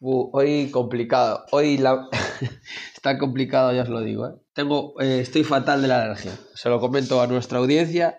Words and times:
Uh, 0.00 0.30
hoy 0.32 0.70
complicado. 0.70 1.44
Hoy 1.52 1.76
la... 1.76 2.08
está 2.94 3.18
complicado, 3.18 3.72
ya 3.72 3.82
os 3.82 3.88
lo 3.88 4.00
digo. 4.00 4.26
¿eh? 4.26 4.32
Tengo, 4.54 4.94
eh, 5.00 5.20
estoy 5.20 5.44
fatal 5.44 5.82
de 5.82 5.88
la 5.88 6.02
alergia. 6.02 6.32
Se 6.54 6.68
lo 6.70 6.80
comento 6.80 7.20
a 7.20 7.26
nuestra 7.26 7.58
audiencia, 7.58 8.18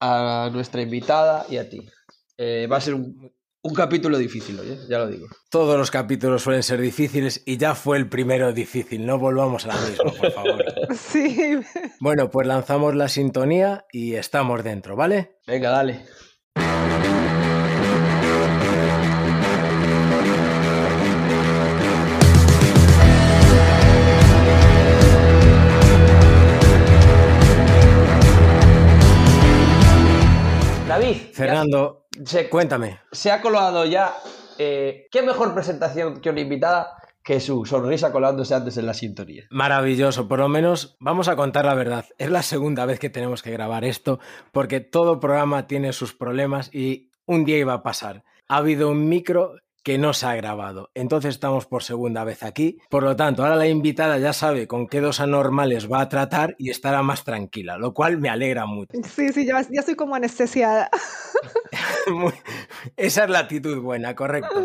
a 0.00 0.50
nuestra 0.52 0.82
invitada 0.82 1.46
y 1.48 1.56
a 1.56 1.68
ti. 1.68 1.88
Eh, 2.36 2.68
va 2.70 2.76
a 2.76 2.80
ser 2.80 2.94
un, 2.94 3.32
un 3.62 3.74
capítulo 3.74 4.18
difícil 4.18 4.60
hoy, 4.60 4.70
¿eh? 4.70 4.78
ya 4.88 4.98
lo 4.98 5.08
digo. 5.08 5.26
Todos 5.50 5.78
los 5.78 5.90
capítulos 5.90 6.42
suelen 6.42 6.62
ser 6.62 6.80
difíciles 6.80 7.42
y 7.46 7.56
ya 7.56 7.74
fue 7.74 7.96
el 7.96 8.08
primero 8.08 8.52
difícil. 8.52 9.06
No 9.06 9.18
volvamos 9.18 9.64
a 9.64 9.68
la 9.68 9.76
misma, 9.76 10.12
por 10.12 10.32
favor. 10.32 10.64
Sí. 10.94 11.58
Bueno, 12.00 12.30
pues 12.30 12.46
lanzamos 12.46 12.94
la 12.94 13.08
sintonía 13.08 13.86
y 13.92 14.14
estamos 14.14 14.62
dentro, 14.62 14.96
¿vale? 14.96 15.38
Venga, 15.46 15.70
dale. 15.70 16.06
David, 30.98 31.16
Fernando, 31.32 32.06
se, 32.24 32.48
cuéntame. 32.48 32.98
se 33.12 33.30
ha 33.30 33.40
colado 33.40 33.84
ya. 33.84 34.14
eh, 34.58 35.06
¿Qué 35.12 35.22
mejor 35.22 35.54
presentación 35.54 36.20
que 36.20 36.28
una 36.30 36.40
invitada 36.40 36.96
que 37.22 37.38
su 37.38 37.64
sonrisa 37.64 38.10
colándose 38.10 38.52
antes 38.54 38.76
en 38.78 38.86
la 38.86 38.94
sintonía? 38.94 39.44
Maravilloso, 39.50 40.26
por 40.26 40.40
lo 40.40 40.48
menos 40.48 40.96
vamos 40.98 41.28
a 41.28 41.36
contar 41.36 41.66
la 41.66 41.74
verdad. 41.74 42.04
Es 42.18 42.30
la 42.30 42.42
segunda 42.42 42.84
vez 42.84 42.98
que 42.98 43.10
tenemos 43.10 43.42
que 43.42 43.52
grabar 43.52 43.84
esto 43.84 44.18
porque 44.50 44.80
todo 44.80 45.20
programa 45.20 45.68
tiene 45.68 45.92
sus 45.92 46.14
problemas 46.14 46.74
y 46.74 47.12
un 47.26 47.44
día 47.44 47.58
iba 47.58 47.74
a 47.74 47.82
pasar. 47.84 48.24
Ha 48.48 48.56
habido 48.56 48.90
un 48.90 49.08
micro 49.08 49.52
que 49.82 49.96
no 49.98 50.12
se 50.12 50.26
ha 50.26 50.34
grabado. 50.34 50.90
Entonces 50.94 51.34
estamos 51.34 51.66
por 51.66 51.82
segunda 51.82 52.24
vez 52.24 52.42
aquí. 52.42 52.78
Por 52.90 53.02
lo 53.02 53.16
tanto, 53.16 53.42
ahora 53.42 53.56
la 53.56 53.68
invitada 53.68 54.18
ya 54.18 54.32
sabe 54.32 54.66
con 54.66 54.86
qué 54.86 55.00
dos 55.00 55.20
anormales 55.20 55.90
va 55.90 56.00
a 56.02 56.08
tratar 56.08 56.54
y 56.58 56.70
estará 56.70 57.02
más 57.02 57.24
tranquila, 57.24 57.78
lo 57.78 57.94
cual 57.94 58.18
me 58.18 58.28
alegra 58.28 58.66
mucho. 58.66 58.92
Sí, 59.08 59.32
sí, 59.32 59.46
ya, 59.46 59.60
ya 59.62 59.80
estoy 59.80 59.94
como 59.94 60.14
anestesiada. 60.14 60.90
Muy- 62.12 62.32
Esa 62.96 63.24
es 63.24 63.30
la 63.30 63.40
actitud 63.40 63.80
buena, 63.80 64.14
correcto. 64.14 64.62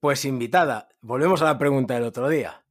Pues 0.00 0.24
invitada, 0.24 0.88
volvemos 1.00 1.42
a 1.42 1.46
la 1.46 1.58
pregunta 1.58 1.94
del 1.94 2.04
otro 2.04 2.28
día. 2.28 2.64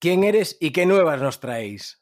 ¿Quién 0.00 0.24
eres 0.24 0.56
y 0.60 0.70
qué 0.72 0.86
nuevas 0.86 1.20
nos 1.20 1.40
traéis? 1.40 1.97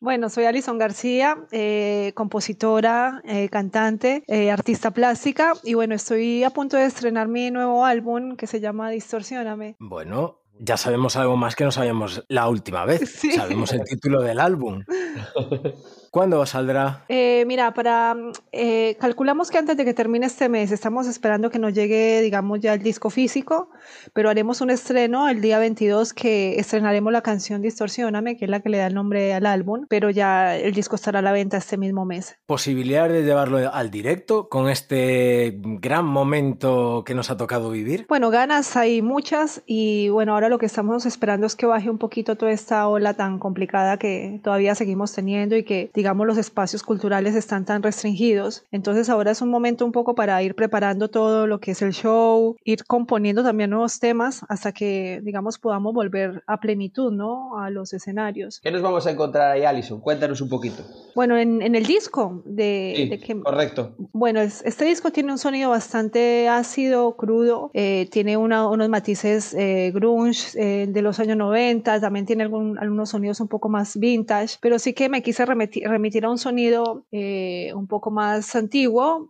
Bueno, 0.00 0.30
soy 0.30 0.44
Alison 0.44 0.78
García, 0.78 1.44
eh, 1.50 2.12
compositora, 2.14 3.20
eh, 3.24 3.48
cantante, 3.48 4.22
eh, 4.28 4.50
artista 4.50 4.92
plástica 4.92 5.54
y 5.64 5.74
bueno, 5.74 5.96
estoy 5.96 6.44
a 6.44 6.50
punto 6.50 6.76
de 6.76 6.84
estrenar 6.84 7.26
mi 7.26 7.50
nuevo 7.50 7.84
álbum 7.84 8.36
que 8.36 8.46
se 8.46 8.60
llama 8.60 8.90
Distorsióname. 8.90 9.74
Bueno, 9.80 10.42
ya 10.60 10.76
sabemos 10.76 11.16
algo 11.16 11.36
más 11.36 11.56
que 11.56 11.64
no 11.64 11.72
sabíamos 11.72 12.24
la 12.28 12.48
última 12.48 12.84
vez. 12.84 13.00
Sí. 13.18 13.32
Sabemos 13.32 13.72
el 13.72 13.82
título 13.82 14.22
del 14.22 14.38
álbum. 14.38 14.84
¿Cuándo 16.10 16.44
saldrá? 16.46 17.04
Eh, 17.08 17.44
mira, 17.46 17.74
para 17.74 18.14
mm, 18.14 18.32
eh, 18.52 18.96
calculamos 19.00 19.50
que 19.50 19.58
antes 19.58 19.76
de 19.76 19.84
que 19.84 19.94
termine 19.94 20.26
este 20.26 20.48
mes, 20.48 20.72
estamos 20.72 21.06
esperando 21.06 21.50
que 21.50 21.58
nos 21.58 21.74
llegue, 21.74 22.20
digamos, 22.22 22.60
ya 22.60 22.74
el 22.74 22.82
disco 22.82 23.10
físico, 23.10 23.70
pero 24.12 24.30
haremos 24.30 24.60
un 24.60 24.70
estreno 24.70 25.28
el 25.28 25.40
día 25.40 25.58
22 25.58 26.14
que 26.14 26.58
estrenaremos 26.58 27.12
la 27.12 27.22
canción 27.22 27.62
Distorsióname, 27.62 28.36
que 28.36 28.46
es 28.46 28.50
la 28.50 28.60
que 28.60 28.68
le 28.68 28.78
da 28.78 28.86
el 28.86 28.94
nombre 28.94 29.34
al 29.34 29.46
álbum, 29.46 29.86
pero 29.88 30.10
ya 30.10 30.56
el 30.56 30.72
disco 30.72 30.96
estará 30.96 31.18
a 31.18 31.22
la 31.22 31.32
venta 31.32 31.56
este 31.58 31.76
mismo 31.76 32.04
mes. 32.04 32.36
¿Posibilidad 32.46 33.08
de 33.08 33.22
llevarlo 33.22 33.58
al 33.72 33.90
directo 33.90 34.48
con 34.48 34.68
este 34.68 35.58
gran 35.62 36.06
momento 36.06 37.02
que 37.04 37.14
nos 37.14 37.30
ha 37.30 37.36
tocado 37.36 37.70
vivir? 37.70 38.06
Bueno, 38.08 38.30
ganas 38.30 38.76
hay 38.76 39.02
muchas 39.02 39.62
y 39.66 40.08
bueno, 40.08 40.34
ahora 40.34 40.48
lo 40.48 40.58
que 40.58 40.66
estamos 40.66 41.06
esperando 41.06 41.46
es 41.46 41.54
que 41.54 41.66
baje 41.66 41.90
un 41.90 41.98
poquito 41.98 42.36
toda 42.36 42.52
esta 42.52 42.88
ola 42.88 43.14
tan 43.14 43.38
complicada 43.38 43.98
que 43.98 44.40
todavía 44.42 44.74
seguimos 44.74 45.12
teniendo 45.12 45.56
y 45.56 45.64
que 45.64 45.90
digamos 45.98 46.26
los 46.28 46.38
espacios 46.38 46.84
culturales 46.84 47.34
están 47.34 47.64
tan 47.64 47.82
restringidos. 47.82 48.62
Entonces 48.70 49.08
ahora 49.10 49.32
es 49.32 49.42
un 49.42 49.48
momento 49.50 49.84
un 49.84 49.90
poco 49.90 50.14
para 50.14 50.40
ir 50.44 50.54
preparando 50.54 51.08
todo 51.08 51.48
lo 51.48 51.58
que 51.58 51.72
es 51.72 51.82
el 51.82 51.92
show, 51.92 52.54
ir 52.64 52.84
componiendo 52.84 53.42
también 53.42 53.70
nuevos 53.70 53.98
temas 53.98 54.42
hasta 54.48 54.70
que 54.70 55.20
digamos 55.24 55.58
podamos 55.58 55.92
volver 55.92 56.44
a 56.46 56.60
plenitud, 56.60 57.10
¿no? 57.12 57.58
A 57.58 57.68
los 57.70 57.92
escenarios. 57.92 58.60
¿Qué 58.62 58.70
nos 58.70 58.80
vamos 58.80 59.06
a 59.06 59.10
encontrar 59.10 59.50
ahí, 59.50 59.64
Alison? 59.64 60.00
Cuéntanos 60.00 60.40
un 60.40 60.48
poquito. 60.48 60.84
Bueno, 61.16 61.36
en, 61.36 61.62
en 61.62 61.74
el 61.74 61.84
disco 61.84 62.42
de, 62.44 62.92
Sí, 62.96 63.08
de 63.08 63.18
que 63.18 63.40
correcto. 63.42 63.96
Bueno, 64.12 64.40
es- 64.40 64.62
este 64.64 64.84
disco 64.84 65.10
tiene 65.10 65.32
un 65.32 65.38
sonido 65.38 65.70
bastante 65.70 66.48
ácido, 66.48 67.16
crudo, 67.16 67.70
eh, 67.74 68.08
tiene 68.12 68.36
una- 68.36 68.68
unos 68.68 68.88
matices 68.88 69.52
eh, 69.54 69.90
grunge 69.92 70.42
eh, 70.54 70.86
de 70.88 71.02
los 71.02 71.18
años 71.18 71.36
90, 71.36 72.00
también 72.00 72.24
tiene 72.24 72.44
algún- 72.44 72.78
algunos 72.78 73.08
sonidos 73.10 73.40
un 73.40 73.48
poco 73.48 73.68
más 73.68 73.96
vintage, 73.98 74.58
pero 74.60 74.78
sí 74.78 74.92
que 74.92 75.08
me 75.08 75.22
quise 75.22 75.44
remiti- 75.44 75.87
remitir 75.88 76.26
un 76.26 76.38
sonido 76.38 77.06
eh, 77.10 77.72
un 77.74 77.86
poco 77.86 78.10
más 78.10 78.54
antiguo, 78.54 79.28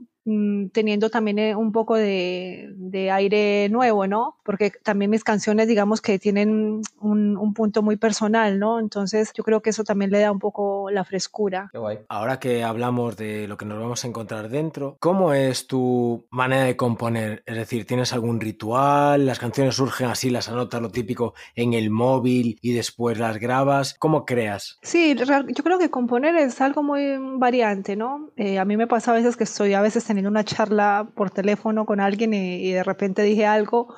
teniendo 0.73 1.11
también 1.11 1.39
eh, 1.39 1.57
un 1.57 1.73
poco 1.73 1.95
de, 1.95 2.73
de 2.77 3.11
aire 3.11 3.69
nuevo, 3.71 4.07
¿no? 4.07 4.37
Porque 4.45 4.73
también 4.83 5.11
mis 5.11 5.25
canciones, 5.25 5.69
digamos 5.69 6.01
que 6.01 6.19
tienen 6.19 6.83
un, 7.01 7.37
un 7.37 7.55
punto 7.55 7.83
muy 7.83 7.97
personal, 7.97 8.59
¿no? 8.59 8.79
Entonces 8.81 9.33
yo 9.35 9.45
creo 9.45 9.61
que 9.63 9.71
eso 9.71 9.85
también 9.85 10.11
le 10.11 10.21
da 10.21 10.33
un 10.33 10.39
poco 10.39 10.91
la 10.91 11.05
frescura. 11.05 11.69
Qué 11.73 11.79
guay. 11.79 11.99
Ahora 12.09 12.39
que 12.39 12.63
hablamos 12.65 13.17
de 13.17 13.49
lo 13.49 13.57
que 13.57 13.65
nos 13.65 13.79
vamos 13.79 14.05
a 14.05 14.09
encontrar 14.09 14.49
dentro, 14.49 14.97
¿cómo 15.01 15.33
es 15.33 15.67
tu 15.67 16.27
manera 16.31 16.65
de 16.65 16.77
componer? 16.77 17.43
Es 17.47 17.57
decir, 17.57 17.87
¿tienes 17.87 18.13
algún 18.13 18.41
ritual? 18.41 19.27
¿Las 19.27 19.39
canciones 19.39 19.77
surgen 19.77 20.09
así, 20.09 20.31
las 20.31 20.49
anotas 20.49 20.81
lo 20.81 20.91
típico 20.91 21.35
en 21.55 21.73
el 21.73 21.91
móvil 21.91 22.59
y 22.61 22.73
después 22.73 23.19
las 23.19 23.39
grabas? 23.39 23.95
¿Cómo 23.99 24.25
creas? 24.25 24.79
Sí, 24.83 25.15
yo 25.17 25.65
creo 25.65 25.79
que 25.79 25.91
componer 25.91 26.37
es 26.37 26.61
algo 26.61 26.83
muy 26.83 27.17
variante, 27.39 27.97
¿no? 27.97 28.31
Eh, 28.37 28.59
a 28.59 28.65
mí 28.65 28.77
me 28.77 28.87
pasa 28.87 29.13
a 29.13 29.15
veces 29.15 29.37
que 29.37 29.45
estoy 29.45 29.75
a 29.75 29.81
veces 29.81 30.11
teniendo 30.19 30.31
una 30.31 30.45
charla 30.45 31.13
por 31.15 31.31
teléfono 31.31 31.87
con 31.87 32.01
alguien 32.01 32.35
y, 32.35 32.73
de 32.73 32.83
repente 32.83 33.23
dije 33.23 33.47
algo 33.47 33.95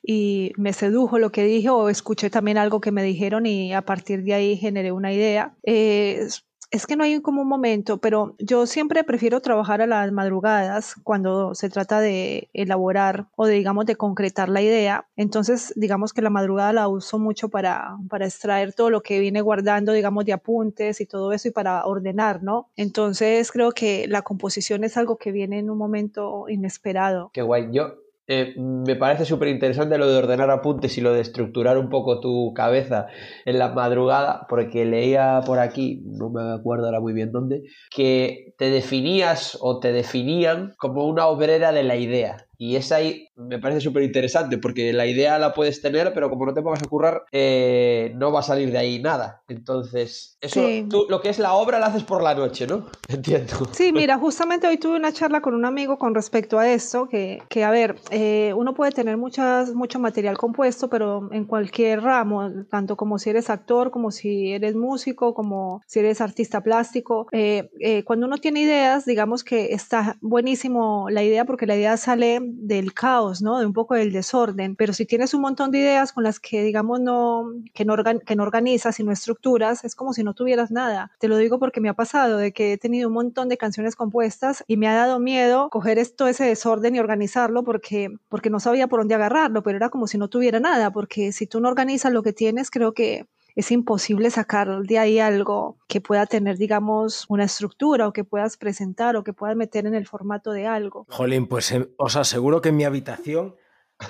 y 0.00 0.52
me 0.56 0.72
sedujo 0.72 1.18
lo 1.18 1.32
que 1.32 1.42
dije 1.42 1.70
o 1.70 1.88
escuché 1.88 2.30
también 2.30 2.56
algo 2.56 2.80
que 2.80 2.92
me 2.92 3.02
dijeron 3.02 3.46
y 3.46 3.74
a 3.74 3.82
partir 3.82 4.22
de 4.22 4.34
ahí 4.34 4.56
generé 4.56 4.92
una 4.92 5.12
idea. 5.12 5.56
Eh, 5.64 6.28
es- 6.70 6.86
que 6.86 6.96
no 6.96 7.04
hay 7.04 7.20
como 7.20 7.42
un 7.42 7.48
momento, 7.48 7.98
pero 7.98 8.34
yo 8.38 8.66
siempre 8.66 9.04
prefiero 9.04 9.40
trabajar 9.40 9.80
a 9.82 9.86
las 9.86 10.10
madrugadas 10.12 10.94
cuando 11.02 11.54
se 11.54 11.68
trata 11.68 12.00
de 12.00 12.48
elaborar 12.52 13.26
o 13.36 13.46
de, 13.46 13.54
digamos, 13.54 13.86
de 13.86 13.96
concretar 13.96 14.48
la 14.48 14.62
idea. 14.62 15.06
Entonces, 15.16 15.72
digamos 15.76 16.12
que 16.12 16.22
la 16.22 16.30
madrugada 16.30 16.72
la 16.72 16.88
uso 16.88 17.18
mucho 17.18 17.48
para, 17.48 17.96
para 18.08 18.26
extraer 18.26 18.72
todo 18.72 18.90
lo 18.90 19.02
que 19.02 19.18
viene 19.20 19.40
guardando, 19.40 19.92
digamos, 19.92 20.24
de 20.24 20.32
apuntes 20.32 21.00
y 21.00 21.06
todo 21.06 21.32
eso 21.32 21.48
y 21.48 21.50
para 21.50 21.84
ordenar, 21.86 22.42
¿no? 22.42 22.68
Entonces, 22.76 23.50
creo 23.52 23.72
que 23.72 24.06
la 24.08 24.22
composición 24.22 24.84
es 24.84 24.96
algo 24.96 25.16
que 25.16 25.32
viene 25.32 25.58
en 25.58 25.70
un 25.70 25.78
momento 25.78 26.48
inesperado. 26.48 27.30
Qué 27.32 27.42
guay. 27.42 27.68
Yo 27.72 28.05
eh, 28.28 28.54
me 28.56 28.96
parece 28.96 29.24
súper 29.24 29.48
interesante 29.48 29.98
lo 29.98 30.08
de 30.08 30.16
ordenar 30.16 30.50
apuntes 30.50 30.98
y 30.98 31.00
lo 31.00 31.12
de 31.12 31.20
estructurar 31.20 31.78
un 31.78 31.88
poco 31.88 32.20
tu 32.20 32.52
cabeza 32.54 33.06
en 33.44 33.58
la 33.58 33.68
madrugada, 33.68 34.46
porque 34.48 34.84
leía 34.84 35.42
por 35.46 35.60
aquí, 35.60 36.02
no 36.04 36.30
me 36.30 36.54
acuerdo 36.54 36.86
ahora 36.86 37.00
muy 37.00 37.12
bien 37.12 37.30
dónde, 37.30 37.62
que 37.90 38.54
te 38.58 38.70
definías 38.70 39.56
o 39.60 39.78
te 39.78 39.92
definían 39.92 40.74
como 40.78 41.06
una 41.06 41.26
obrera 41.26 41.72
de 41.72 41.84
la 41.84 41.96
idea. 41.96 42.48
Y 42.58 42.76
esa 42.76 42.96
ahí 42.96 43.28
me 43.36 43.58
parece 43.58 43.80
súper 43.80 44.02
interesante, 44.02 44.58
porque 44.58 44.92
la 44.92 45.06
idea 45.06 45.38
la 45.38 45.52
puedes 45.54 45.80
tener, 45.82 46.12
pero 46.14 46.30
como 46.30 46.46
no 46.46 46.54
te 46.54 46.62
pongas 46.62 46.82
a 46.82 46.86
currar, 46.86 47.24
eh, 47.32 48.12
no 48.16 48.32
va 48.32 48.40
a 48.40 48.42
salir 48.42 48.70
de 48.72 48.78
ahí 48.78 48.98
nada. 48.98 49.42
Entonces, 49.48 50.38
eso, 50.40 50.60
Sí. 50.66 50.86
tú 50.88 51.06
lo 51.08 51.20
que 51.20 51.28
es 51.28 51.38
la 51.38 51.52
obra 51.54 51.78
la 51.78 51.86
haces 51.86 52.04
por 52.04 52.22
la 52.22 52.34
noche, 52.34 52.66
¿no? 52.66 52.86
Entiendo. 53.08 53.54
Sí, 53.72 53.92
mira, 53.92 54.16
justamente 54.18 54.66
hoy 54.66 54.78
tuve 54.78 54.96
una 54.96 55.12
charla 55.12 55.40
con 55.40 55.54
un 55.54 55.64
amigo 55.64 55.98
con 55.98 56.14
respecto 56.14 56.58
a 56.58 56.70
esto, 56.70 57.08
que, 57.08 57.42
que 57.48 57.64
a 57.64 57.70
ver, 57.70 57.96
eh, 58.10 58.52
uno 58.56 58.74
puede 58.74 58.92
tener 58.92 59.16
muchas, 59.16 59.74
mucho 59.74 59.98
material 59.98 60.38
compuesto, 60.38 60.88
pero 60.88 61.28
en 61.32 61.44
cualquier 61.44 62.02
ramo, 62.02 62.50
tanto 62.70 62.96
como 62.96 63.18
si 63.18 63.30
eres 63.30 63.50
actor, 63.50 63.90
como 63.90 64.10
si 64.10 64.52
eres 64.52 64.74
músico, 64.74 65.34
como 65.34 65.82
si 65.86 65.98
eres 65.98 66.20
artista 66.20 66.62
plástico, 66.62 67.26
eh, 67.32 67.70
eh, 67.80 68.02
cuando 68.04 68.26
uno 68.26 68.38
tiene 68.38 68.60
ideas, 68.60 69.04
digamos 69.04 69.44
que 69.44 69.72
está 69.74 70.16
buenísimo 70.20 71.08
la 71.10 71.22
idea 71.22 71.44
porque 71.44 71.66
la 71.66 71.76
idea 71.76 71.96
sale 71.96 72.40
del 72.54 72.94
caos, 72.94 73.42
¿no? 73.42 73.58
De 73.58 73.66
un 73.66 73.72
poco 73.72 73.94
del 73.94 74.12
desorden, 74.12 74.76
pero 74.76 74.92
si 74.92 75.06
tienes 75.06 75.34
un 75.34 75.40
montón 75.42 75.70
de 75.70 75.78
ideas 75.78 76.12
con 76.12 76.24
las 76.24 76.40
que, 76.40 76.62
digamos, 76.62 77.00
no, 77.00 77.52
que 77.74 77.84
no, 77.84 77.94
organ- 77.94 78.20
que 78.24 78.36
no 78.36 78.42
organizas 78.42 78.98
y 79.00 79.04
no 79.04 79.12
estructuras, 79.12 79.84
es 79.84 79.94
como 79.94 80.12
si 80.12 80.22
no 80.24 80.34
tuvieras 80.34 80.70
nada. 80.70 81.12
Te 81.18 81.28
lo 81.28 81.36
digo 81.36 81.58
porque 81.58 81.80
me 81.80 81.88
ha 81.88 81.94
pasado 81.94 82.36
de 82.38 82.52
que 82.52 82.72
he 82.72 82.78
tenido 82.78 83.08
un 83.08 83.14
montón 83.14 83.48
de 83.48 83.56
canciones 83.56 83.96
compuestas 83.96 84.64
y 84.66 84.76
me 84.76 84.88
ha 84.88 84.94
dado 84.94 85.18
miedo 85.18 85.68
coger 85.70 85.98
esto, 85.98 86.26
ese 86.28 86.44
desorden 86.44 86.94
y 86.96 87.00
organizarlo 87.00 87.64
porque, 87.64 88.10
porque 88.28 88.50
no 88.50 88.60
sabía 88.60 88.88
por 88.88 89.00
dónde 89.00 89.14
agarrarlo, 89.14 89.62
pero 89.62 89.76
era 89.76 89.88
como 89.90 90.06
si 90.06 90.18
no 90.18 90.28
tuviera 90.28 90.60
nada, 90.60 90.90
porque 90.92 91.32
si 91.32 91.46
tú 91.46 91.60
no 91.60 91.68
organizas 91.68 92.12
lo 92.12 92.22
que 92.22 92.32
tienes, 92.32 92.70
creo 92.70 92.92
que 92.94 93.26
es 93.56 93.72
imposible 93.72 94.30
sacar 94.30 94.82
de 94.82 94.98
ahí 94.98 95.18
algo 95.18 95.78
que 95.88 96.02
pueda 96.02 96.26
tener, 96.26 96.58
digamos, 96.58 97.24
una 97.30 97.44
estructura 97.44 98.06
o 98.06 98.12
que 98.12 98.22
puedas 98.22 98.58
presentar 98.58 99.16
o 99.16 99.24
que 99.24 99.32
puedas 99.32 99.56
meter 99.56 99.86
en 99.86 99.94
el 99.94 100.06
formato 100.06 100.52
de 100.52 100.66
algo. 100.66 101.06
Jolín, 101.08 101.48
pues 101.48 101.72
eh, 101.72 101.88
os 101.96 102.16
aseguro 102.16 102.60
que 102.60 102.68
en 102.68 102.76
mi 102.76 102.84
habitación 102.84 103.56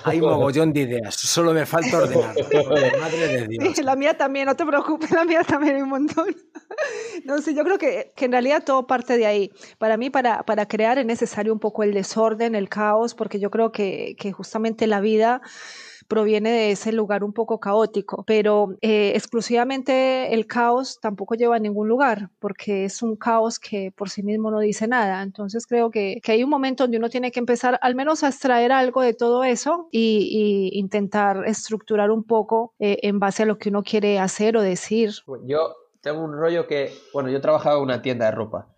Hay 0.03 0.19
mogollón 0.21 0.73
de 0.73 0.81
ideas, 0.81 1.15
solo 1.15 1.53
me 1.53 1.65
falta 1.65 1.97
ordenar. 1.97 2.35
Madre 2.99 3.27
de 3.27 3.47
Dios. 3.47 3.77
La 3.85 3.95
mía 3.95 4.17
también, 4.17 4.47
no 4.47 4.55
te 4.57 4.65
preocupes, 4.65 5.11
la 5.11 5.23
mía 5.23 5.43
también 5.43 5.77
hay 5.77 5.81
un 5.81 5.89
montón. 5.89 6.27
No 7.25 7.39
sé, 7.41 7.55
yo 7.55 7.63
creo 7.63 7.79
que, 7.79 8.13
que 8.15 8.25
en 8.25 8.33
realidad 8.33 8.63
todo 8.63 8.85
parte 8.85 9.17
de 9.17 9.25
ahí. 9.25 9.51
Para 9.79 9.97
mí, 9.97 10.09
para, 10.11 10.43
para 10.43 10.67
crear 10.67 10.99
es 10.99 11.05
necesario 11.05 11.51
un 11.51 11.59
poco 11.59 11.81
el 11.81 11.93
desorden, 11.93 12.53
el 12.53 12.69
caos, 12.69 13.15
porque 13.15 13.39
yo 13.39 13.49
creo 13.49 13.71
que, 13.71 14.15
que 14.19 14.31
justamente 14.31 14.85
la 14.85 14.99
vida 14.99 15.41
proviene 16.07 16.51
de 16.51 16.71
ese 16.71 16.91
lugar 16.91 17.23
un 17.23 17.33
poco 17.33 17.59
caótico, 17.59 18.23
pero 18.25 18.75
eh, 18.81 19.11
exclusivamente 19.15 20.33
el 20.33 20.47
caos 20.47 20.99
tampoco 21.01 21.35
lleva 21.35 21.55
a 21.55 21.59
ningún 21.59 21.87
lugar, 21.87 22.29
porque 22.39 22.85
es 22.85 23.01
un 23.01 23.15
caos 23.15 23.59
que 23.59 23.91
por 23.95 24.09
sí 24.09 24.23
mismo 24.23 24.51
no 24.51 24.59
dice 24.59 24.87
nada. 24.87 25.21
Entonces 25.21 25.65
creo 25.67 25.91
que, 25.91 26.19
que 26.23 26.31
hay 26.31 26.43
un 26.43 26.49
momento 26.49 26.83
donde 26.83 26.97
uno 26.97 27.09
tiene 27.09 27.31
que 27.31 27.39
empezar 27.39 27.79
al 27.81 27.95
menos 27.95 28.23
a 28.23 28.29
extraer 28.29 28.71
algo 28.71 29.01
de 29.01 29.13
todo 29.13 29.43
eso 29.43 29.87
y, 29.91 30.71
y 30.73 30.79
intentar 30.79 31.43
estructurar 31.45 32.11
un 32.11 32.23
poco 32.23 32.73
eh, 32.79 32.99
en 33.03 33.19
base 33.19 33.43
a 33.43 33.45
lo 33.45 33.57
que 33.57 33.69
uno 33.69 33.83
quiere 33.83 34.19
hacer 34.19 34.57
o 34.57 34.61
decir. 34.61 35.11
Yo 35.45 35.75
tengo 36.01 36.23
un 36.23 36.33
rollo 36.33 36.67
que, 36.67 36.93
bueno, 37.13 37.29
yo 37.29 37.41
trabajaba 37.41 37.77
en 37.77 37.83
una 37.83 38.01
tienda 38.01 38.25
de 38.25 38.31
ropa 38.31 38.73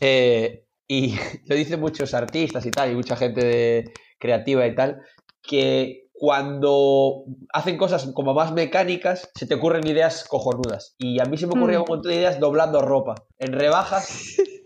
eh, 0.00 0.64
y 0.88 1.14
lo 1.46 1.54
dicen 1.56 1.80
muchos 1.80 2.14
artistas 2.14 2.64
y 2.66 2.70
tal, 2.70 2.90
y 2.90 2.94
mucha 2.94 3.16
gente 3.16 3.44
de, 3.44 3.92
creativa 4.20 4.64
y 4.66 4.74
tal, 4.74 5.02
que 5.42 5.99
cuando 6.20 7.24
hacen 7.50 7.78
cosas 7.78 8.06
como 8.14 8.34
más 8.34 8.52
mecánicas, 8.52 9.30
se 9.34 9.46
te 9.46 9.54
ocurren 9.54 9.86
ideas 9.86 10.26
cojonudas. 10.28 10.94
Y 10.98 11.18
a 11.18 11.24
mí 11.24 11.38
se 11.38 11.46
me 11.46 11.54
ocurrían 11.54 11.80
Mm. 11.80 11.84
un 11.84 11.88
montón 11.88 12.10
de 12.12 12.16
ideas 12.18 12.38
doblando 12.38 12.82
ropa. 12.82 13.14
En 13.38 13.54
rebajas, 13.54 14.06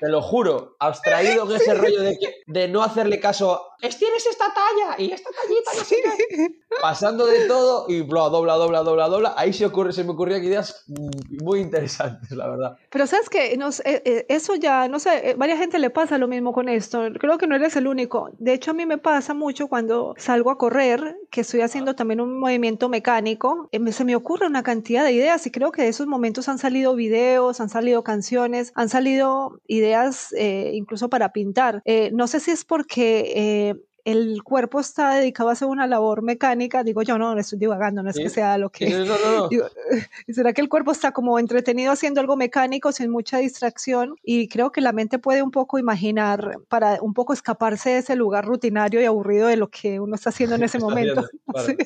te 0.00 0.08
lo 0.08 0.22
juro, 0.22 0.76
abstraído 0.78 1.48
en 1.50 1.56
ese 1.56 1.74
rollo 1.74 2.02
de, 2.02 2.18
que, 2.18 2.34
de 2.46 2.68
no 2.68 2.82
hacerle 2.82 3.20
caso 3.20 3.62
"Es, 3.82 3.98
tienes 3.98 4.26
esta 4.26 4.46
talla 4.54 4.94
y 4.98 5.12
esta 5.12 5.30
tallita, 5.30 5.70
no 5.76 5.84
sé 5.84 5.96
qué". 6.30 6.48
Pasando 6.80 7.26
de 7.26 7.46
todo 7.46 7.86
y 7.88 8.00
bla, 8.02 8.28
dobla, 8.28 8.54
dobla, 8.54 8.82
dobla, 8.82 9.08
dobla. 9.08 9.34
Ahí 9.36 9.52
se, 9.52 9.64
ocurre, 9.66 9.92
se 9.92 10.04
me 10.04 10.10
ocurrían 10.12 10.42
ideas 10.44 10.84
muy 11.42 11.60
interesantes, 11.60 12.30
la 12.32 12.48
verdad. 12.48 12.76
Pero 12.90 13.06
sabes 13.06 13.28
que 13.30 13.58
eso 14.28 14.54
ya, 14.56 14.88
no 14.88 14.98
sé, 14.98 15.30
eh, 15.30 15.34
varias 15.36 15.58
gente 15.58 15.78
le 15.78 15.90
pasa 15.90 16.18
lo 16.18 16.28
mismo 16.28 16.52
con 16.52 16.68
esto. 16.68 17.02
Creo 17.18 17.38
que 17.38 17.46
no 17.46 17.56
eres 17.56 17.76
el 17.76 17.86
único. 17.86 18.30
De 18.38 18.52
hecho, 18.52 18.72
a 18.72 18.74
mí 18.74 18.84
me 18.86 18.98
pasa 18.98 19.32
mucho 19.34 19.68
cuando 19.68 20.14
salgo 20.18 20.50
a 20.50 20.58
correr, 20.58 21.16
que 21.30 21.40
estoy 21.42 21.60
haciendo 21.62 21.94
también 21.94 22.20
un 22.20 22.38
movimiento 22.38 22.88
mecánico. 22.88 23.68
eh, 23.72 23.78
me- 23.78 23.92
Se 23.92 24.04
me 24.04 24.16
ocurre 24.16 24.46
una 24.46 24.62
cantidad 24.62 25.04
de 25.04 25.12
ideas 25.12 25.46
y 25.46 25.50
creo 25.50 25.72
que 25.72 25.82
de 25.82 25.88
esos 25.88 26.06
momentos 26.06 26.48
han 26.48 26.58
salido 26.58 26.94
videos, 26.94 27.60
han 27.60 27.68
salido 27.70 28.02
canciones, 28.04 28.72
han 28.74 28.88
salido 28.90 29.60
ideas 29.66 29.85
eh, 30.36 30.70
incluso 30.74 31.08
para 31.08 31.32
pintar. 31.32 31.82
Eh, 31.84 32.10
no 32.12 32.26
sé 32.26 32.40
si 32.40 32.50
es 32.50 32.64
porque 32.64 33.32
eh, 33.36 33.74
el 34.04 34.42
cuerpo 34.44 34.78
está 34.78 35.14
dedicado 35.16 35.48
a 35.48 35.52
hacer 35.52 35.66
una 35.66 35.86
labor 35.88 36.22
mecánica, 36.22 36.84
digo 36.84 37.02
yo, 37.02 37.18
no, 37.18 37.34
no 37.34 37.40
estoy 37.40 37.58
divagando, 37.58 38.04
no 38.04 38.10
es 38.10 38.16
Sí. 38.16 38.22
que 38.22 38.30
sea 38.30 38.56
lo 38.56 38.70
que... 38.70 38.88
No, 38.88 39.04
no, 39.04 39.14
no. 39.40 39.48
Digo, 39.50 39.66
¿y 40.28 40.32
¿Será 40.32 40.52
que 40.52 40.60
el 40.60 40.68
cuerpo 40.68 40.92
está 40.92 41.10
como 41.10 41.38
entretenido 41.40 41.90
haciendo 41.90 42.20
algo 42.20 42.36
mecánico 42.36 42.92
sin 42.92 43.10
mucha 43.10 43.38
distracción? 43.38 44.14
Y 44.22 44.46
creo 44.48 44.70
que 44.70 44.80
la 44.80 44.92
mente 44.92 45.18
puede 45.18 45.42
un 45.42 45.50
poco 45.50 45.78
imaginar 45.78 46.58
para 46.68 46.98
un 47.02 47.14
poco 47.14 47.32
escaparse 47.32 47.90
de 47.90 47.98
ese 47.98 48.14
lugar 48.14 48.44
rutinario 48.44 49.00
y 49.00 49.04
aburrido 49.06 49.48
de 49.48 49.56
lo 49.56 49.70
que 49.70 49.98
uno 49.98 50.14
está 50.14 50.30
haciendo 50.30 50.54
en 50.54 50.62
ese 50.64 50.78
momento. 50.78 51.26
claro. 51.50 51.66
Sí. 51.66 51.76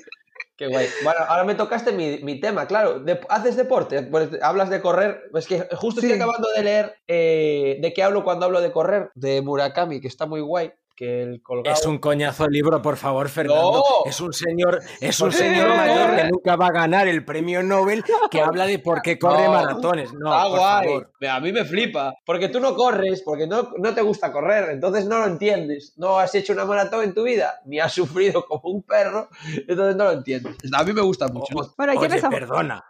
Qué 0.60 0.66
guay. 0.68 0.88
Bueno, 1.02 1.20
ahora 1.26 1.44
me 1.44 1.54
tocaste 1.54 1.90
mi, 1.90 2.18
mi 2.18 2.38
tema, 2.38 2.66
claro. 2.66 3.00
De- 3.00 3.18
¿Haces 3.30 3.56
deporte? 3.56 4.02
Pues 4.02 4.28
hablas 4.42 4.68
de 4.68 4.82
correr. 4.82 5.22
Es 5.32 5.46
que 5.46 5.66
justo 5.74 6.02
estoy 6.02 6.16
acabando 6.16 6.50
de 6.54 6.62
leer 6.62 6.96
eh, 7.08 7.78
de 7.80 7.92
qué 7.94 8.02
hablo 8.02 8.24
cuando 8.24 8.44
hablo 8.44 8.60
de 8.60 8.70
correr, 8.70 9.10
de 9.14 9.40
Murakami, 9.40 10.02
que 10.02 10.08
está 10.08 10.26
muy 10.26 10.42
guay. 10.42 10.70
Que 11.00 11.22
el 11.22 11.42
colgado. 11.42 11.74
Es 11.74 11.86
un 11.86 11.96
coñazo 11.96 12.44
el 12.44 12.50
libro, 12.52 12.82
por 12.82 12.98
favor, 12.98 13.30
Fernando. 13.30 13.72
No. 14.04 14.10
Es 14.10 14.20
un 14.20 14.34
señor, 14.34 14.82
es 15.00 15.18
un 15.18 15.28
¿Por 15.30 15.38
qué 15.38 15.44
señor 15.44 15.68
mayor 15.74 16.14
que 16.14 16.24
nunca 16.24 16.56
va 16.56 16.66
a 16.66 16.72
ganar 16.72 17.08
el 17.08 17.24
premio 17.24 17.62
Nobel 17.62 18.04
que 18.30 18.38
habla 18.42 18.66
de 18.66 18.80
por 18.80 19.00
qué 19.00 19.18
corre 19.18 19.44
No. 19.46 19.52
maratones. 19.52 20.12
No, 20.12 20.26
Está 20.30 20.42
por 20.50 20.58
guay. 20.58 20.86
favor. 20.88 21.12
A 21.30 21.40
mí 21.40 21.52
me 21.52 21.64
flipa. 21.64 22.12
Porque 22.26 22.50
tú 22.50 22.60
no 22.60 22.74
corres, 22.76 23.22
porque 23.22 23.46
no, 23.46 23.72
no 23.78 23.94
te 23.94 24.02
gusta 24.02 24.30
correr, 24.30 24.68
entonces 24.72 25.06
no 25.06 25.20
lo 25.20 25.24
entiendes. 25.24 25.94
No 25.96 26.18
has 26.18 26.34
hecho 26.34 26.52
una 26.52 26.66
maratón 26.66 27.02
en 27.02 27.14
tu 27.14 27.22
vida, 27.22 27.62
ni 27.64 27.80
has 27.80 27.92
sufrido 27.94 28.44
como 28.44 28.68
un 28.70 28.82
perro, 28.82 29.30
entonces 29.66 29.96
no 29.96 30.04
lo 30.04 30.12
entiendes. 30.12 30.54
A 30.70 30.84
mí 30.84 30.92
me 30.92 31.00
gusta 31.00 31.28
mucho. 31.28 31.54
O- 31.56 31.74
Bueno, 31.78 31.94
oye, 31.98 32.20
perdona. 32.28 32.84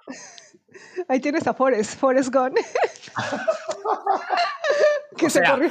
Ahí 1.07 1.21
tienes 1.21 1.47
a 1.47 1.55
Forrest, 1.55 1.97
Forrest 1.97 2.35
Gone. 2.35 2.61
que 5.17 5.27
O 5.27 5.31
se 5.31 5.39
sea, 5.41 5.53
corrió. 5.53 5.71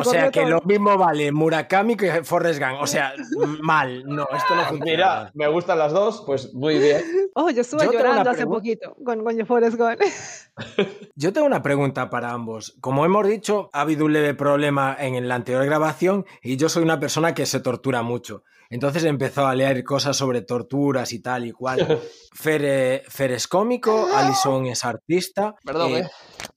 O 0.00 0.04
sea 0.04 0.30
que 0.30 0.46
lo 0.46 0.60
mismo 0.62 0.96
vale 0.96 1.32
Murakami 1.32 1.96
que 1.96 2.24
Forrest 2.24 2.60
Gump. 2.60 2.80
O 2.80 2.86
sea, 2.86 3.12
mal. 3.60 4.04
No, 4.06 4.26
esto 4.34 4.54
no 4.54 4.64
funciona. 4.64 4.84
Mira, 4.84 5.30
me 5.34 5.48
gustan 5.48 5.78
las 5.78 5.92
dos, 5.92 6.22
pues 6.26 6.54
muy 6.54 6.78
bien. 6.78 7.02
Oh, 7.38 7.50
yo 7.50 7.60
estuve 7.60 7.84
Yo 7.84 7.92
llorando 7.92 8.30
hace 8.30 8.46
poquito 8.46 8.96
con, 9.04 9.22
con 9.22 9.46
Forrest 9.46 9.76
Gone. 9.76 9.98
Yo 11.16 11.34
tengo 11.34 11.46
una 11.46 11.60
pregunta 11.60 12.08
para 12.08 12.30
ambos. 12.30 12.78
Como 12.80 13.04
hemos 13.04 13.26
dicho, 13.26 13.68
ha 13.74 13.82
habido 13.82 14.06
un 14.06 14.14
leve 14.14 14.32
problema 14.32 14.96
en 14.98 15.28
la 15.28 15.34
anterior 15.34 15.66
grabación 15.66 16.24
y 16.42 16.56
yo 16.56 16.70
soy 16.70 16.82
una 16.82 16.98
persona 16.98 17.34
que 17.34 17.44
se 17.44 17.60
tortura 17.60 18.00
mucho. 18.00 18.42
Entonces 18.70 19.04
empezó 19.04 19.46
a 19.46 19.54
leer 19.54 19.84
cosas 19.84 20.16
sobre 20.16 20.42
torturas 20.42 21.12
y 21.12 21.20
tal 21.20 21.46
y 21.46 21.52
cual. 21.52 21.78
Fer, 22.34 22.62
eh, 22.64 23.02
Fer 23.08 23.32
es 23.32 23.46
cómico, 23.48 24.08
Alison 24.14 24.66
es 24.66 24.84
artista. 24.84 25.54
Perdón, 25.64 25.92
Eh, 25.92 25.98
eh. 26.00 26.08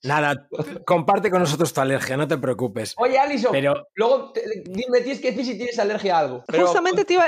Nada, 0.04 0.48
comparte 0.86 1.30
con 1.30 1.40
nosotros 1.40 1.74
tu 1.74 1.82
alergia, 1.82 2.16
no 2.18 2.28
te 2.28 2.38
preocupes. 2.38 2.94
Oye, 2.98 3.18
Alison, 3.18 3.52
Pero- 3.52 3.88
luego 3.96 4.32
te- 4.32 4.44
me 4.90 5.02
tienes 5.02 5.20
que 5.22 5.32
decir 5.32 5.46
si 5.46 5.58
tienes 5.58 5.78
alergia 5.80 6.18
a 6.18 6.20
algo. 6.20 6.44
Pero- 6.48 6.66
Justamente 6.68 7.06
te 7.06 7.14
iba, 7.14 7.26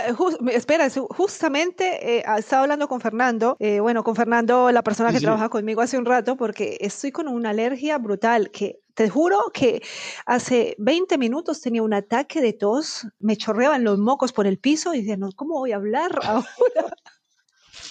espera, 0.51 0.87
justamente 1.09 2.17
eh, 2.19 2.23
estaba 2.37 2.63
hablando 2.63 2.87
con 2.87 2.99
Fernando, 3.01 3.55
eh, 3.59 3.79
bueno, 3.79 4.03
con 4.03 4.15
Fernando, 4.15 4.71
la 4.71 4.83
persona 4.83 5.09
Sí, 5.09 5.15
que 5.15 5.19
sí. 5.19 5.25
trabaja 5.25 5.49
conmigo 5.49 5.81
hace 5.81 5.97
un 5.97 6.05
rato, 6.05 6.35
porque 6.35 6.77
estoy 6.81 7.11
con 7.11 7.27
una 7.27 7.51
alergia 7.51 7.97
brutal 7.97 8.51
que 8.51 8.79
te 8.93 9.09
juro 9.09 9.39
que 9.53 9.81
hace 10.25 10.75
20 10.79 11.17
minutos 11.17 11.61
tenía 11.61 11.83
un 11.83 11.93
ataque 11.93 12.41
de 12.41 12.53
tos, 12.53 13.07
me 13.19 13.35
chorreaban 13.37 13.83
los 13.83 13.97
mocos 13.97 14.33
por 14.33 14.47
el 14.47 14.57
piso 14.59 14.93
y 14.93 14.99
decía, 14.99 15.17
no, 15.17 15.29
¿cómo 15.35 15.59
voy 15.59 15.71
a 15.71 15.77
hablar 15.77 16.11
ahora? 16.23 16.45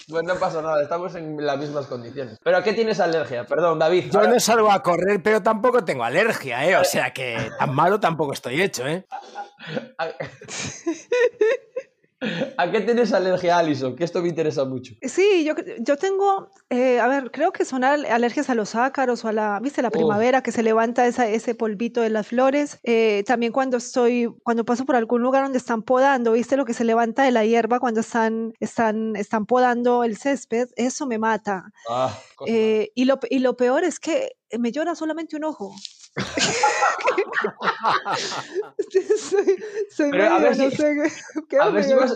Pues 0.09 0.25
no 0.25 0.35
pasa 0.37 0.61
nada, 0.61 0.83
estamos 0.83 1.15
en 1.15 1.37
las 1.45 1.57
mismas 1.59 1.87
condiciones. 1.87 2.37
¿Pero 2.43 2.57
a 2.57 2.63
qué 2.65 2.73
tienes 2.73 2.99
alergia? 3.01 3.47
Perdón, 3.47 3.79
David. 3.79 4.11
Yo 4.11 4.19
ahora- 4.21 4.33
no 4.33 4.41
salgo 4.41 4.71
a 4.71 4.83
correr, 4.83 5.23
pero 5.23 5.41
tampoco 5.43 5.85
tengo 5.85 6.03
alergia, 6.05 6.67
¿eh? 6.69 6.77
O 6.77 6.85
sea 6.85 7.13
que 7.13 7.51
tan 7.59 7.75
malo 7.75 8.01
tampoco 8.01 8.33
estoy 8.33 8.61
hecho, 8.61 8.87
¿eh? 8.87 9.07
¿A... 12.57 12.63
¿A 12.63 12.71
qué 12.71 12.81
tienes 12.83 13.13
alergia, 13.13 13.57
Alison? 13.59 13.97
Que 13.97 14.05
esto 14.05 14.21
me 14.23 14.29
interesa 14.29 14.65
mucho. 14.65 14.95
Sí, 15.03 15.45
yo, 15.45 15.55
yo 15.79 15.97
tengo, 15.97 16.51
eh, 16.69 17.01
a 17.01 17.07
ver, 17.09 17.31
creo 17.31 17.53
que 17.53 17.65
son 17.65 17.83
al- 17.85 18.05
alergias 18.05 18.51
a 18.51 18.55
los 18.55 18.75
ácaros 18.75 19.25
o 19.25 19.29
a 19.29 19.33
la, 19.33 19.59
viste, 19.61 19.81
la 19.83 19.89
Oh. 19.89 19.93
primavera 19.93 20.43
que 20.43 20.53
se 20.53 20.63
levanta 20.63 21.07
esa, 21.07 21.27
ese 21.29 21.55
polvito 21.55 22.03
de 22.03 22.11
las 22.11 22.27
flores. 22.27 22.79
Eh, 22.83 23.25
también 23.27 23.53
cuando 23.53 23.79
estoy, 23.79 24.29
cuando 24.43 24.65
paso 24.65 24.85
por 24.85 24.97
algún 24.97 25.23
lugar 25.23 25.43
donde 25.45 25.59
están 25.59 25.83
podando, 25.83 26.33
viste 26.33 26.57
lo 26.57 26.65
que 26.67 26.75
se 26.75 26.85
levanta 26.85 27.23
de 27.23 27.31
la 27.31 27.45
hierba 27.45 27.81
cuando 27.81 28.01
están, 28.01 28.53
están, 28.61 29.17
están 29.17 29.47
podando 29.47 30.05
el 30.05 30.17
césped, 30.19 30.69
eso 30.77 31.07
me 31.07 31.19
mata. 31.19 31.73
Ah, 31.89 32.17
Eh, 32.47 32.91
y, 32.95 33.05
lo, 33.07 33.19
y 33.31 33.39
lo 33.41 33.57
peor 33.57 33.85
es 33.85 33.99
que 34.01 34.33
me 34.59 34.73
llora 34.73 34.95
solamente 34.95 35.37
un 35.37 35.45
ojo. 35.45 35.75
Soy 39.19 39.57
soy 39.91 40.11
Pero 40.11 40.25
a 40.25 40.39
ver 40.39 40.57
no 40.57 40.71
si- 40.71 40.77
sé, 40.77 40.95
qué 41.49 41.57
a 41.59 41.71
ver 41.71 41.85
si 41.85 41.91
medio 41.95 42.01
vas-. 42.01 42.15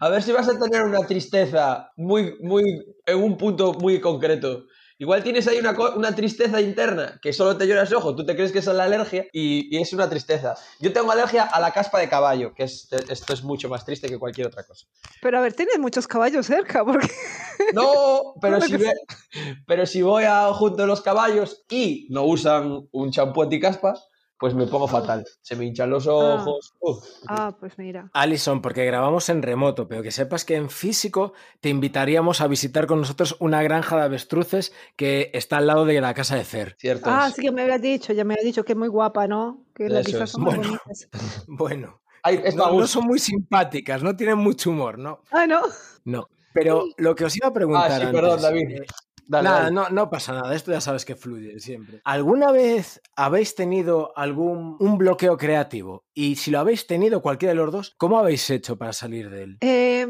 A 0.00 0.08
ver 0.08 0.22
si 0.22 0.32
vas 0.32 0.48
a 0.48 0.58
tener 0.58 0.82
una 0.84 1.04
tristeza 1.06 1.90
muy, 1.96 2.36
muy, 2.40 2.62
en 3.06 3.22
un 3.22 3.36
punto 3.36 3.72
muy 3.74 4.00
concreto. 4.00 4.66
Igual 4.98 5.24
tienes 5.24 5.46
ahí 5.48 5.58
una, 5.58 5.72
una 5.96 6.14
tristeza 6.14 6.60
interna 6.60 7.18
que 7.20 7.32
solo 7.32 7.56
te 7.56 7.66
llora 7.66 7.82
ese 7.82 7.96
ojo, 7.96 8.14
tú 8.14 8.24
te 8.24 8.36
crees 8.36 8.52
que 8.52 8.60
es 8.60 8.66
la 8.66 8.84
alergia 8.84 9.26
y, 9.32 9.76
y 9.76 9.80
es 9.82 9.92
una 9.92 10.08
tristeza. 10.08 10.54
Yo 10.80 10.92
tengo 10.92 11.10
alergia 11.10 11.42
a 11.42 11.60
la 11.60 11.72
caspa 11.72 11.98
de 11.98 12.08
caballo, 12.08 12.54
que 12.54 12.62
es, 12.64 12.88
esto 13.08 13.32
es 13.32 13.42
mucho 13.42 13.68
más 13.68 13.84
triste 13.84 14.08
que 14.08 14.18
cualquier 14.18 14.46
otra 14.46 14.64
cosa. 14.64 14.86
Pero 15.20 15.38
a 15.38 15.40
ver, 15.40 15.54
tienes 15.54 15.78
muchos 15.78 16.06
caballos 16.06 16.46
cerca, 16.46 16.84
porque 16.84 17.08
No, 17.72 18.34
pero 18.40 18.60
si, 18.60 18.76
ve- 18.76 18.92
pero 19.66 19.86
si 19.86 20.02
voy 20.02 20.24
a 20.24 20.52
junto 20.52 20.84
a 20.84 20.86
los 20.86 21.00
caballos 21.00 21.64
y 21.68 22.06
no 22.10 22.24
usan 22.24 22.88
un 22.92 23.10
champú 23.10 23.42
anticaspa, 23.42 23.94
pues 24.38 24.54
me 24.54 24.66
pongo 24.66 24.88
fatal. 24.88 25.24
Se 25.40 25.56
me 25.56 25.64
hinchan 25.64 25.90
los 25.90 26.06
ojos. 26.06 26.74
uf. 26.80 27.04
Ah, 27.28 27.56
pues 27.58 27.78
mira. 27.78 28.10
Alison, 28.12 28.60
porque 28.60 28.84
grabamos 28.84 29.28
en 29.28 29.42
remoto, 29.42 29.86
pero 29.88 30.02
que 30.02 30.10
sepas 30.10 30.44
que 30.44 30.56
en 30.56 30.70
físico 30.70 31.32
te 31.60 31.68
invitaríamos 31.68 32.40
a 32.40 32.46
visitar 32.46 32.86
con 32.86 33.00
nosotros 33.00 33.36
una 33.40 33.62
granja 33.62 33.96
de 33.96 34.02
avestruces 34.02 34.72
que 34.96 35.30
está 35.34 35.58
al 35.58 35.66
lado 35.66 35.84
de 35.84 36.00
la 36.00 36.14
casa 36.14 36.36
de 36.36 36.44
Fer. 36.44 36.76
Cierto. 36.78 37.10
Ah, 37.10 37.30
sí 37.34 37.42
que 37.42 37.52
me 37.52 37.62
habías 37.62 37.80
dicho, 37.82 38.12
ya 38.12 38.24
me 38.24 38.34
habías 38.34 38.44
dicho 38.46 38.64
que 38.64 38.72
es 38.72 38.78
muy 38.78 38.88
guapa, 38.88 39.26
¿no? 39.26 39.64
Que 39.74 39.88
las 39.88 40.04
vistas 40.04 40.24
es. 40.24 40.30
son 40.32 40.42
muy 40.42 40.54
Bueno. 40.56 40.68
bonitas. 40.68 41.08
Bueno, 41.48 42.00
Ay, 42.22 42.40
es 42.42 42.54
no, 42.56 42.86
son 42.86 43.04
muy 43.06 43.18
simpáticas, 43.18 44.02
no 44.02 44.16
tienen 44.16 44.38
mucho 44.38 44.70
humor, 44.70 44.98
¿no? 44.98 45.20
Ah, 45.30 45.46
no. 45.46 45.60
No. 46.04 46.28
Pero 46.54 46.84
lo 46.96 47.14
que 47.14 47.24
os 47.24 47.36
iba 47.36 47.48
a 47.48 47.52
preguntar 47.52 47.90
Ah, 47.90 48.06
sí, 48.06 48.12
perdón, 48.12 48.30
antes, 48.30 48.42
David. 48.42 48.82
Nada, 49.28 49.70
No, 49.70 49.88
no 49.90 50.10
pasa 50.10 50.32
nada, 50.32 50.54
esto 50.54 50.72
ya 50.72 50.80
sabes 50.80 51.04
que 51.04 51.16
fluye 51.16 51.58
siempre. 51.60 52.00
¿Alguna 52.04 52.52
vez 52.52 53.00
habéis 53.16 53.54
tenido 53.54 54.12
algún 54.16 54.76
un 54.80 54.98
bloqueo 54.98 55.36
creativo? 55.36 56.04
Y 56.14 56.36
si 56.36 56.50
lo 56.50 56.58
habéis 56.60 56.86
tenido, 56.86 57.22
cualquiera 57.22 57.52
de 57.52 57.56
los 57.56 57.72
dos, 57.72 57.94
¿cómo 57.98 58.18
habéis 58.18 58.48
hecho 58.50 58.76
para 58.76 58.92
salir 58.92 59.30
de 59.30 59.42
él? 59.42 59.58
Eh, 59.60 60.06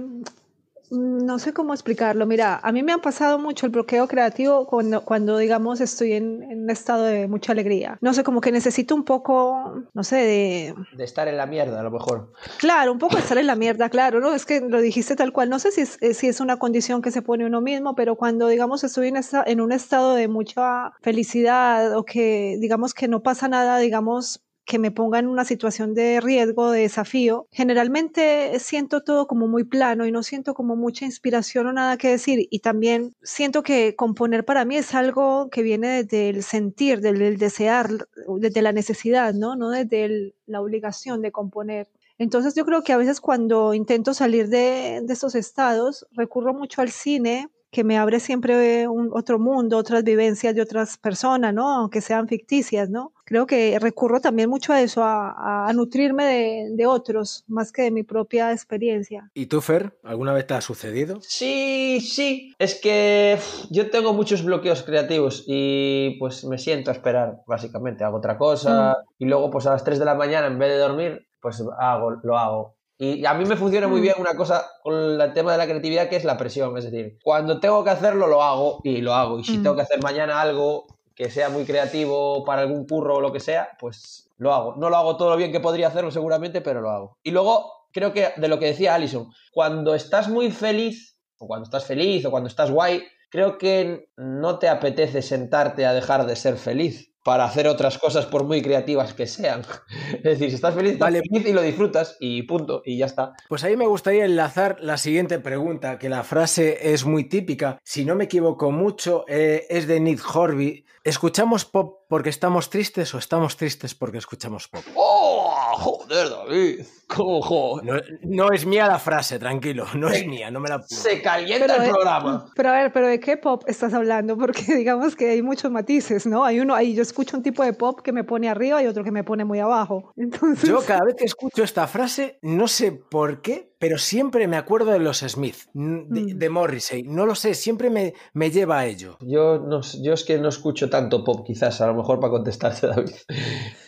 no 0.90 1.38
sé 1.38 1.52
cómo 1.52 1.72
explicarlo. 1.72 2.26
Mira, 2.26 2.60
a 2.62 2.72
mí 2.72 2.82
me 2.82 2.92
ha 2.92 2.98
pasado 2.98 3.38
mucho 3.38 3.66
el 3.66 3.72
bloqueo 3.72 4.06
creativo 4.08 4.66
cuando, 4.66 5.02
cuando 5.04 5.38
digamos, 5.38 5.80
estoy 5.80 6.12
en, 6.12 6.42
un 6.42 6.70
estado 6.70 7.04
de 7.04 7.28
mucha 7.28 7.52
alegría. 7.52 7.98
No 8.00 8.14
sé, 8.14 8.24
como 8.24 8.40
que 8.40 8.52
necesito 8.52 8.94
un 8.94 9.04
poco, 9.04 9.82
no 9.92 10.04
sé, 10.04 10.16
de... 10.16 10.74
De 10.96 11.04
estar 11.04 11.28
en 11.28 11.36
la 11.36 11.46
mierda, 11.46 11.80
a 11.80 11.82
lo 11.82 11.90
mejor. 11.90 12.32
Claro, 12.58 12.92
un 12.92 12.98
poco 12.98 13.16
de 13.16 13.22
estar 13.22 13.38
en 13.38 13.46
la 13.46 13.56
mierda, 13.56 13.88
claro, 13.88 14.20
¿no? 14.20 14.34
Es 14.34 14.46
que 14.46 14.60
lo 14.60 14.80
dijiste 14.80 15.16
tal 15.16 15.32
cual. 15.32 15.50
No 15.50 15.58
sé 15.58 15.72
si 15.72 15.82
es, 15.82 15.98
eh, 16.00 16.14
si 16.14 16.28
es 16.28 16.40
una 16.40 16.58
condición 16.58 17.02
que 17.02 17.10
se 17.10 17.22
pone 17.22 17.46
uno 17.46 17.60
mismo, 17.60 17.94
pero 17.94 18.16
cuando, 18.16 18.48
digamos, 18.48 18.84
estoy 18.84 19.08
en, 19.08 19.16
esta, 19.16 19.42
en 19.46 19.60
un 19.60 19.72
estado 19.72 20.14
de 20.14 20.28
mucha 20.28 20.92
felicidad 21.02 21.96
o 21.96 22.04
que, 22.04 22.56
digamos, 22.60 22.94
que 22.94 23.08
no 23.08 23.22
pasa 23.22 23.48
nada, 23.48 23.78
digamos, 23.78 24.44
que 24.64 24.78
me 24.78 24.90
ponga 24.90 25.18
en 25.18 25.26
una 25.26 25.44
situación 25.44 25.94
de 25.94 26.20
riesgo, 26.20 26.70
de 26.70 26.82
desafío, 26.82 27.46
generalmente 27.52 28.58
siento 28.58 29.02
todo 29.02 29.26
como 29.26 29.46
muy 29.46 29.64
plano 29.64 30.06
y 30.06 30.12
no 30.12 30.22
siento 30.22 30.54
como 30.54 30.74
mucha 30.76 31.04
inspiración 31.04 31.66
o 31.66 31.72
nada 31.72 31.98
que 31.98 32.08
decir. 32.08 32.46
Y 32.50 32.60
también 32.60 33.14
siento 33.22 33.62
que 33.62 33.94
componer 33.94 34.44
para 34.44 34.64
mí 34.64 34.76
es 34.76 34.94
algo 34.94 35.50
que 35.50 35.62
viene 35.62 36.02
desde 36.02 36.30
el 36.30 36.42
sentir, 36.42 37.00
desde 37.00 37.28
el 37.28 37.38
desear, 37.38 37.90
desde 38.38 38.62
la 38.62 38.72
necesidad, 38.72 39.34
¿no? 39.34 39.56
No 39.56 39.70
desde 39.70 40.34
la 40.46 40.60
obligación 40.60 41.20
de 41.20 41.32
componer. 41.32 41.88
Entonces 42.16 42.54
yo 42.54 42.64
creo 42.64 42.82
que 42.82 42.92
a 42.92 42.96
veces 42.96 43.20
cuando 43.20 43.74
intento 43.74 44.14
salir 44.14 44.48
de, 44.48 45.00
de 45.02 45.12
esos 45.12 45.34
estados, 45.34 46.06
recurro 46.12 46.54
mucho 46.54 46.80
al 46.80 46.90
cine 46.90 47.48
que 47.74 47.82
me 47.82 47.98
abre 47.98 48.20
siempre 48.20 48.86
un, 48.86 49.10
otro 49.12 49.40
mundo, 49.40 49.76
otras 49.76 50.04
vivencias 50.04 50.54
de 50.54 50.62
otras 50.62 50.96
personas, 50.96 51.52
¿no? 51.52 51.68
Aunque 51.74 52.00
sean 52.00 52.28
ficticias, 52.28 52.88
¿no? 52.88 53.12
Creo 53.24 53.46
que 53.46 53.76
recurro 53.80 54.20
también 54.20 54.48
mucho 54.48 54.72
a 54.72 54.80
eso, 54.80 55.02
a, 55.02 55.70
nutrirme 55.74 56.24
de, 56.24 56.68
de, 56.70 56.86
otros, 56.86 57.42
más 57.48 57.72
que 57.72 57.82
de 57.82 57.90
mi 57.90 58.04
propia 58.04 58.52
experiencia. 58.52 59.28
¿Y 59.34 59.46
tú, 59.46 59.60
Fer? 59.60 59.98
¿Alguna 60.04 60.32
vez 60.32 60.46
te 60.46 60.54
ha 60.54 60.60
sucedido? 60.60 61.18
Sí, 61.20 62.00
sí. 62.00 62.54
Es 62.60 62.80
que 62.80 63.38
yo 63.70 63.90
tengo 63.90 64.12
muchos 64.12 64.44
bloqueos 64.44 64.84
creativos 64.84 65.42
y 65.48 66.16
pues 66.20 66.44
me 66.44 66.58
siento 66.58 66.92
a 66.92 66.94
esperar, 66.94 67.42
básicamente. 67.46 68.04
Hago 68.04 68.18
otra 68.18 68.38
cosa 68.38 68.92
mm. 68.92 69.24
y 69.24 69.24
luego 69.24 69.50
pues 69.50 69.66
a 69.66 69.72
las 69.72 69.82
3 69.82 69.98
de 69.98 70.04
la 70.04 70.14
mañana, 70.14 70.46
en 70.46 70.58
vez 70.58 70.68
de 70.68 70.78
dormir, 70.78 71.26
pues 71.40 71.60
hago, 71.80 72.12
lo 72.22 72.38
hago. 72.38 72.73
Y 72.96 73.26
a 73.26 73.34
mí 73.34 73.44
me 73.44 73.56
funciona 73.56 73.88
muy 73.88 74.00
mm. 74.00 74.02
bien 74.02 74.14
una 74.18 74.36
cosa 74.36 74.66
con 74.82 75.20
el 75.20 75.32
tema 75.32 75.52
de 75.52 75.58
la 75.58 75.66
creatividad 75.66 76.08
que 76.08 76.16
es 76.16 76.24
la 76.24 76.36
presión. 76.36 76.76
Es 76.78 76.84
decir, 76.84 77.18
cuando 77.22 77.58
tengo 77.60 77.82
que 77.82 77.90
hacerlo, 77.90 78.26
lo 78.26 78.42
hago 78.42 78.80
y 78.84 78.98
lo 78.98 79.14
hago. 79.14 79.38
Y 79.38 79.44
si 79.44 79.58
mm. 79.58 79.62
tengo 79.62 79.76
que 79.76 79.82
hacer 79.82 80.02
mañana 80.02 80.40
algo 80.40 80.86
que 81.14 81.30
sea 81.30 81.48
muy 81.48 81.64
creativo 81.64 82.44
para 82.44 82.62
algún 82.62 82.86
curro 82.86 83.16
o 83.16 83.20
lo 83.20 83.32
que 83.32 83.40
sea, 83.40 83.70
pues 83.78 84.30
lo 84.36 84.52
hago. 84.52 84.76
No 84.76 84.90
lo 84.90 84.96
hago 84.96 85.16
todo 85.16 85.30
lo 85.30 85.36
bien 85.36 85.52
que 85.52 85.60
podría 85.60 85.88
hacerlo 85.88 86.10
seguramente, 86.10 86.60
pero 86.60 86.80
lo 86.80 86.90
hago. 86.90 87.18
Y 87.22 87.30
luego, 87.30 87.88
creo 87.92 88.12
que 88.12 88.32
de 88.36 88.48
lo 88.48 88.58
que 88.58 88.66
decía 88.66 88.94
Alison, 88.94 89.30
cuando 89.52 89.94
estás 89.94 90.28
muy 90.28 90.50
feliz, 90.50 91.18
o 91.38 91.46
cuando 91.46 91.64
estás 91.64 91.84
feliz, 91.84 92.24
o 92.24 92.30
cuando 92.30 92.48
estás 92.48 92.70
guay, 92.70 93.04
creo 93.30 93.58
que 93.58 94.08
no 94.16 94.58
te 94.58 94.68
apetece 94.68 95.22
sentarte 95.22 95.86
a 95.86 95.92
dejar 95.92 96.26
de 96.26 96.36
ser 96.36 96.56
feliz 96.56 97.13
para 97.24 97.46
hacer 97.46 97.66
otras 97.66 97.98
cosas 97.98 98.26
por 98.26 98.44
muy 98.44 98.62
creativas 98.62 99.14
que 99.14 99.26
sean. 99.26 99.62
Es 100.14 100.22
decir, 100.22 100.50
si 100.50 100.54
estás 100.56 100.74
feliz, 100.74 100.92
estás 100.92 101.10
feliz 101.10 101.46
y 101.46 101.52
lo 101.52 101.62
disfrutas 101.62 102.16
y 102.20 102.42
punto, 102.42 102.82
y 102.84 102.98
ya 102.98 103.06
está. 103.06 103.32
Pues 103.48 103.64
ahí 103.64 103.76
me 103.76 103.86
gustaría 103.86 104.24
enlazar 104.24 104.76
la 104.80 104.98
siguiente 104.98 105.38
pregunta, 105.40 105.98
que 105.98 106.08
la 106.08 106.22
frase 106.22 106.92
es 106.92 107.04
muy 107.04 107.24
típica, 107.24 107.78
si 107.82 108.04
no 108.04 108.14
me 108.14 108.24
equivoco 108.24 108.70
mucho, 108.70 109.24
eh, 109.26 109.66
es 109.68 109.86
de 109.86 110.00
Nick 110.00 110.22
Horby. 110.34 110.84
¿Escuchamos 111.02 111.64
pop 111.64 112.04
porque 112.08 112.30
estamos 112.30 112.70
tristes 112.70 113.14
o 113.14 113.18
estamos 113.18 113.56
tristes 113.56 113.94
porque 113.94 114.18
escuchamos 114.18 114.68
pop? 114.68 114.84
¡Oh! 114.94 115.33
Joder, 115.76 116.30
David. 116.30 116.84
¿Cómo, 117.06 117.80
No, 118.22 118.50
es 118.52 118.66
mía 118.66 118.86
la 118.86 118.98
frase, 118.98 119.38
tranquilo. 119.38 119.86
No 119.94 120.08
es 120.08 120.26
mía, 120.26 120.50
no 120.50 120.60
me 120.60 120.68
la 120.68 120.82
Se 120.82 121.20
calienta 121.22 121.76
el 121.76 121.90
programa. 121.90 122.46
Pero 122.54 122.68
a 122.70 122.72
ver, 122.72 122.92
¿pero 122.92 123.08
de 123.08 123.20
qué 123.20 123.36
pop 123.36 123.62
estás 123.66 123.92
hablando? 123.94 124.36
Porque 124.36 124.62
digamos 124.76 125.14
que 125.14 125.30
hay 125.30 125.42
muchos 125.42 125.70
matices, 125.70 126.26
¿no? 126.26 126.44
Hay 126.44 126.60
uno, 126.60 126.74
ahí 126.74 126.94
yo 126.94 127.02
escucho 127.02 127.36
un 127.36 127.42
tipo 127.42 127.62
de 127.64 127.72
pop 127.72 128.00
que 128.00 128.12
me 128.12 128.24
pone 128.24 128.48
arriba 128.48 128.82
y 128.82 128.86
otro 128.86 129.04
que 129.04 129.10
me 129.10 129.24
pone 129.24 129.44
muy 129.44 129.60
abajo. 129.60 130.12
Entonces... 130.16 130.68
Yo 130.68 130.80
cada 130.80 131.04
vez 131.04 131.14
que 131.16 131.24
escucho 131.24 131.62
esta 131.62 131.86
frase, 131.86 132.38
no 132.42 132.68
sé 132.68 132.92
por 132.92 133.42
qué, 133.42 133.74
pero 133.78 133.98
siempre 133.98 134.48
me 134.48 134.56
acuerdo 134.56 134.92
de 134.92 134.98
los 134.98 135.18
Smith, 135.18 135.56
de, 135.74 136.48
mm. 136.48 136.52
Morrissey. 136.52 137.02
No 137.02 137.26
lo 137.26 137.34
sé, 137.34 137.54
siempre 137.54 137.90
me, 137.90 138.14
me 138.32 138.50
lleva 138.50 138.78
a 138.78 138.86
ello. 138.86 139.18
Yo, 139.20 139.58
no, 139.58 139.80
yo 140.02 140.14
es 140.14 140.24
que 140.24 140.38
no 140.38 140.48
escucho 140.48 140.88
tanto 140.88 141.22
pop, 141.22 141.44
quizás, 141.46 141.80
a 141.80 141.86
lo 141.88 141.94
mejor 141.94 142.18
para 142.18 142.30
contestarte, 142.30 142.86
David. 142.88 143.12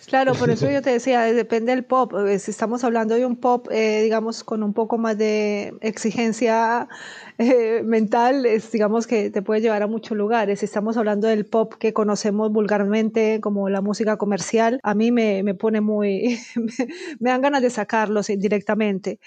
Claro, 0.07 0.35
por 0.35 0.51
eso 0.51 0.71
yo 0.71 0.83
te 0.83 0.91
decía, 0.91 1.23
depende 1.23 1.73
del 1.73 1.85
pop. 1.85 2.13
Eh, 2.27 2.39
si 2.39 2.53
estamos 2.53 2.85
hablando 2.85 3.17
de 3.17 3.27
un 3.27 3.37
pop, 3.37 3.67
eh, 3.73 4.03
digamos, 4.03 4.45
con 4.45 4.63
un 4.63 4.73
poco 4.73 4.99
más 4.99 5.19
de 5.19 5.75
exigencia 5.81 6.89
eh, 7.39 7.83
mental, 7.85 8.47
es, 8.47 8.71
digamos 8.71 9.09
que 9.09 9.31
te 9.31 9.43
puede 9.43 9.61
llevar 9.61 9.83
a 9.83 9.89
muchos 9.89 10.17
lugares. 10.17 10.61
Si 10.61 10.67
estamos 10.67 10.97
hablando 10.97 11.27
del 11.27 11.45
pop 11.45 11.75
que 11.75 11.93
conocemos 11.93 12.53
vulgarmente 12.53 13.41
como 13.41 13.69
la 13.69 13.81
música 13.81 14.17
comercial, 14.17 14.79
a 14.85 14.95
mí 14.95 15.11
me, 15.11 15.43
me 15.43 15.55
pone 15.55 15.81
muy... 15.81 16.39
me 17.19 17.31
dan 17.31 17.41
ganas 17.41 17.63
de 17.63 17.71
sacarlos 17.71 18.29
directamente. 18.29 19.19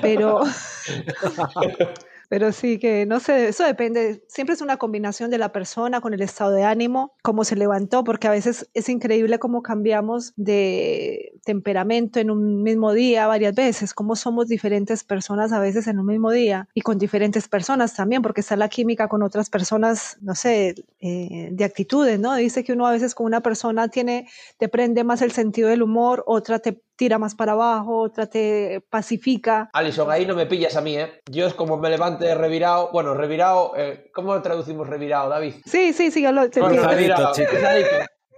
Pero... 0.00 0.42
Pero 2.30 2.52
sí 2.52 2.78
que, 2.78 3.06
no 3.06 3.18
sé, 3.18 3.48
eso 3.48 3.64
depende, 3.64 4.22
siempre 4.28 4.54
es 4.54 4.60
una 4.60 4.76
combinación 4.76 5.32
de 5.32 5.38
la 5.38 5.50
persona 5.50 6.00
con 6.00 6.14
el 6.14 6.22
estado 6.22 6.52
de 6.52 6.62
ánimo, 6.62 7.12
cómo 7.24 7.42
se 7.42 7.56
levantó, 7.56 8.04
porque 8.04 8.28
a 8.28 8.30
veces 8.30 8.70
es 8.72 8.88
increíble 8.88 9.40
cómo 9.40 9.62
cambiamos 9.62 10.32
de 10.36 11.32
temperamento 11.44 12.20
en 12.20 12.30
un 12.30 12.62
mismo 12.62 12.92
día 12.92 13.26
varias 13.26 13.56
veces, 13.56 13.94
cómo 13.94 14.14
somos 14.14 14.46
diferentes 14.46 15.02
personas 15.02 15.50
a 15.52 15.58
veces 15.58 15.88
en 15.88 15.98
un 15.98 16.06
mismo 16.06 16.30
día 16.30 16.68
y 16.72 16.82
con 16.82 16.98
diferentes 16.98 17.48
personas 17.48 17.96
también, 17.96 18.22
porque 18.22 18.42
está 18.42 18.54
la 18.54 18.68
química 18.68 19.08
con 19.08 19.24
otras 19.24 19.50
personas, 19.50 20.16
no 20.20 20.36
sé, 20.36 20.76
eh, 21.00 21.48
de 21.50 21.64
actitudes, 21.64 22.20
¿no? 22.20 22.36
Dice 22.36 22.62
que 22.62 22.74
uno 22.74 22.86
a 22.86 22.92
veces 22.92 23.16
con 23.16 23.26
una 23.26 23.40
persona 23.40 23.88
tiene, 23.88 24.28
te 24.56 24.68
prende 24.68 25.02
más 25.02 25.20
el 25.20 25.32
sentido 25.32 25.68
del 25.68 25.82
humor, 25.82 26.22
otra 26.28 26.60
te 26.60 26.80
tira 27.00 27.18
más 27.18 27.34
para 27.34 27.52
abajo, 27.52 28.02
otra 28.02 28.26
te 28.26 28.84
pacifica. 28.90 29.70
Alison, 29.72 30.10
ahí 30.10 30.26
no 30.26 30.34
me 30.34 30.44
pillas 30.44 30.76
a 30.76 30.82
mí, 30.82 30.98
¿eh? 30.98 31.22
Yo 31.30 31.46
es 31.46 31.54
como 31.54 31.78
me 31.78 31.88
levante 31.88 32.34
revirado, 32.34 32.90
bueno, 32.92 33.14
revirado, 33.14 33.72
eh, 33.74 34.10
¿cómo 34.12 34.38
traducimmo 34.42 34.84
revirado, 34.84 35.30
David? 35.30 35.54
Sí, 35.64 35.94
sí, 35.94 36.10
sí, 36.10 36.20
yo 36.20 36.30
lo 36.30 36.50
Cruzadito, 36.50 37.32
cruzadito, 37.48 37.88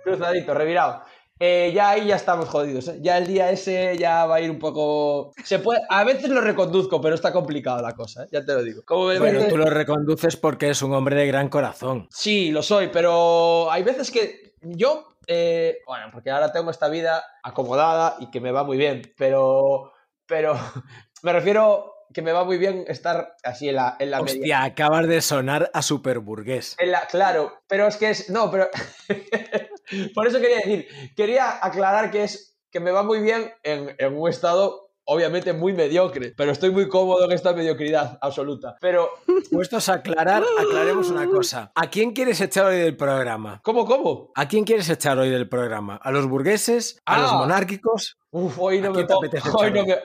cruzadito, 0.04 0.54
revirado. 0.54 1.02
Eh, 1.40 1.72
ya 1.74 1.90
ahí 1.90 2.06
ya 2.06 2.14
estamos 2.14 2.48
jodidos. 2.48 2.86
¿eh? 2.86 3.00
Ya 3.00 3.18
el 3.18 3.26
día 3.26 3.50
ese 3.50 3.98
ya 3.98 4.26
va 4.26 4.36
a 4.36 4.40
ir 4.40 4.48
un 4.48 4.60
poco. 4.60 5.32
Se 5.42 5.58
puede... 5.58 5.80
A 5.88 6.04
veces 6.04 6.30
lo 6.30 6.40
reconduzco, 6.40 7.00
pero 7.00 7.16
está 7.16 7.32
complicado 7.32 7.82
la 7.82 7.96
cosa, 7.96 8.22
¿eh? 8.22 8.28
ya 8.30 8.44
te 8.44 8.52
lo 8.52 8.62
digo. 8.62 8.82
Pero 8.86 9.48
tú 9.48 9.56
lo 9.56 9.64
reconduces 9.64 10.36
porque 10.36 10.70
es 10.70 10.82
un 10.82 10.94
hombre 10.94 11.16
de 11.16 11.26
gran 11.26 11.48
corazón. 11.48 12.06
Sí, 12.12 12.52
lo 12.52 12.62
soy, 12.62 12.90
pero 12.92 13.72
hay 13.72 13.82
veces 13.82 14.12
que 14.12 14.54
yo 14.60 15.08
eh, 15.26 15.78
bueno, 15.86 16.06
porque 16.12 16.30
ahora 16.30 16.52
tengo 16.52 16.70
esta 16.70 16.88
vida 16.88 17.24
acomodada 17.42 18.16
y 18.20 18.30
que 18.30 18.40
me 18.40 18.52
va 18.52 18.64
muy 18.64 18.76
bien, 18.76 19.02
pero, 19.16 19.92
pero 20.26 20.54
me 21.22 21.32
refiero 21.32 21.92
que 22.12 22.22
me 22.22 22.32
va 22.32 22.44
muy 22.44 22.58
bien 22.58 22.84
estar 22.88 23.36
así 23.42 23.68
en 23.68 23.76
la, 23.76 23.96
en 23.98 24.10
la 24.10 24.20
Hostia, 24.20 24.64
acabas 24.64 25.08
de 25.08 25.20
sonar 25.22 25.70
a 25.72 25.82
superburgués. 25.82 26.76
En 26.78 26.92
la, 26.92 27.06
claro, 27.06 27.62
pero 27.66 27.86
es 27.86 27.96
que 27.96 28.10
es. 28.10 28.30
No, 28.30 28.50
pero. 28.50 28.68
Por 30.14 30.26
eso 30.26 30.40
quería 30.40 30.56
decir, 30.58 30.88
quería 31.16 31.64
aclarar 31.64 32.10
que 32.10 32.24
es 32.24 32.58
que 32.70 32.80
me 32.80 32.90
va 32.90 33.02
muy 33.02 33.20
bien 33.20 33.52
en, 33.62 33.94
en 33.98 34.16
un 34.16 34.28
estado 34.28 34.91
obviamente 35.04 35.52
muy 35.52 35.72
mediocre, 35.72 36.32
pero 36.36 36.52
estoy 36.52 36.70
muy 36.70 36.88
cómodo 36.88 37.24
en 37.24 37.32
esta 37.32 37.52
mediocridad 37.52 38.18
absoluta. 38.20 38.76
Pero. 38.80 39.10
Puestos 39.50 39.88
a 39.88 39.94
aclarar, 39.94 40.42
aclaremos 40.58 41.10
una 41.10 41.26
cosa. 41.26 41.72
¿A 41.74 41.90
quién 41.90 42.12
quieres 42.12 42.40
echar 42.40 42.66
hoy 42.66 42.78
del 42.78 42.96
programa? 42.96 43.60
¿Cómo, 43.62 43.84
cómo? 43.84 44.30
¿A 44.34 44.48
quién 44.48 44.64
quieres 44.64 44.88
echar 44.88 45.18
hoy 45.18 45.30
del 45.30 45.48
programa? 45.48 45.96
¿A 45.96 46.10
los 46.10 46.26
burgueses? 46.26 47.00
¿A 47.04 47.20
los 47.20 47.32
ah. 47.32 47.36
monárquicos? 47.36 48.18
Uf, 48.30 48.58
hoy 48.58 48.80
no, 48.80 48.92
me, 48.92 49.04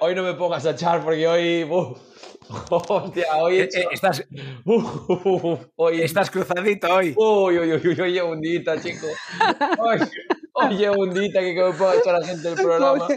hoy 0.01 0.15
no 0.15 0.23
me, 0.23 0.33
pongas 0.33 0.65
a 0.65 0.71
echar 0.71 1.01
porque 1.01 1.25
hoy. 1.27 1.65
Hostia, 2.69 3.25
hoy 3.37 3.59
eh, 3.59 3.69
eh, 3.73 3.87
estás, 3.91 4.25
hoy 5.75 6.01
estás 6.01 6.29
cruzadito 6.29 6.93
hoy. 6.93 7.13
Uy, 7.17 7.57
uy, 7.57 7.73
uy, 7.73 8.01
uy, 8.01 8.19
hundita, 8.19 8.81
chico. 8.81 9.07
Oye, 10.57 10.89
hundita 10.89 11.39
que 11.39 11.53
me 11.53 11.71
puedo 11.73 11.93
echar 11.93 12.15
a 12.15 12.19
la 12.19 12.25
gente 12.25 12.49
del 12.49 12.55
programa. 12.63 13.07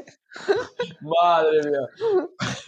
Madre 1.00 1.58
mía. 1.64 1.80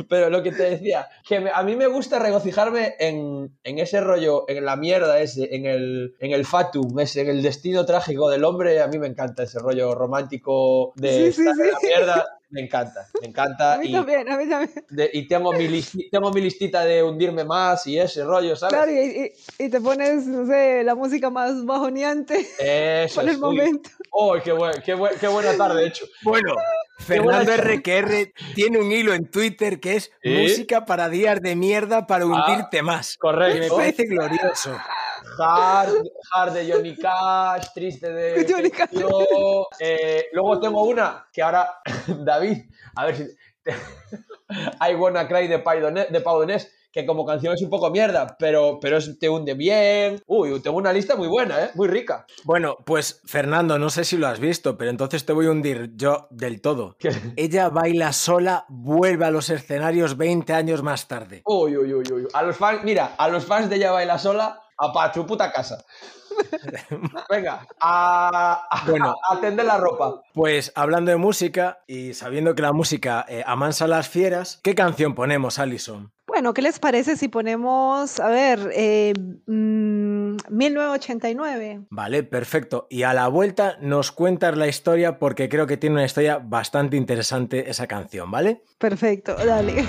Pero 0.09 0.31
lo 0.31 0.43
que 0.43 0.53
te 0.53 0.63
decía, 0.65 1.07
que 1.27 1.51
a 1.53 1.63
mí 1.63 1.77
me 1.77 1.87
gusta 1.87 2.19
regocijarme 2.19 2.95
en, 2.99 3.51
ese 3.63 4.01
rollo, 4.01 4.45
en 4.49 4.65
la 4.65 4.77
mierda 4.77 5.21
ese, 5.21 5.55
en 5.55 5.67
el, 5.67 6.15
en 6.19 6.33
el 6.33 6.45
fatum, 6.45 6.99
ese, 6.99 7.21
en 7.21 7.29
el 7.29 7.43
destino 7.43 7.85
trágico 7.85 8.31
del 8.31 8.45
hombre. 8.45 8.81
A 8.81 8.89
mí 8.89 8.99
me 8.99 9.07
encanta 9.07 9.45
ese 9.45 9.59
rollo 9.59 9.95
romántico 9.95 10.93
de 10.97 11.35
la 11.39 11.79
mierda 11.83 12.39
me 12.53 12.61
encanta, 12.61 13.09
me 13.21 13.29
encanta. 13.29 13.75
A 13.75 13.79
mí 13.79 13.89
y, 13.89 13.93
también, 13.93 14.31
a 14.31 14.37
mí 14.37 14.47
también. 14.47 14.85
y 15.13 15.27
tengo 15.27 15.53
mi, 15.55 15.83
tengo 16.11 16.31
mi 16.31 16.43
listita 16.43 16.85
de 16.85 17.03
hundirme 17.03 17.45
más 17.45 17.87
y 17.87 17.99
ese 17.99 18.25
rollo, 18.25 18.55
¿sabes? 18.55 18.75
Claro, 18.75 18.93
y, 18.93 19.33
y, 19.59 19.69
te 19.71 19.81
pones, 19.81 20.27
no 20.27 20.47
sé, 20.47 20.85
la 20.85 20.95
música 20.95 21.31
más 21.31 21.65
bajoneante 21.65 22.47
Eso, 23.05 23.23
por 23.23 23.31
el 23.31 23.39
momento. 23.39 23.89
¡Oh, 24.11 24.35
qué, 24.35 24.55
qué, 24.85 24.97
qué, 25.19 25.29
buena 25.29 25.57
tarde, 25.57 25.81
de 25.81 25.87
hecho! 25.89 26.05
Bueno, 26.23 26.55
Fernando 26.99 27.57
RQR 27.57 28.35
tiene 28.55 28.79
un 28.79 28.93
hilo 28.93 29.15
en 29.15 29.31
Twitter 29.31 29.81
que 29.81 29.97
es 29.97 30.13
música 30.23 30.85
para 30.85 31.09
días 31.09 31.41
de 31.41 31.57
mierda 31.57 32.07
para 32.07 32.25
ah, 32.25 32.27
hundirte 32.27 32.83
más. 32.83 33.17
Correcto. 33.17 33.61
me 33.61 33.71
parece 33.71 34.05
glorioso. 34.05 34.77
Hard, 35.39 35.95
hard 36.33 36.53
de 36.53 36.73
Johnny 36.73 36.97
Cash, 36.97 37.69
triste 37.75 38.13
de 38.13 38.47
Johnny 38.51 38.71
Cash. 38.71 38.91
Eh, 39.79 40.27
luego 40.33 40.61
tengo 40.61 40.85
una 40.85 41.27
que 41.33 41.43
ahora, 41.43 41.81
David, 42.25 42.59
a 42.97 43.07
ver 43.07 43.17
si. 43.17 43.25
I 44.81 44.95
Wanna 44.95 45.27
Cry 45.29 45.49
de 45.49 45.59
Pau 45.61 45.81
Donés, 45.81 46.71
que 46.93 47.07
como 47.07 47.25
canción 47.25 47.55
es 47.55 47.63
un 47.63 47.71
poco 47.71 47.91
mierda, 47.91 48.37
pero, 48.39 48.79
pero 48.81 48.99
te 49.19 49.29
hunde 49.29 49.55
bien. 49.55 50.21
Uy, 50.27 50.61
tengo 50.61 50.77
una 50.77 50.93
lista 50.93 51.17
muy 51.17 51.29
buena, 51.29 51.65
¿eh? 51.65 51.71
Muy 51.75 51.89
rica. 51.89 52.27
Bueno, 52.45 52.77
pues 52.85 53.23
Fernando, 53.25 53.79
no 53.79 53.89
sé 53.89 54.05
si 54.05 54.19
lo 54.19 54.27
has 54.27 54.41
visto, 54.41 54.77
pero 54.77 54.91
entonces 54.91 55.25
te 55.25 55.33
voy 55.33 55.47
a 55.47 55.51
hundir 55.51 55.93
yo 55.95 56.27
del 56.31 56.61
todo. 56.61 56.97
Ella 57.37 57.71
baila 57.71 58.13
sola, 58.13 58.67
vuelve 58.69 59.25
a 59.25 59.31
los 59.31 59.49
escenarios 59.49 60.19
20 60.19 60.53
años 60.53 60.83
más 60.83 61.09
tarde. 61.09 61.43
Uy, 61.47 61.77
uy, 61.77 61.95
uy, 61.95 62.13
uy. 62.13 62.29
A 62.35 62.43
los 62.43 62.57
fans, 62.57 62.85
mira, 62.85 63.15
a 63.17 63.29
los 63.29 63.47
fans 63.47 63.71
de 63.71 63.77
Ella 63.77 63.93
baila 63.93 64.19
sola 64.19 64.62
a 64.79 64.93
pa' 64.93 65.13
tu 65.13 65.27
puta 65.27 65.53
casa. 65.53 65.85
Venga, 67.31 67.67
a, 67.81 68.85
bueno, 68.87 69.15
atender 69.31 69.67
la 69.67 69.79
ropa. 69.79 70.23
Pues 70.35 70.73
hablando 70.75 71.11
de 71.11 71.17
música 71.17 71.81
y 71.87 72.15
sabiendo 72.15 72.55
que 72.55 72.63
la 72.63 72.73
música 72.73 73.27
eh, 73.29 73.45
amansa 73.47 73.85
a 73.85 73.89
las 73.89 74.09
fieras, 74.09 74.61
¿qué 74.63 74.75
canción 74.75 75.15
ponemos, 75.15 75.59
Alison? 75.59 76.11
Bueno, 76.27 76.55
¿qué 76.55 76.63
les 76.63 76.79
parece 76.79 77.17
si 77.17 77.29
ponemos, 77.29 78.19
a 78.19 78.29
ver, 78.29 78.71
eh, 78.75 79.13
1989? 79.47 81.79
Mm, 81.79 81.87
vale, 81.91 82.23
perfecto. 82.23 82.87
Y 82.89 83.03
a 83.03 83.13
la 83.13 83.29
vuelta 83.29 83.77
nos 83.83 84.13
cuentas 84.13 84.57
la 84.57 84.67
historia 84.67 85.19
porque 85.19 85.51
creo 85.51 85.67
que 85.67 85.77
tiene 85.77 85.97
una 85.97 86.07
historia 86.07 86.41
bastante 86.43 86.97
interesante 86.97 87.69
esa 87.69 87.87
canción, 87.87 88.31
¿vale? 88.31 88.63
Perfecto, 88.79 89.35
dale. 89.35 89.85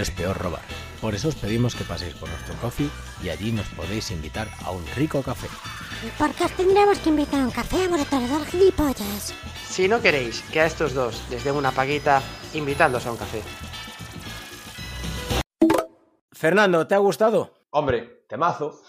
Pero 0.00 0.02
es 0.02 0.10
peor 0.10 0.38
robar. 0.38 0.62
Por 1.00 1.14
eso 1.14 1.28
os 1.28 1.34
pedimos 1.34 1.74
que 1.74 1.84
paséis 1.84 2.14
por 2.14 2.28
nuestro 2.28 2.54
coffee 2.56 2.88
y 3.22 3.28
allí 3.28 3.52
nos 3.52 3.66
podéis 3.68 4.10
invitar 4.10 4.48
a 4.64 4.70
un 4.70 4.84
rico 4.96 5.22
café. 5.22 5.48
¿Y 6.06 6.10
por 6.18 6.32
qué 6.32 6.44
os 6.44 6.52
tendremos 6.52 6.98
que 6.98 7.10
invitar 7.10 7.40
a 7.40 7.44
un 7.44 7.50
café 7.50 7.84
a 7.84 7.88
vosotros 7.88 8.30
dos 8.30 8.46
gilipollas? 8.48 9.34
Si 9.68 9.88
no 9.88 10.00
queréis 10.00 10.42
que 10.52 10.60
a 10.60 10.66
estos 10.66 10.94
dos 10.94 11.22
les 11.30 11.44
den 11.44 11.54
una 11.54 11.72
paguita, 11.72 12.22
invitadlos 12.54 13.06
a 13.06 13.12
un 13.12 13.18
café. 13.18 13.42
Fernando, 16.32 16.86
¿te 16.86 16.94
ha 16.94 16.98
gustado? 16.98 17.52
Hombre, 17.70 18.24
temazo. 18.26 18.80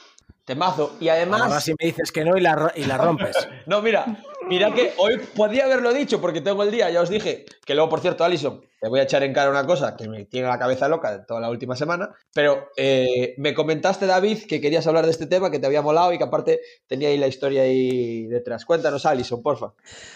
Temazo. 0.46 0.96
Y 1.02 1.10
además. 1.10 1.42
Ahora 1.42 1.60
si 1.60 1.72
me 1.72 1.88
dices 1.88 2.12
que 2.12 2.24
no 2.24 2.38
y 2.38 2.42
la, 2.42 2.72
y 2.76 2.86
la 2.86 2.98
rompes. 2.98 3.36
no, 3.66 3.82
mira, 3.82 4.06
mira 4.48 4.74
que 4.74 4.94
hoy 4.98 5.18
podía 5.36 5.66
haberlo 5.66 5.94
dicho 5.94 6.22
porque 6.22 6.40
tengo 6.40 6.64
el 6.64 6.72
día, 6.72 6.90
ya 6.90 7.02
os 7.02 7.10
dije. 7.10 7.46
Que 7.66 7.76
luego, 7.76 7.90
por 7.90 8.00
cierto, 8.00 8.24
Alison, 8.24 8.62
te 8.82 8.90
voy 8.90 9.00
a 9.00 9.04
echar 9.04 9.22
en 9.22 9.32
cara 9.32 9.52
una 9.52 9.68
cosa 9.68 9.96
que 9.96 10.10
me 10.10 10.26
tiene 10.26 10.48
la 10.48 10.58
cabeza 10.58 10.90
loca 10.90 11.24
toda 11.28 11.40
la 11.40 11.52
última 11.52 11.76
semana, 11.76 12.10
pero 12.34 12.70
eh, 12.76 13.36
me 13.38 13.54
comentaste, 13.54 14.08
David, 14.08 14.40
que 14.50 14.60
querías 14.60 14.88
hablar 14.88 15.06
de 15.06 15.12
este 15.12 15.28
tema, 15.28 15.52
que 15.52 15.60
te 15.60 15.68
había 15.68 15.84
molado 15.84 16.12
y 16.12 16.18
que 16.18 16.24
aparte 16.24 16.62
tenía 16.88 17.10
ahí 17.10 17.18
la 17.20 17.28
historia 17.28 17.62
ahí 17.62 18.26
detrás. 18.26 18.66
Cuéntanos, 18.66 19.06
Alison, 19.06 19.44
porfa. 19.44 19.74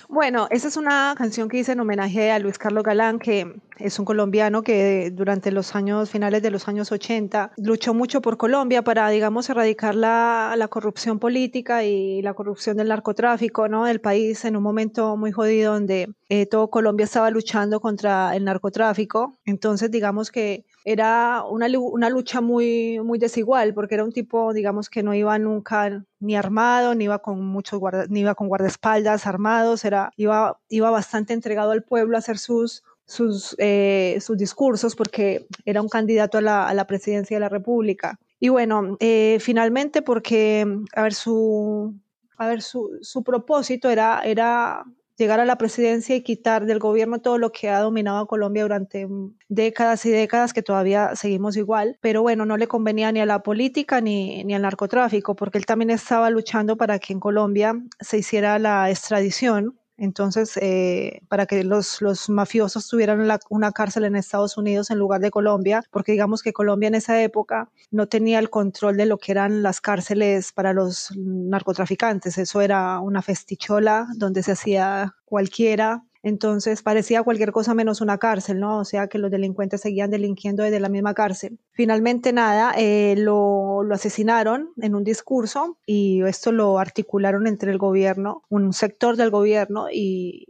Bueno, 0.09 0.47
esa 0.49 0.67
es 0.67 0.77
una 0.77 1.13
canción 1.15 1.47
que 1.47 1.57
hice 1.57 1.73
en 1.73 1.79
homenaje 1.79 2.31
a 2.31 2.39
Luis 2.39 2.57
Carlos 2.57 2.83
Galán, 2.83 3.19
que 3.19 3.53
es 3.77 3.99
un 3.99 4.05
colombiano 4.05 4.63
que 4.63 5.11
durante 5.11 5.51
los 5.51 5.75
años 5.75 6.09
finales 6.09 6.41
de 6.41 6.49
los 6.49 6.67
años 6.67 6.91
80 6.91 7.51
luchó 7.57 7.93
mucho 7.93 8.19
por 8.19 8.37
Colombia 8.37 8.81
para, 8.81 9.07
digamos, 9.09 9.47
erradicar 9.47 9.93
la, 9.93 10.55
la 10.57 10.67
corrupción 10.69 11.19
política 11.19 11.83
y 11.83 12.23
la 12.23 12.33
corrupción 12.33 12.77
del 12.77 12.87
narcotráfico, 12.87 13.67
¿no? 13.67 13.85
Del 13.85 14.01
país 14.01 14.43
en 14.43 14.55
un 14.57 14.63
momento 14.63 15.15
muy 15.17 15.31
jodido 15.31 15.73
donde 15.73 16.09
eh, 16.29 16.45
todo 16.45 16.69
Colombia 16.69 17.03
estaba 17.03 17.29
luchando 17.29 17.79
contra 17.79 18.35
el 18.35 18.43
narcotráfico. 18.45 19.37
Entonces, 19.45 19.91
digamos 19.91 20.31
que 20.31 20.65
era 20.83 21.43
una, 21.43 21.67
una, 21.79 22.09
lucha 22.09 22.41
muy, 22.41 22.99
muy 22.99 23.19
desigual, 23.19 23.73
porque 23.73 23.95
era 23.95 24.03
un 24.03 24.11
tipo, 24.11 24.53
digamos, 24.53 24.89
que 24.89 25.03
no 25.03 25.13
iba 25.13 25.37
nunca 25.39 26.03
ni 26.19 26.35
armado, 26.35 26.95
ni 26.95 27.05
iba 27.05 27.19
con 27.19 27.43
muchos 27.45 27.81
ni 28.09 28.21
iba 28.21 28.35
con 28.35 28.47
guardaespaldas 28.47 29.27
armados, 29.27 29.85
era, 29.85 30.11
iba, 30.15 30.59
iba 30.69 30.89
bastante 30.89 31.33
entregado 31.33 31.71
al 31.71 31.83
pueblo 31.83 32.15
a 32.15 32.19
hacer 32.19 32.37
sus, 32.37 32.83
sus, 33.05 33.55
eh, 33.59 34.17
sus 34.21 34.37
discursos 34.37 34.95
porque 34.95 35.47
era 35.65 35.81
un 35.81 35.89
candidato 35.89 36.37
a 36.37 36.41
la, 36.41 36.67
a 36.67 36.73
la 36.73 36.87
presidencia 36.87 37.35
de 37.35 37.41
la 37.41 37.49
República. 37.49 38.19
Y 38.39 38.49
bueno, 38.49 38.97
eh, 38.99 39.37
finalmente 39.39 40.01
porque, 40.01 40.65
a 40.93 41.03
ver, 41.03 41.13
su, 41.13 41.95
a 42.37 42.47
ver, 42.47 42.61
su, 42.61 42.97
su 43.01 43.23
propósito 43.23 43.89
era, 43.89 44.21
era 44.23 44.85
llegar 45.17 45.39
a 45.39 45.45
la 45.45 45.57
presidencia 45.57 46.15
y 46.15 46.23
quitar 46.23 46.65
del 46.65 46.79
gobierno 46.79 47.19
todo 47.19 47.37
lo 47.37 47.51
que 47.51 47.69
ha 47.69 47.79
dominado 47.79 48.19
a 48.19 48.27
Colombia 48.27 48.63
durante 48.63 49.07
décadas 49.47 50.05
y 50.05 50.11
décadas, 50.11 50.53
que 50.53 50.63
todavía 50.63 51.15
seguimos 51.15 51.57
igual. 51.57 51.97
Pero 52.01 52.21
bueno, 52.21 52.45
no 52.45 52.57
le 52.57 52.67
convenía 52.67 53.11
ni 53.11 53.19
a 53.21 53.25
la 53.25 53.43
política 53.43 54.01
ni, 54.01 54.43
ni 54.43 54.53
al 54.53 54.61
narcotráfico, 54.61 55.35
porque 55.35 55.57
él 55.57 55.65
también 55.65 55.89
estaba 55.89 56.29
luchando 56.29 56.77
para 56.77 56.99
que 56.99 57.13
en 57.13 57.19
Colombia 57.19 57.75
se 57.99 58.17
hiciera 58.17 58.59
la 58.59 58.89
extradición 58.89 59.79
entonces, 59.97 60.57
eh, 60.61 61.21
para 61.29 61.45
que 61.45 61.63
los, 61.63 62.01
los 62.01 62.29
mafiosos 62.29 62.87
tuvieran 62.87 63.27
una 63.49 63.71
cárcel 63.71 64.03
en 64.03 64.15
Estados 64.15 64.57
Unidos 64.57 64.91
en 64.91 64.97
lugar 64.97 65.21
de 65.21 65.31
Colombia, 65.31 65.83
porque 65.91 66.11
digamos 66.11 66.43
que 66.43 66.53
Colombia 66.53 66.87
en 66.87 66.95
esa 66.95 67.21
época 67.21 67.69
no 67.91 68.07
tenía 68.07 68.39
el 68.39 68.49
control 68.49 68.97
de 68.97 69.05
lo 69.05 69.17
que 69.17 69.31
eran 69.31 69.63
las 69.63 69.79
cárceles 69.79 70.51
para 70.51 70.73
los 70.73 71.13
narcotraficantes. 71.15 72.37
Eso 72.37 72.61
era 72.61 72.99
una 72.99 73.21
festichola 73.21 74.07
donde 74.17 74.43
se 74.43 74.51
hacía 74.51 75.15
cualquiera 75.23 76.03
entonces 76.25 76.81
parecía 76.81 77.21
cualquier 77.21 77.51
cosa 77.51 77.75
menos 77.75 78.01
una 78.01 78.17
cárcel, 78.17 78.59
¿no? 78.59 78.79
O 78.79 78.83
sea 78.83 79.05
que 79.05 79.19
los 79.19 79.29
delincuentes 79.29 79.81
seguían 79.81 80.09
delinquiendo 80.09 80.63
desde 80.63 80.79
la 80.79 80.89
misma 80.89 81.13
cárcel. 81.13 81.59
Finalmente 81.71 82.33
nada, 82.33 82.73
eh, 82.75 83.13
lo, 83.15 83.83
asesinaron 83.91 84.71
en 84.81 84.95
un 84.95 85.03
discurso 85.03 85.77
y 85.85 86.23
esto 86.23 86.51
lo 86.51 86.79
articularon 86.79 87.45
entre 87.45 87.71
el 87.71 87.77
gobierno, 87.77 88.41
un 88.49 88.73
sector 88.73 89.17
del 89.17 89.29
gobierno 89.29 89.85
y, 89.91 90.47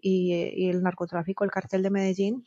el 0.69 0.81
narcotráfico, 0.81 1.43
el 1.43 1.51
cartel 1.51 1.83
de 1.83 1.89
Medellín. 1.89 2.45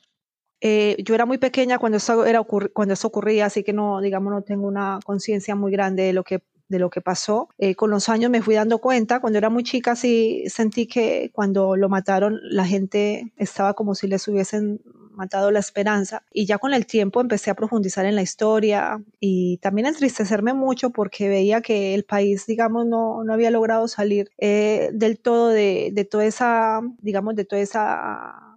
Eh, 0.63 0.97
yo 1.05 1.15
era 1.15 1.27
muy 1.27 1.37
pequeña 1.37 1.79
cuando 1.79 1.99
esto, 1.99 2.25
era 2.25 2.43
cuando 2.43 2.95
esto 2.95 3.09
ocurría, 3.09 3.45
así 3.45 3.63
que 3.63 3.75
no, 3.75 4.01
digamos, 4.01 4.33
no 4.33 4.41
tengo 4.41 4.67
una 4.67 5.01
conciencia 5.05 5.55
muy 5.55 5.71
grande 5.71 6.05
de 6.05 6.15
lo 6.15 6.25
que 6.25 6.43
de 6.69 6.79
lo 6.79 6.91
que 6.91 7.01
pasó. 7.01 7.49
Eh, 7.59 7.75
con 7.75 7.91
los 7.91 8.09
años 8.09 8.31
me 8.31 8.43
fui 8.43 8.55
dando 8.55 8.79
cuenta, 8.79 9.21
cuando 9.21 9.39
era 9.39 9.51
muy 9.51 9.65
chica 9.65 9.97
sí 9.97 10.45
sentí 10.49 10.87
que 10.87 11.31
cuando 11.33 11.77
lo 11.77 11.89
mataron 11.89 12.41
la 12.43 12.65
gente 12.67 13.33
estaba 13.37 13.75
como 13.75 13.95
si 13.95 14.07
les 14.07 14.27
hubiesen 14.29 14.81
matado 15.19 15.51
la 15.51 15.59
esperanza 15.59 16.23
y 16.33 16.47
ya 16.47 16.59
con 16.59 16.73
el 16.73 16.87
tiempo 16.87 17.21
empecé 17.21 17.51
a 17.51 17.55
profundizar 17.55 18.07
en 18.07 18.15
la 18.15 18.23
historia 18.23 19.03
y 19.19 19.59
también 19.59 19.87
entristecerme 19.87 20.55
mucho 20.55 20.91
porque 20.91 21.29
veía 21.29 21.61
que 21.61 21.95
el 21.95 22.05
país 22.05 22.47
digamos 22.47 22.87
no, 22.87 23.25
no 23.25 23.33
había 23.33 23.51
logrado 23.51 23.89
salir 23.89 24.31
eh, 24.39 24.91
del 24.93 25.19
todo 25.19 25.49
de, 25.49 25.91
de 25.93 26.05
toda 26.05 26.25
esa 26.25 26.81
digamos 27.01 27.35
de 27.35 27.45
toda 27.45 27.61
esa 27.61 28.48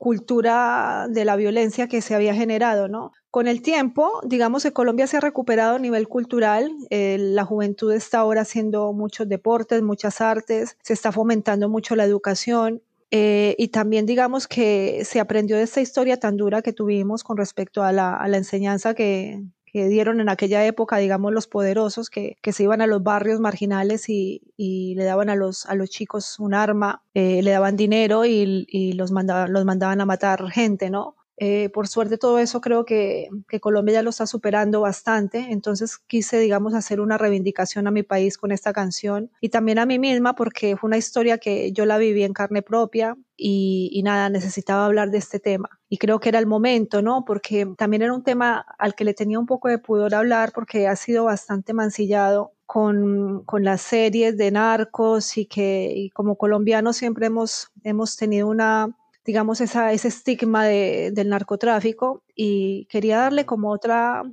cultura 0.00 1.08
de 1.10 1.26
la 1.26 1.36
violencia 1.36 1.86
que 1.86 2.00
se 2.00 2.14
había 2.14 2.34
generado, 2.34 2.88
¿no? 2.88 3.12
Con 3.30 3.46
el 3.46 3.60
tiempo, 3.60 4.22
digamos 4.24 4.62
que 4.62 4.72
Colombia 4.72 5.06
se 5.06 5.18
ha 5.18 5.20
recuperado 5.20 5.76
a 5.76 5.78
nivel 5.78 6.08
cultural, 6.08 6.72
eh, 6.88 7.18
la 7.20 7.44
juventud 7.44 7.92
está 7.92 8.20
ahora 8.20 8.40
haciendo 8.40 8.94
muchos 8.94 9.28
deportes, 9.28 9.82
muchas 9.82 10.22
artes, 10.22 10.78
se 10.82 10.94
está 10.94 11.12
fomentando 11.12 11.68
mucho 11.68 11.96
la 11.96 12.04
educación, 12.04 12.80
eh, 13.10 13.54
y 13.58 13.68
también 13.68 14.06
digamos 14.06 14.48
que 14.48 15.02
se 15.04 15.20
aprendió 15.20 15.58
de 15.58 15.64
esta 15.64 15.82
historia 15.82 16.16
tan 16.18 16.38
dura 16.38 16.62
que 16.62 16.72
tuvimos 16.72 17.22
con 17.22 17.36
respecto 17.36 17.82
a 17.82 17.92
la, 17.92 18.16
a 18.16 18.26
la 18.26 18.38
enseñanza 18.38 18.94
que, 18.94 19.42
que 19.72 19.88
dieron 19.88 20.20
en 20.20 20.28
aquella 20.28 20.64
época, 20.66 20.96
digamos, 20.98 21.32
los 21.32 21.46
poderosos 21.46 22.10
que, 22.10 22.36
que 22.42 22.52
se 22.52 22.64
iban 22.64 22.80
a 22.80 22.86
los 22.86 23.02
barrios 23.02 23.40
marginales 23.40 24.08
y, 24.08 24.42
y, 24.56 24.94
le 24.96 25.04
daban 25.04 25.30
a 25.30 25.36
los, 25.36 25.66
a 25.66 25.74
los 25.74 25.90
chicos 25.90 26.38
un 26.40 26.54
arma, 26.54 27.02
eh, 27.14 27.42
le 27.42 27.50
daban 27.52 27.76
dinero 27.76 28.24
y, 28.24 28.66
y 28.68 28.92
los, 28.94 29.12
mandaban, 29.12 29.52
los 29.52 29.64
mandaban 29.64 30.00
a 30.00 30.06
matar 30.06 30.50
gente, 30.50 30.90
¿no? 30.90 31.16
Eh, 31.42 31.70
por 31.70 31.88
suerte 31.88 32.18
todo 32.18 32.38
eso 32.38 32.60
creo 32.60 32.84
que, 32.84 33.30
Colombia 33.62 33.94
ya 33.94 34.02
lo 34.02 34.10
está 34.10 34.26
superando 34.26 34.82
bastante, 34.82 35.46
entonces 35.52 35.96
quise, 35.96 36.38
digamos, 36.38 36.74
hacer 36.74 37.00
una 37.00 37.16
reivindicación 37.16 37.86
a 37.86 37.90
mi 37.90 38.02
país 38.02 38.36
con 38.36 38.52
esta 38.52 38.74
canción 38.74 39.30
y 39.40 39.48
también 39.48 39.78
a 39.78 39.86
mí 39.86 39.98
misma 39.98 40.34
porque 40.34 40.76
fue 40.76 40.88
una 40.88 40.98
historia 40.98 41.38
que 41.38 41.72
yo 41.72 41.86
la 41.86 41.96
viví 41.96 42.24
en 42.24 42.34
carne 42.34 42.60
propia 42.60 43.16
y, 43.38 44.02
nada, 44.04 44.28
necesitaba 44.28 44.84
hablar 44.84 45.10
de 45.10 45.16
este 45.16 45.40
tema. 45.40 45.70
Y 45.88 45.96
creo 45.96 46.20
que 46.20 46.28
era 46.28 46.38
el 46.38 46.46
momento, 46.46 47.00
¿no? 47.00 47.24
Porque 47.24 47.66
también 47.78 48.02
era 48.02 48.12
un 48.12 48.22
tema 48.22 48.66
al 48.78 48.94
que 48.94 49.04
le 49.04 49.14
tenía 49.14 49.38
un 49.38 49.46
poco 49.46 49.68
de 49.68 49.78
pudor 49.78 50.14
hablar 50.14 50.52
porque 50.54 50.88
ha 50.88 50.96
sido 50.96 51.24
bastante 51.24 51.72
mancillado 51.72 52.52
con, 52.66 53.44
con, 53.46 53.64
las 53.64 53.80
series 53.80 54.36
de 54.36 54.50
narcos 54.50 55.38
y 55.38 55.46
que 55.46 56.10
como 56.12 56.36
colombianos 56.36 56.98
siempre 56.98 57.26
hemos, 57.26 57.70
hemos 57.82 58.16
tenido 58.16 58.46
una, 58.46 58.94
digamos, 59.30 59.60
esa, 59.60 59.92
ese 59.92 60.08
estigma 60.08 60.64
de, 60.64 61.12
del 61.12 61.28
narcotráfico 61.28 62.24
y 62.34 62.86
quería 62.86 63.16
darle 63.16 63.46
como 63.46 63.70
otra, 63.70 64.24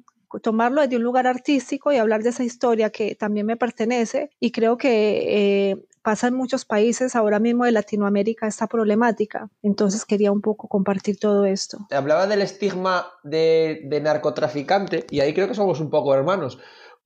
tomarlo 0.41 0.81
desde 0.81 0.95
un 0.95 1.03
lugar 1.03 1.27
artístico 1.27 1.91
y 1.91 1.97
hablar 1.97 2.23
de 2.23 2.29
esa 2.29 2.43
historia 2.43 2.89
que 2.89 3.13
también 3.13 3.45
me 3.45 3.57
pertenece 3.57 4.31
y 4.39 4.51
creo 4.51 4.75
que 4.75 5.69
eh, 5.69 5.85
pasa 6.01 6.29
en 6.29 6.33
muchos 6.33 6.65
países 6.65 7.15
ahora 7.15 7.37
mismo 7.37 7.65
de 7.65 7.73
Latinoamérica 7.73 8.47
esta 8.47 8.65
problemática. 8.65 9.51
Entonces 9.61 10.03
quería 10.03 10.31
un 10.31 10.41
poco 10.41 10.67
compartir 10.67 11.19
todo 11.19 11.45
esto. 11.45 11.77
Hablaba 11.91 12.25
del 12.25 12.41
estigma 12.41 13.05
de, 13.23 13.81
de 13.83 14.01
narcotraficante 14.01 15.05
y 15.11 15.19
ahí 15.19 15.31
creo 15.35 15.47
que 15.47 15.53
somos 15.53 15.79
un 15.79 15.91
poco 15.91 16.15
hermanos 16.15 16.57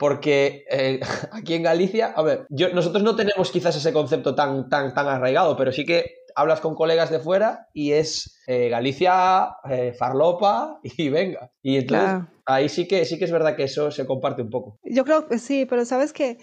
porque 0.01 0.65
eh, 0.71 0.99
aquí 1.31 1.53
en 1.53 1.61
Galicia, 1.61 2.11
a 2.15 2.23
ver, 2.23 2.47
yo, 2.49 2.73
nosotros 2.73 3.03
no 3.03 3.15
tenemos 3.15 3.51
quizás 3.51 3.75
ese 3.75 3.93
concepto 3.93 4.33
tan, 4.33 4.67
tan, 4.67 4.95
tan 4.95 5.07
arraigado, 5.07 5.55
pero 5.55 5.71
sí 5.71 5.85
que 5.85 6.20
hablas 6.35 6.61
con 6.61 6.75
colegas 6.75 7.09
de 7.09 7.19
fuera 7.19 7.67
y 7.73 7.91
es 7.93 8.41
eh, 8.47 8.69
Galicia, 8.69 9.55
eh, 9.69 9.93
farlopa 9.97 10.79
y 10.83 11.09
venga. 11.09 11.51
Y 11.61 11.77
entonces 11.77 12.27
ahí 12.45 12.69
sí 12.69 12.87
que, 12.87 13.05
sí 13.05 13.17
que 13.17 13.25
es 13.25 13.31
verdad 13.31 13.55
que 13.55 13.63
eso 13.63 13.91
se 13.91 14.05
comparte 14.05 14.41
un 14.41 14.49
poco. 14.49 14.79
Yo 14.83 15.03
creo 15.05 15.27
que 15.27 15.37
sí, 15.37 15.65
pero 15.65 15.85
sabes 15.85 16.13
que 16.13 16.37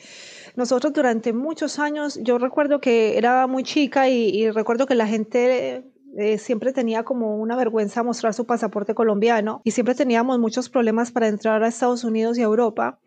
nosotros 0.57 0.93
durante 0.93 1.33
muchos 1.33 1.79
años, 1.79 2.19
yo 2.23 2.39
recuerdo 2.39 2.81
que 2.81 3.19
era 3.19 3.47
muy 3.47 3.63
chica 3.63 4.09
y, 4.09 4.51
recuerdo 4.51 4.87
que 4.87 4.95
la 4.95 5.07
gente 5.07 5.85
eh, 6.17 6.39
siempre 6.39 6.73
tenía 6.73 7.05
como 7.05 7.37
una 7.37 7.57
vergüenza 7.57 8.03
mostrar 8.03 8.35
su 8.35 8.47
pasaporte 8.47 8.95
colombiano 8.95 9.61
y 9.65 9.73
siempre 9.73 9.95
teníamos 9.95 10.39
muchos 10.39 10.69
problemas 10.69 11.13
para 11.13 11.29
entrar 11.29 11.63
a 11.63 11.69
Estados 11.69 12.05
Unidos 12.05 12.39
y 12.39 12.43
a 12.43 12.45
Europa 12.45 12.99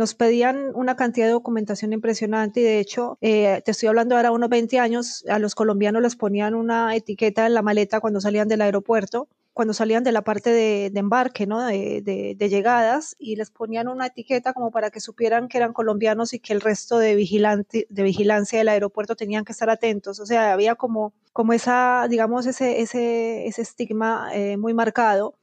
nos 0.00 0.14
pedían 0.14 0.70
una 0.74 0.96
cantidad 0.96 1.26
de 1.26 1.32
documentación 1.32 1.92
impresionante 1.92 2.60
y 2.60 2.62
de 2.62 2.78
hecho, 2.78 3.18
eh, 3.20 3.60
te 3.66 3.72
estoy 3.72 3.90
hablando 3.90 4.16
ahora 4.16 4.32
unos 4.32 4.48
20 4.48 4.78
años, 4.78 5.26
a 5.28 5.38
los 5.38 5.54
colombianos 5.54 6.00
les 6.00 6.16
ponían 6.16 6.54
una 6.54 6.96
etiqueta 6.96 7.46
en 7.46 7.52
la 7.52 7.60
maleta 7.60 8.00
cuando 8.00 8.18
salían 8.22 8.48
del 8.48 8.62
aeropuerto 8.62 9.28
cuando 9.52 9.74
salían 9.74 10.04
de 10.04 10.12
la 10.12 10.22
parte 10.22 10.50
de, 10.50 10.90
embarque, 10.94 11.46
¿no? 11.46 11.60
De, 11.66 12.00
de, 12.02 12.48
llegadas, 12.48 13.14
y 13.18 13.36
les 13.36 13.50
ponían 13.50 13.88
una 13.88 14.06
etiqueta 14.06 14.54
como 14.54 14.70
para 14.70 14.90
que 14.90 15.00
supieran 15.00 15.48
que 15.48 15.58
eran 15.58 15.74
colombianos 15.74 16.32
y 16.32 16.38
que 16.38 16.54
el 16.54 16.62
resto 16.62 16.98
de, 16.98 17.14
vigilante, 17.14 17.86
de 17.90 18.02
vigilancia 18.02 18.58
del 18.58 18.68
aeropuerto 18.68 19.16
tenían 19.16 19.44
que 19.44 19.52
estar 19.52 19.68
atentos. 19.68 20.18
O 20.20 20.24
sea, 20.24 20.52
había 20.54 20.76
como, 20.76 21.12
como 21.34 21.52
esa, 21.52 22.06
digamos, 22.08 22.46
ese, 22.46 22.80
ese, 22.80 23.46
ese 23.48 23.60
estigma 23.60 24.30
eh, 24.32 24.56
muy 24.56 24.72
marcado. 24.72 25.34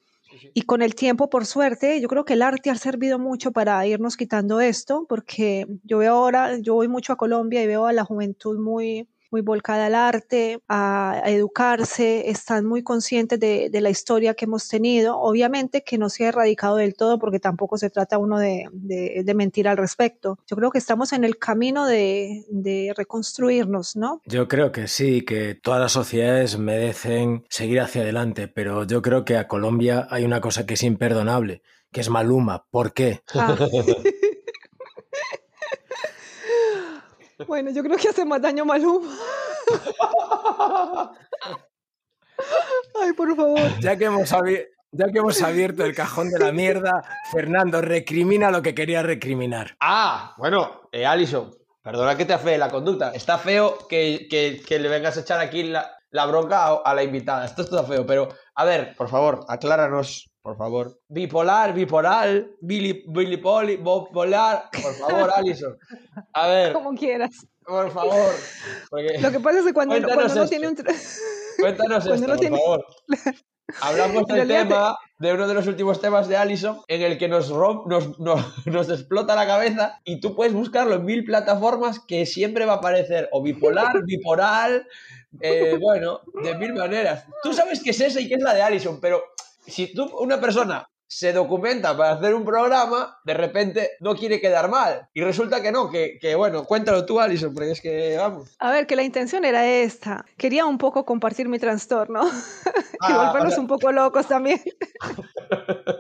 Y 0.54 0.62
con 0.63 0.82
el 0.82 0.95
tiempo, 0.95 1.30
por 1.30 1.45
suerte, 1.45 2.02
yo 2.02 2.08
creo 2.08 2.26
que 2.26 2.34
el 2.34 2.41
arte 2.41 2.69
ha 2.69 2.76
servido 2.76 3.19
mucho 3.19 3.52
para 3.52 3.86
irnos 3.86 4.17
quitando 4.17 4.60
esto, 4.60 5.06
porque 5.08 5.65
yo 5.84 6.00
veo 6.00 6.13
ahora, 6.13 6.58
yo 6.60 6.73
voy 6.73 6.88
mucho 6.88 7.13
a 7.13 7.17
Colombia 7.17 7.63
y 7.63 7.67
veo 7.67 7.86
a 7.86 7.93
la 7.93 8.04
juventud 8.04 8.60
muy, 8.60 9.08
muy 9.32 9.42
volcada 9.42 9.88
al 9.88 9.96
arte, 9.96 10.60
a, 10.68 11.22
educarse, 11.26 12.30
están 12.30 12.66
muy 12.66 12.84
conscientes 12.84 13.40
de, 13.40 13.70
la 13.82 13.90
historia 13.90 14.34
que 14.34 14.46
hemos 14.46 14.68
tenido. 14.68 15.20
Obviamente 15.20 15.84
que 15.84 15.98
no 15.98 16.10
se 16.10 16.26
ha 16.26 16.30
erradicado 16.30 16.78
del 16.78 16.96
todo 16.96 17.20
porque 17.20 17.40
tampoco 17.40 17.78
se 17.78 17.90
trata 17.90 18.18
uno 18.18 18.40
de, 18.40 18.66
mentir 19.36 19.68
al 19.68 19.78
respecto. 19.78 20.40
Yo 20.48 20.56
creo 20.56 20.72
que 20.72 20.80
estamos 20.80 21.13
en 21.13 21.24
el 21.24 21.38
camino 21.38 21.86
de, 21.86 22.46
reconstruirnos, 22.96 23.96
¿no? 23.96 24.22
Yo 24.26 24.48
creo 24.48 24.72
que 24.72 24.88
sí, 24.88 25.22
que 25.22 25.56
todas 25.56 25.80
las 25.80 25.92
sociedades 25.92 26.58
merecen 26.58 27.46
seguir 27.50 27.82
hacia 27.82 28.02
adelante, 28.02 28.48
pero 28.48 28.86
yo 28.86 29.02
creo 29.02 29.26
que 29.26 29.38
a 29.38 29.48
Colombia 29.48 30.08
hay 30.10 30.26
una 30.26 30.42
cosa 30.42 30.66
que 30.66 30.74
es 30.74 30.84
imperdonable, 30.84 31.62
que 31.92 32.02
es 32.02 32.10
Maluma. 32.10 32.66
¿Por 32.70 32.94
qué? 32.94 33.22
Ah. 33.34 33.56
Bueno, 37.45 37.69
yo 37.71 37.84
creo 37.84 37.97
que 37.97 38.10
hace 38.10 38.26
más 38.26 38.41
daño 38.41 38.65
Maluma. 38.65 39.13
Ay, 43.02 43.13
por 43.13 43.36
favor. 43.36 43.80
Ya 43.80 43.95
que 43.95 44.06
hemos 44.06 44.34
ya 44.91 45.12
que 45.12 45.19
hemos 45.19 45.41
abierto 45.41 45.84
el 45.86 45.93
cajón 45.93 46.30
de 46.32 46.39
la 46.39 46.52
mierda, 46.52 47.04
Fernando, 47.32 47.82
recrimina 47.82 48.50
lo 48.50 48.62
que 48.62 48.73
quería 48.73 49.04
recriminar. 49.04 49.76
Ah, 49.80 50.34
bueno, 50.38 50.89
eh, 50.91 51.06
Alison, 51.06 51.54
perdona 51.84 52.15
que 52.17 52.26
te 52.26 52.34
afee 52.34 52.58
la 52.58 52.71
conducta. 52.71 53.12
Está 53.12 53.38
feo 53.38 53.78
que, 53.88 54.28
que, 54.30 54.80
le 54.80 54.89
vengas 54.89 55.17
a 55.17 55.21
echar 55.21 55.39
aquí 55.39 55.63
la, 55.63 55.91
la 56.10 56.26
bronca 56.26 56.65
a, 56.65 56.78
a, 56.84 56.95
la 56.95 57.04
invitada. 57.04 57.45
Esto 57.45 57.62
está 57.63 57.84
feo, 57.84 58.06
pero 58.06 58.30
a 58.56 58.65
ver, 58.65 58.95
por 58.95 59.10
favor, 59.10 59.45
acláranos 59.47 60.27
por 60.48 60.56
favor. 60.58 60.98
Bipolar, 61.10 61.74
bipolar, 61.74 62.46
Billy, 62.62 63.04
Billy 63.06 63.36
Poli, 63.36 63.76
bipolar, 63.76 64.70
por 64.82 64.94
favor, 64.94 65.30
Alison. 65.36 65.78
A 66.32 66.48
ver, 66.48 66.72
Como 66.72 66.96
quieras. 66.96 67.46
por 67.66 67.92
favor. 67.92 68.32
porque- 68.90 69.20
Lo 69.20 69.30
que 69.30 69.40
pasa 69.42 69.60
es 69.60 69.66
que 69.66 69.74
cuando, 69.74 69.98
uno- 69.98 70.08
cuando 70.08 70.24
uno 70.34 70.44
esto. 70.44 70.48
tiene 70.50 70.70
un... 70.70 70.76
Cuéntanos 71.60 72.06
Cuando 72.08 72.14
esto, 72.14 72.24
uno 72.24 72.28
por 72.28 72.40
tiene- 72.40 72.58
favor. 72.58 72.86
Hablamos 73.82 74.26
del 74.28 74.48
tema, 74.48 74.98
de 75.20 75.34
uno 75.34 75.46
de 75.50 75.54
los 75.54 75.68
últimos 75.68 76.00
temas 76.00 76.30
de 76.30 76.38
Allison, 76.38 76.80
en 76.88 77.02
el 77.02 77.18
que 77.18 77.28
nos, 77.28 77.52
rom- 77.52 77.86
nos, 77.88 78.18
nos, 78.18 78.40
nos 78.66 78.90
explota 78.90 79.36
la 79.36 79.46
cabeza 79.46 80.00
y 80.06 80.22
tú 80.22 80.34
puedes 80.34 80.54
buscarlo 80.54 80.96
en 80.96 81.04
mil 81.04 81.26
plataformas 81.26 82.00
que 82.00 82.26
siempre 82.26 82.66
va 82.66 82.76
a 82.76 82.78
aparecer 82.78 83.28
o 83.34 83.44
bipolar, 83.44 84.02
bipolar, 84.06 84.88
eh, 85.42 85.78
bueno, 85.82 86.22
de 86.42 86.56
mil 86.56 86.74
maneras. 86.74 87.26
Tú 87.44 87.52
sabes 87.52 87.84
qué 87.84 87.90
es 87.90 88.00
esa 88.00 88.22
y 88.22 88.30
qué 88.30 88.36
es 88.36 88.42
la 88.42 88.54
de 88.54 88.62
Allison, 88.62 89.02
pero 89.02 89.22
si 89.67 89.93
tú, 89.93 90.06
una 90.19 90.39
persona 90.39 90.88
se 91.10 91.32
documenta 91.32 91.95
para 91.95 92.12
hacer 92.12 92.36
un 92.36 92.43
programa, 92.43 93.17
de 93.23 93.34
repente 93.34 93.91
no 94.01 94.13
quiere 94.15 94.41
quedar 94.41 94.69
mal. 94.69 95.08
Y 95.13 95.21
resulta 95.21 95.62
que 95.62 95.71
no, 95.71 95.89
que, 95.89 96.17
que 96.19 96.36
bueno, 96.36 96.65
cuéntalo 96.65 97.06
tú, 97.06 97.19
Allison, 97.21 97.53
porque 97.53 97.71
es 97.71 97.80
que, 97.82 98.17
vamos. 98.17 98.56
A 98.60 98.71
ver, 98.71 98.88
que 98.88 98.97
la 98.97 99.03
intención 99.03 99.45
era 99.45 99.65
esta. 99.65 100.25
Quería 100.38 100.65
un 100.65 100.77
poco 100.77 101.06
compartir 101.06 101.47
mi 101.47 101.60
trastorno 101.60 102.23
Ah, 102.99 103.10
y 103.10 103.13
o 103.13 103.17
volvernos 103.25 103.53
sea- 103.53 103.62
un 103.62 103.67
poco 103.67 103.91
locos 103.93 104.27
también. 104.27 104.62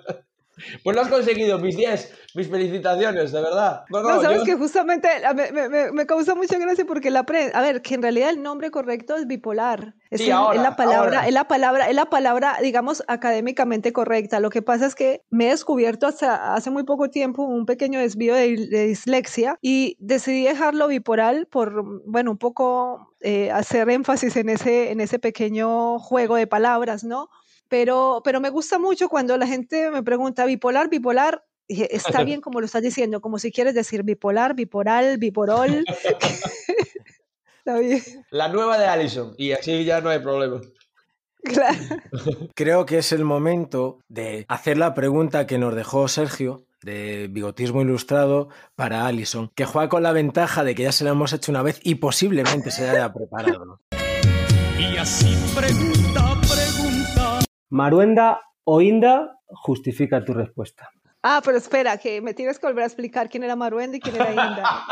Pues 0.83 0.95
lo 0.95 1.01
has 1.01 1.07
conseguido, 1.09 1.59
mis 1.59 1.77
10, 1.77 2.13
mis 2.35 2.49
felicitaciones, 2.49 3.31
de 3.31 3.41
verdad. 3.41 3.81
No, 3.89 4.01
No, 4.01 4.15
no, 4.15 4.21
sabes 4.21 4.39
yo- 4.39 4.45
que 4.45 4.55
justamente 4.55 5.07
me, 5.35 5.69
me, 5.69 5.91
me- 5.91 6.05
causa 6.05 6.33
mucha 6.35 6.57
gracia 6.57 6.85
porque 6.85 7.11
la 7.11 7.23
pre... 7.25 7.51
A 7.53 7.61
ver, 7.61 7.81
que 7.81 7.95
en 7.95 8.01
realidad 8.01 8.29
el 8.29 8.41
nombre 8.41 8.71
correcto 8.71 9.15
es 9.15 9.27
bipolar. 9.27 9.93
Es, 10.09 10.21
Sí, 10.21 10.27
el- 10.27 10.33
ahora, 10.33 10.55
es 10.55 10.61
la 10.63 10.75
palabra, 10.75 10.99
ahora. 11.19 11.27
es 11.27 11.33
la 11.33 11.47
palabra, 11.47 11.89
es 11.89 11.95
la 11.95 12.05
palabra, 12.05 12.57
digamos, 12.61 13.03
académicamente 13.07 13.93
correcta. 13.93 14.39
Lo 14.39 14.49
que 14.49 14.61
pasa 14.61 14.85
es 14.85 14.95
que 14.95 15.21
me 15.29 15.47
he 15.47 15.49
descubierto 15.49 16.07
hasta 16.07 16.53
hace 16.55 16.69
muy 16.71 16.83
poco 16.83 17.09
tiempo 17.09 17.43
un 17.43 17.65
pequeño 17.65 17.99
desvío 17.99 18.33
de, 18.33 18.67
de 18.67 18.87
dislexia 18.87 19.57
y 19.61 19.95
decidí 19.99 20.43
dejarlo 20.43 20.87
bipolar 20.87 21.47
por, 21.47 21.83
bueno, 22.05 22.31
un 22.31 22.37
poco 22.37 23.13
eh, 23.21 23.51
hacer 23.51 23.89
énfasis 23.89 24.35
en 24.37 24.49
ese, 24.49 24.91
en 24.91 25.01
ese 25.01 25.19
pequeño 25.19 25.99
juego 25.99 26.35
de 26.35 26.47
palabras, 26.47 27.03
¿no? 27.03 27.29
Pero, 27.69 28.21
pero 28.23 28.39
me 28.39 28.49
gusta 28.49 28.79
mucho 28.79 29.09
cuando 29.09 29.37
la 29.37 29.47
gente 29.47 29.91
me 29.91 30.03
pregunta 30.03 30.45
bipolar, 30.45 30.89
bipolar. 30.89 31.43
y 31.67 31.83
Está 31.83 32.23
bien 32.23 32.41
como 32.41 32.59
lo 32.59 32.65
estás 32.65 32.81
diciendo, 32.81 33.21
como 33.21 33.39
si 33.39 33.51
quieres 33.51 33.73
decir 33.73 34.03
bipolar, 34.03 34.55
biporal, 34.55 35.17
biporol. 35.17 35.83
Está 37.59 37.79
bien, 37.79 38.01
La 38.29 38.47
nueva 38.47 38.77
de 38.77 38.85
Allison, 38.85 39.33
y 39.37 39.51
así 39.51 39.83
ya 39.83 39.99
no 39.99 40.09
hay 40.09 40.19
problema. 40.19 40.61
claro. 41.43 41.77
Creo 42.55 42.85
que 42.85 42.99
es 42.99 43.11
el 43.11 43.25
momento 43.25 43.99
de 44.07 44.45
hacer 44.47 44.77
la 44.77 44.93
pregunta 44.93 45.45
que 45.45 45.57
nos 45.57 45.75
dejó 45.75 46.07
Sergio 46.07 46.63
de 46.81 47.27
Bigotismo 47.29 47.81
Ilustrado 47.81 48.47
para 48.75 49.05
Alison, 49.05 49.51
que 49.53 49.65
juega 49.65 49.89
con 49.89 50.03
la 50.03 50.13
ventaja 50.13 50.63
de 50.63 50.75
que 50.75 50.83
ya 50.83 50.93
se 50.93 51.03
la 51.03 51.09
hemos 51.09 51.33
hecho 51.33 51.51
una 51.51 51.61
vez 51.61 51.81
y 51.83 51.95
posiblemente 51.95 52.71
se 52.71 52.89
haya 52.89 53.11
preparado. 53.11 53.81
Y 54.79 54.95
así 54.95 55.35
pregunta. 55.53 56.36
Maruenda 57.69 58.39
o 58.65 58.81
Inda, 58.81 59.35
justifica 59.65 60.23
tu 60.23 60.33
respuesta. 60.33 60.89
Ah, 61.29 61.41
pero 61.43 61.57
espera, 61.57 61.97
que 61.97 62.21
me 62.21 62.33
tienes 62.33 62.57
que 62.57 62.67
volver 62.67 62.83
a 62.83 62.87
explicar 62.87 63.27
quién 63.29 63.43
era 63.43 63.57
Maruenda 63.57 63.97
y 63.97 63.99
quién 63.99 64.15
era 64.15 64.31
Inda. 64.31 64.63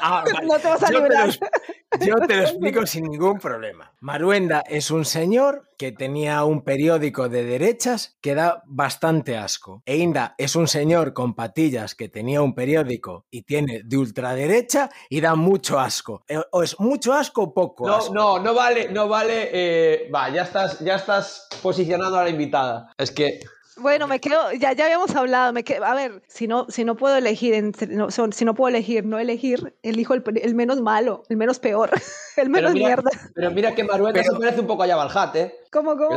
Ah, 0.00 0.24
vale. 0.24 0.46
No 0.46 0.58
te 0.58 0.68
vas 0.68 0.82
a 0.82 0.90
Yo 0.90 1.02
te, 1.02 1.08
lo, 1.18 1.26
yo 2.06 2.26
te 2.26 2.36
lo 2.36 2.42
explico 2.42 2.86
sin 2.86 3.04
ningún 3.04 3.38
problema. 3.38 3.92
Maruenda 4.00 4.60
es 4.66 4.90
un 4.90 5.04
señor 5.04 5.68
que 5.78 5.92
tenía 5.92 6.42
un 6.44 6.62
periódico 6.62 7.28
de 7.28 7.44
derechas 7.44 8.16
que 8.22 8.34
da 8.34 8.62
bastante 8.66 9.36
asco. 9.36 9.82
E 9.84 9.96
Inda 9.98 10.34
es 10.38 10.56
un 10.56 10.66
señor 10.68 11.12
con 11.12 11.34
patillas 11.34 11.94
que 11.94 12.08
tenía 12.08 12.40
un 12.40 12.54
periódico 12.54 13.26
y 13.30 13.42
tiene 13.42 13.82
de 13.84 13.96
ultraderecha 13.98 14.88
y 15.10 15.20
da 15.20 15.34
mucho 15.34 15.78
asco. 15.78 16.24
Eh, 16.28 16.40
O 16.52 16.62
es 16.62 16.80
mucho 16.80 17.12
asco 17.12 17.42
o 17.42 17.52
poco 17.54 17.86
No, 17.86 17.96
asco. 17.96 18.14
no, 18.14 18.38
no 18.38 18.54
vale, 18.54 18.88
no 18.90 19.08
vale. 19.08 19.50
eh, 19.52 20.10
va, 20.14 20.30
ya 20.30 20.42
estás, 20.42 20.80
ya 20.80 20.94
estás 20.96 21.48
posicionando 21.62 22.18
a 22.18 22.24
la 22.24 22.30
invitada. 22.30 22.90
Es 22.96 23.10
que 23.10 23.40
Bueno, 23.78 24.06
me 24.06 24.20
quedo, 24.20 24.52
ya, 24.52 24.72
ya 24.72 24.84
habíamos 24.86 25.14
hablado, 25.14 25.52
me 25.52 25.62
quedo, 25.62 25.84
a 25.84 25.94
ver, 25.94 26.22
si 26.28 26.46
no, 26.46 26.66
si 26.70 26.84
no 26.84 26.96
puedo 26.96 27.16
elegir, 27.16 27.52
entre, 27.54 27.88
no, 27.88 28.08
si 28.10 28.44
no 28.44 28.54
puedo 28.54 28.68
elegir, 28.68 29.04
no 29.04 29.18
elegir, 29.18 29.76
elijo 29.82 30.14
el, 30.14 30.24
el 30.42 30.54
menos 30.54 30.80
malo, 30.80 31.24
el 31.28 31.36
menos 31.36 31.58
peor, 31.58 31.90
el 32.36 32.48
menos 32.48 32.72
mira- 32.72 32.86
mierda. 32.88 33.10
Pero 33.34 33.50
mira 33.50 33.74
que 33.74 33.84
Maruenda 33.84 34.20
Pero- 34.22 34.32
se 34.34 34.40
parece 34.40 34.60
un 34.60 34.66
poco 34.66 34.82
a 34.84 34.88
Java 34.88 35.04
el 35.04 35.10
Hat, 35.18 35.36
¿eh? 35.36 35.54
¿Cómo, 35.70 35.96
cómo? 35.96 36.16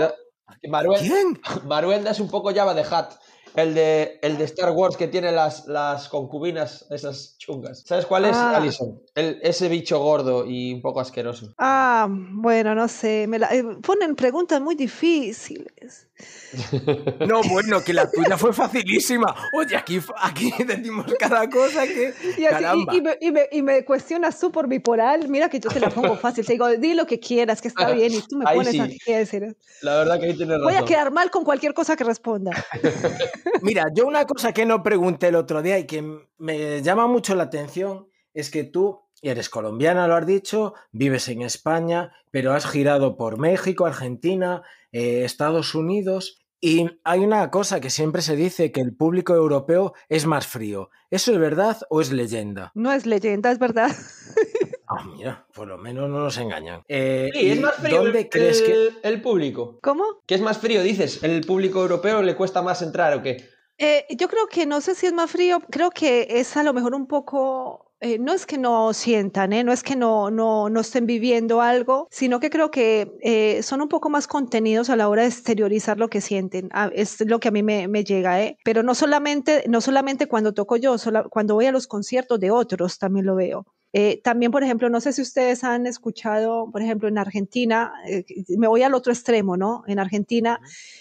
¿Quién? 1.00 1.40
Maruenda 1.66 2.12
es 2.12 2.20
un 2.20 2.30
poco 2.30 2.54
Java 2.54 2.74
de 2.74 2.84
Hat. 2.90 3.12
El 3.56 3.74
de, 3.74 4.20
el 4.22 4.38
de 4.38 4.44
Star 4.44 4.70
Wars 4.72 4.96
que 4.96 5.08
tiene 5.08 5.32
las, 5.32 5.66
las 5.66 6.08
concubinas, 6.08 6.86
esas 6.92 7.36
chungas. 7.40 7.82
¿Sabes 7.84 8.06
cuál 8.06 8.26
es, 8.26 8.38
Ah. 8.38 8.56
Alison? 8.56 9.02
El, 9.20 9.40
ese 9.44 9.68
bicho 9.70 10.00
gordo 10.00 10.46
y 10.48 10.74
un 10.74 10.82
poco 10.82 11.00
asqueroso. 11.00 11.54
Ah, 11.58 12.08
bueno, 12.10 12.74
no 12.76 12.88
sé, 12.88 13.26
me 13.28 13.38
la- 13.40 13.54
eh, 13.54 13.64
ponen 13.82 14.16
preguntas 14.16 14.62
muy 14.62 14.76
difíciles. 14.76 16.08
No, 17.28 17.42
bueno, 17.44 17.82
que 17.84 17.94
la 17.94 18.10
tuya 18.10 18.38
fue 18.38 18.52
facilísima. 18.54 19.34
Oye, 19.54 19.76
aquí, 19.78 20.00
aquí 20.18 20.52
decimos 20.68 21.06
cada 21.20 21.50
cosa 21.50 21.86
que... 21.86 22.14
Y, 22.38 22.46
así- 22.46 22.66
y- 22.92 22.98
y 22.98 23.02
me, 23.02 23.18
y 23.22 23.32
me- 23.32 23.48
y 23.52 23.62
me 23.62 23.86
cuestionas 23.86 24.40
tú 24.40 24.52
por 24.52 24.68
bipolar, 24.68 25.28
mira 25.30 25.50
que 25.50 25.60
yo 25.60 25.70
te 25.70 25.80
la 25.80 25.90
pongo 25.90 26.18
fácil, 26.18 26.46
te 26.46 26.54
digo, 26.54 26.68
di 26.70 26.94
lo 26.94 27.06
que 27.06 27.20
quieras, 27.20 27.62
que 27.62 27.68
está 27.68 27.92
bien, 27.92 28.14
y 28.14 28.22
tú 28.22 28.38
me 28.38 28.46
Ahí 28.48 28.58
pones 28.58 28.72
sí. 28.72 28.80
a 28.80 28.88
qué 29.06 29.18
decir. 29.20 29.56
La 29.82 29.96
verdad 29.98 30.20
que 30.20 30.26
ahí 30.28 30.34
tienes 30.36 30.58
razón. 30.60 30.64
Voy 30.74 30.76
a 30.76 30.86
quedar 30.86 31.12
mal 31.12 31.30
con 31.30 31.44
cualquier 31.44 31.74
cosa 31.74 31.96
que 31.96 32.04
responda. 32.04 32.52
Mira, 33.62 33.86
yo 33.94 34.06
una 34.08 34.26
cosa 34.26 34.54
que 34.54 34.66
no 34.66 34.82
pregunté 34.84 35.28
el 35.28 35.36
otro 35.36 35.62
día 35.62 35.78
y 35.80 35.86
que 35.86 36.04
me 36.38 36.82
llama 36.82 37.08
mucho 37.08 37.36
la 37.36 37.44
atención 37.44 38.08
es 38.34 38.50
que 38.50 38.64
tú 38.64 39.02
eres 39.22 39.50
colombiana, 39.50 40.08
lo 40.08 40.16
has 40.16 40.26
dicho, 40.26 40.74
vives 40.92 41.28
en 41.30 41.42
España, 41.42 42.12
pero 42.32 42.54
has 42.54 42.66
girado 42.68 43.18
por 43.18 43.38
México, 43.38 43.86
Argentina, 43.86 44.62
eh, 44.92 45.24
Estados 45.26 45.76
Unidos. 45.76 46.38
Y 46.62 46.90
hay 47.06 47.20
una 47.22 47.50
cosa 47.52 47.80
que 47.80 47.90
siempre 47.90 48.22
se 48.22 48.36
dice, 48.36 48.72
que 48.74 48.82
el 48.82 48.94
público 48.94 49.34
europeo 49.34 49.94
es 50.10 50.26
más 50.26 50.46
frío. 50.46 50.90
¿Eso 51.10 51.32
es 51.32 51.40
verdad 51.40 51.78
o 51.90 52.02
es 52.02 52.12
leyenda? 52.12 52.72
No 52.76 52.92
es 52.92 53.06
leyenda, 53.06 53.52
es 53.52 53.60
verdad. 53.60 53.92
Ah, 54.92 55.06
mira, 55.06 55.46
por 55.54 55.68
lo 55.68 55.78
menos 55.78 56.10
no 56.10 56.18
nos 56.24 56.36
engañan. 56.40 56.82
Eh, 56.88 57.30
Sí, 57.32 57.52
es 57.52 57.58
¿y 57.60 57.62
más 57.62 57.76
frío 57.76 58.02
¿Dónde 58.02 58.22
el, 58.22 58.30
crees 58.30 58.60
que...? 58.64 58.72
el- 58.74 58.98
el 59.04 59.22
público. 59.22 59.78
¿Cómo? 59.84 60.04
¿Qué 60.26 60.34
es 60.34 60.42
más 60.42 60.58
frío, 60.58 60.82
dices? 60.82 61.22
¿El 61.24 61.42
público 61.46 61.80
europeo 61.82 62.24
le 62.24 62.36
cuesta 62.36 62.64
más 62.64 62.82
entrar 62.82 63.14
o 63.16 63.22
qué? 63.22 63.38
Eh, 63.78 64.06
yo 64.18 64.28
creo 64.28 64.48
que 64.48 64.66
no 64.66 64.82
sé 64.82 64.96
si 64.96 65.06
es 65.06 65.14
más 65.14 65.30
frío, 65.30 65.62
creo 65.70 65.92
que 65.92 66.26
es 66.32 66.58
a 66.58 66.64
lo 66.64 66.74
mejor 66.74 66.96
un 66.96 67.06
poco, 67.06 67.89
eh, 68.02 68.18
no 68.20 68.34
es 68.34 68.46
que 68.46 68.58
no 68.58 68.94
sientan, 68.94 69.52
¿eh? 69.52 69.64
no 69.64 69.74
es 69.74 69.84
que 69.84 69.96
no, 69.96 70.32
no, 70.32 70.70
no 70.70 70.80
estén 70.80 71.06
viviendo 71.06 71.62
algo, 71.62 72.08
sino 72.12 72.40
que 72.40 72.50
creo 72.50 72.72
que 72.72 73.12
eh, 73.22 73.62
son 73.62 73.82
un 73.82 73.90
poco 73.90 74.10
más 74.10 74.26
contenidos 74.28 74.90
a 74.90 74.96
la 74.96 75.10
hora 75.10 75.24
de 75.24 75.28
exteriorizar 75.30 75.98
lo 75.98 76.10
que 76.10 76.22
sienten. 76.22 76.70
Ah, 76.72 76.90
es 76.94 77.20
lo 77.28 77.40
que 77.40 77.50
a 77.50 77.52
mí 77.52 77.62
me, 77.62 77.88
me 77.90 78.04
llega, 78.06 78.42
¿eh? 78.42 78.58
pero 78.64 78.84
no 78.84 78.96
solamente, 78.96 79.66
no 79.68 79.82
solamente 79.82 80.28
cuando 80.28 80.54
toco 80.54 80.78
yo, 80.78 80.98
sola- 80.98 81.24
cuando 81.24 81.56
voy 81.56 81.66
a 81.66 81.72
los 81.74 81.88
conciertos 81.88 82.40
de 82.40 82.52
otros 82.52 83.00
también 83.00 83.26
lo 83.26 83.36
veo. 83.36 83.66
Eh, 83.92 84.22
también, 84.24 84.52
por 84.52 84.64
ejemplo, 84.64 84.88
no 84.90 85.02
sé 85.02 85.12
si 85.14 85.22
ustedes 85.24 85.64
han 85.64 85.88
escuchado, 85.88 86.70
por 86.72 86.82
ejemplo, 86.84 87.08
en 87.10 87.18
Argentina, 87.18 87.92
eh, 88.08 88.24
me 88.56 88.68
voy 88.68 88.84
al 88.84 88.94
otro 88.94 89.12
extremo, 89.12 89.58
¿no? 89.58 89.84
En 89.88 89.98
Argentina 89.98 90.60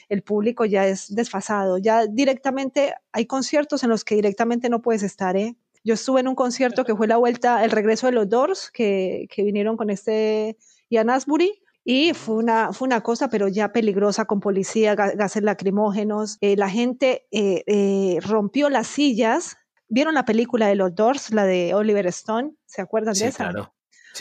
el 0.08 0.22
público 0.22 0.64
ya 0.64 0.86
es 0.86 1.14
desfasado, 1.14 1.78
ya 1.78 2.06
directamente 2.06 2.94
hay 3.12 3.26
conciertos 3.26 3.82
en 3.84 3.90
los 3.90 4.04
que 4.04 4.14
directamente 4.14 4.68
no 4.70 4.80
puedes 4.80 5.02
estar, 5.02 5.36
¿eh? 5.36 5.54
Yo 5.84 5.94
estuve 5.94 6.20
en 6.20 6.28
un 6.28 6.34
concierto 6.34 6.84
que 6.84 6.94
fue 6.94 7.06
la 7.06 7.16
vuelta, 7.16 7.64
el 7.64 7.70
regreso 7.70 8.06
de 8.06 8.12
los 8.12 8.28
Doors, 8.28 8.70
que, 8.70 9.26
que 9.30 9.42
vinieron 9.42 9.76
con 9.76 9.90
este 9.90 10.56
Ian 10.90 11.10
Asbury, 11.10 11.62
y 11.84 12.12
fue 12.12 12.34
una, 12.36 12.72
fue 12.72 12.86
una 12.86 13.00
cosa, 13.02 13.28
pero 13.30 13.48
ya 13.48 13.72
peligrosa, 13.72 14.26
con 14.26 14.40
policía, 14.40 14.94
ga- 14.94 15.16
gases 15.16 15.42
lacrimógenos. 15.42 16.36
Eh, 16.42 16.56
la 16.56 16.68
gente 16.68 17.26
eh, 17.30 17.62
eh, 17.66 18.18
rompió 18.20 18.68
las 18.68 18.86
sillas. 18.88 19.56
¿Vieron 19.88 20.12
la 20.14 20.26
película 20.26 20.66
de 20.66 20.74
los 20.74 20.94
Doors, 20.94 21.32
la 21.32 21.46
de 21.46 21.72
Oliver 21.74 22.06
Stone? 22.08 22.52
¿Se 22.66 22.82
acuerdan 22.82 23.14
Sí, 23.14 23.22
de 23.22 23.28
esa? 23.30 23.44
claro. 23.44 23.74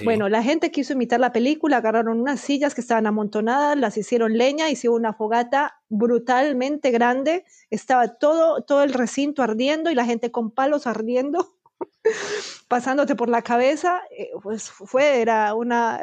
Bueno, 0.03 0.29
la 0.29 0.43
gente 0.43 0.71
quiso 0.71 0.93
imitar 0.93 1.19
la 1.19 1.31
película, 1.31 1.77
agarraron 1.77 2.19
unas 2.19 2.39
sillas 2.39 2.75
que 2.75 2.81
estaban 2.81 3.07
amontonadas, 3.07 3.77
las 3.77 3.97
hicieron 3.97 4.37
leña, 4.37 4.69
hicieron 4.69 4.99
una 4.99 5.13
fogata 5.13 5.81
brutalmente 5.89 6.91
grande, 6.91 7.45
estaba 7.69 8.07
todo, 8.17 8.61
todo 8.61 8.83
el 8.83 8.93
recinto 8.93 9.41
ardiendo 9.41 9.89
y 9.89 9.95
la 9.95 10.05
gente 10.05 10.31
con 10.31 10.51
palos 10.51 10.87
ardiendo, 10.87 11.55
pasándote 12.67 13.15
por 13.15 13.29
la 13.29 13.41
cabeza, 13.41 14.01
eh, 14.11 14.29
pues 14.43 14.69
fue, 14.69 15.21
era 15.21 15.53
una, 15.55 15.99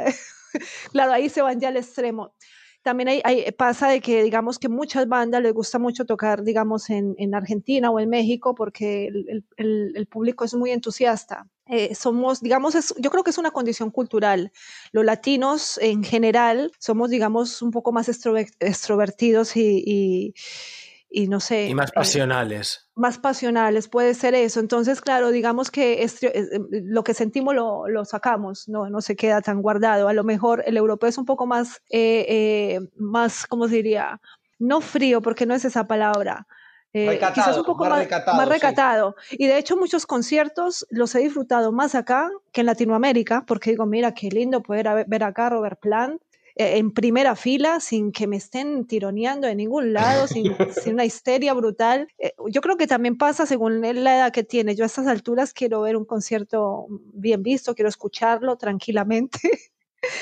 claro, 0.92 1.12
ahí 1.12 1.28
se 1.28 1.42
van 1.42 1.60
ya 1.60 1.68
al 1.68 1.76
extremo. 1.76 2.34
También 2.84 3.22
pasa 3.56 3.88
de 3.88 4.02
que, 4.02 4.22
digamos, 4.22 4.58
que 4.58 4.68
muchas 4.68 5.08
bandas 5.08 5.40
les 5.42 5.54
gusta 5.54 5.78
mucho 5.78 6.04
tocar, 6.04 6.44
digamos, 6.44 6.90
en, 6.90 7.14
en 7.16 7.34
Argentina 7.34 7.90
o 7.90 7.98
en 7.98 8.10
México 8.10 8.54
porque 8.54 9.06
el, 9.56 10.06
público 10.06 10.44
es 10.44 10.52
muy 10.54 10.70
entusiasta. 10.70 11.48
Eh, 11.66 11.94
somos, 11.94 12.42
digamos, 12.42 12.74
es- 12.74 12.94
yo 12.98 13.10
creo 13.10 13.24
que 13.24 13.30
es 13.30 13.38
una 13.38 13.52
condición 13.52 13.90
cultural. 13.90 14.52
Los 14.92 15.02
latinos 15.06 15.78
en 15.78 16.04
general 16.04 16.72
somos, 16.78 17.08
digamos, 17.08 17.62
un 17.62 17.70
poco 17.70 17.90
más 17.90 18.10
extrover- 18.10 18.52
extrovertidos 18.60 19.56
y- 19.56 20.34
y 21.14 21.28
no 21.28 21.38
sé. 21.40 21.68
Y 21.68 21.74
más 21.74 21.90
eh, 21.90 21.94
pasionales. 21.94 22.90
más 22.96 23.18
pasionales, 23.18 23.88
puede 23.88 24.14
ser 24.14 24.34
eso. 24.34 24.60
Entonces, 24.60 25.00
claro, 25.00 25.30
digamos 25.30 25.70
que 25.70 26.02
es- 26.02 26.22
es- 26.22 26.48
lo 26.70 27.04
que 27.04 27.14
sentimos 27.14 27.54
lo, 27.54 27.88
lo 27.88 28.04
sacamos, 28.04 28.68
no, 28.68 28.88
no 28.90 29.00
se 29.00 29.14
queda 29.16 29.40
tan 29.40 29.62
guardado. 29.62 30.08
A 30.08 30.12
lo 30.12 30.24
mejor 30.24 30.62
el 30.66 30.76
europeo 30.76 31.08
es 31.08 31.18
un 31.18 31.24
poco 31.24 31.46
más, 31.46 31.82
eh, 31.90 32.26
eh, 32.28 32.80
más, 32.96 33.46
¿cómo 33.46 33.68
se 33.68 33.76
diría? 33.76 34.20
No 34.58 34.80
frío, 34.80 35.20
porque 35.22 35.46
no 35.46 35.54
es 35.54 35.64
esa 35.64 35.86
palabra. 35.86 36.46
Eh, 36.96 37.06
quizás 37.18 37.28
Recatado, 37.34 37.58
un 37.60 37.66
poco 37.66 37.84
más 37.84 37.90
más, 37.90 37.98
recatado, 38.00 38.36
más 38.36 38.46
sí. 38.46 38.52
recatado. 38.52 39.16
Y 39.32 39.46
de 39.48 39.58
hecho 39.58 39.76
muchos 39.76 40.06
conciertos 40.06 40.86
los 40.90 41.12
he 41.16 41.18
disfrutado 41.20 41.72
más 41.72 41.96
acá 41.96 42.30
que 42.52 42.60
en 42.60 42.66
Latinoamérica, 42.66 43.44
porque 43.46 43.70
digo, 43.70 43.84
mira, 43.84 44.14
qué 44.14 44.28
lindo 44.28 44.62
poder 44.62 45.04
ver 45.08 45.24
acá 45.24 45.46
a 45.48 45.50
Robert 45.50 45.80
Plant 45.80 46.22
eh, 46.56 46.78
en 46.78 46.92
primera 46.92 47.36
fila 47.36 47.80
sin 47.80 48.12
que 48.12 48.26
me 48.26 48.36
estén 48.36 48.86
tironeando 48.86 49.46
de 49.46 49.54
ningún 49.54 49.92
lado, 49.92 50.26
sin, 50.28 50.54
sin 50.82 50.94
una 50.94 51.04
histeria 51.04 51.52
brutal. 51.54 52.08
Eh, 52.18 52.32
yo 52.48 52.60
creo 52.60 52.76
que 52.76 52.86
también 52.86 53.16
pasa 53.16 53.46
según 53.46 53.80
la 53.80 54.16
edad 54.16 54.32
que 54.32 54.44
tiene. 54.44 54.74
Yo 54.74 54.84
a 54.84 54.86
estas 54.86 55.06
alturas 55.06 55.52
quiero 55.52 55.82
ver 55.82 55.96
un 55.96 56.04
concierto 56.04 56.86
bien 57.12 57.42
visto, 57.42 57.74
quiero 57.74 57.88
escucharlo 57.88 58.56
tranquilamente. 58.56 59.38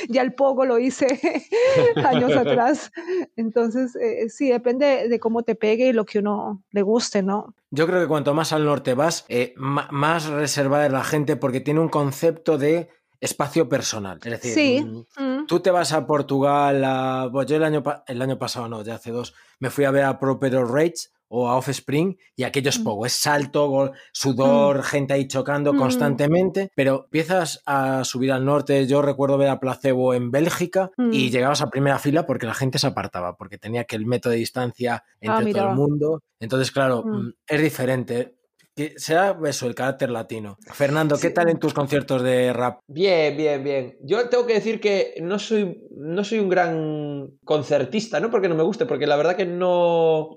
ya 0.09 0.23
el 0.23 0.35
poco 0.35 0.65
lo 0.65 0.79
hice 0.79 1.07
años 1.97 2.37
atrás. 2.37 2.91
Entonces, 3.37 3.97
eh, 3.97 4.29
sí, 4.29 4.51
depende 4.51 5.09
de 5.09 5.21
cómo 5.21 5.43
te 5.43 5.55
pegue 5.55 5.89
y 5.89 5.93
lo 5.93 6.05
que 6.05 6.19
uno 6.19 6.63
le 6.71 6.83
guste, 6.83 7.23
¿no? 7.23 7.55
Yo 7.71 7.87
creo 7.87 8.01
que 8.01 8.09
cuanto 8.09 8.35
más 8.35 8.53
al 8.53 8.65
norte 8.65 8.95
vas, 8.95 9.25
eh, 9.29 9.55
más 9.57 10.27
reservada 10.27 10.87
es 10.87 10.93
la 10.93 11.05
gente 11.05 11.37
porque 11.37 11.61
tiene 11.61 11.81
un 11.81 11.89
concepto 11.89 12.59
de 12.59 12.89
espacio 13.23 13.69
personal. 13.69 14.19
Es 14.25 14.31
decir, 14.33 14.53
Sí. 14.53 14.85
mm, 14.85 15.23
Mm. 15.23 15.47
tú 15.47 15.61
te 15.61 15.71
vas 15.71 15.93
a 15.93 16.07
Portugal, 16.07 16.83
a... 16.85 17.29
bueno, 17.31 17.49
yo 17.49 17.57
el 17.57 17.65
año, 17.65 17.83
el 18.07 18.21
año 18.21 18.39
pasado, 18.39 18.69
no, 18.69 18.83
ya 18.83 18.97
hace 18.97 19.13
dos, 19.13 19.33
me 19.61 19.71
fui 19.71 19.85
a 19.85 19.91
ver 19.93 20.05
a 20.05 20.19
Propero 20.19 20.65
Rage 20.67 21.09
o 21.35 21.49
a 21.49 21.57
Offspring 21.57 22.19
y 22.37 22.43
aquello 22.43 22.69
es 22.69 22.81
Mm. 22.81 22.85
poco, 22.85 23.07
es 23.07 23.13
salto, 23.15 23.93
sudor, 24.13 24.83
gente 24.83 25.15
ahí 25.15 25.27
chocando 25.29 25.73
Mm. 25.73 25.79
constantemente, 25.79 26.71
pero 26.75 27.05
empiezas 27.05 27.63
a 27.65 28.05
subir 28.05 28.33
al 28.33 28.45
norte, 28.45 28.87
yo 28.87 29.01
recuerdo 29.03 29.39
ver 29.39 29.49
a 29.49 29.59
Placebo 29.61 30.13
en 30.15 30.31
Bélgica 30.31 30.91
y 30.99 31.29
Mm. 31.29 31.31
llegabas 31.31 31.63
a 31.63 31.71
primera 31.71 31.99
fila 31.99 32.27
porque 32.27 32.47
la 32.47 32.55
gente 32.55 32.79
se 32.79 32.89
apartaba, 32.89 33.37
porque 33.37 33.57
tenía 33.57 33.85
que 33.85 33.97
el 33.97 34.05
método 34.05 34.33
de 34.33 34.41
distancia 34.41 35.05
entre 35.21 35.53
todo 35.53 35.69
el 35.71 35.75
mundo, 35.77 36.23
entonces 36.41 36.71
claro, 36.71 37.03
Mm. 37.07 37.17
mm, 37.29 37.33
es 37.47 37.63
diferente. 37.63 38.35
Que 38.75 38.95
Será 38.97 39.37
eso, 39.45 39.67
el 39.67 39.75
carácter 39.75 40.11
latino. 40.11 40.57
Fernando, 40.73 41.17
¿qué 41.17 41.29
Sí. 41.29 41.35
tal 41.35 41.49
en 41.51 41.59
tus 41.59 41.75
conciertos 41.75 42.23
de 42.23 42.53
rap? 42.55 42.81
Bien, 42.87 43.37
bien, 43.37 43.63
bien. 43.63 43.99
Yo 44.03 44.29
tengo 44.31 44.47
que 44.47 44.55
decir 44.55 44.81
que 44.81 45.15
no 45.21 45.39
soy, 45.39 45.87
no 45.95 46.25
soy 46.25 46.39
un 46.39 46.49
gran 46.49 47.29
concertista, 47.45 48.19
no 48.19 48.31
porque 48.31 48.49
no 48.49 48.55
me 48.55 48.63
guste, 48.63 48.87
porque 48.87 49.07
la 49.07 49.17
verdad 49.17 49.37
que 49.37 49.45
no, 49.45 50.31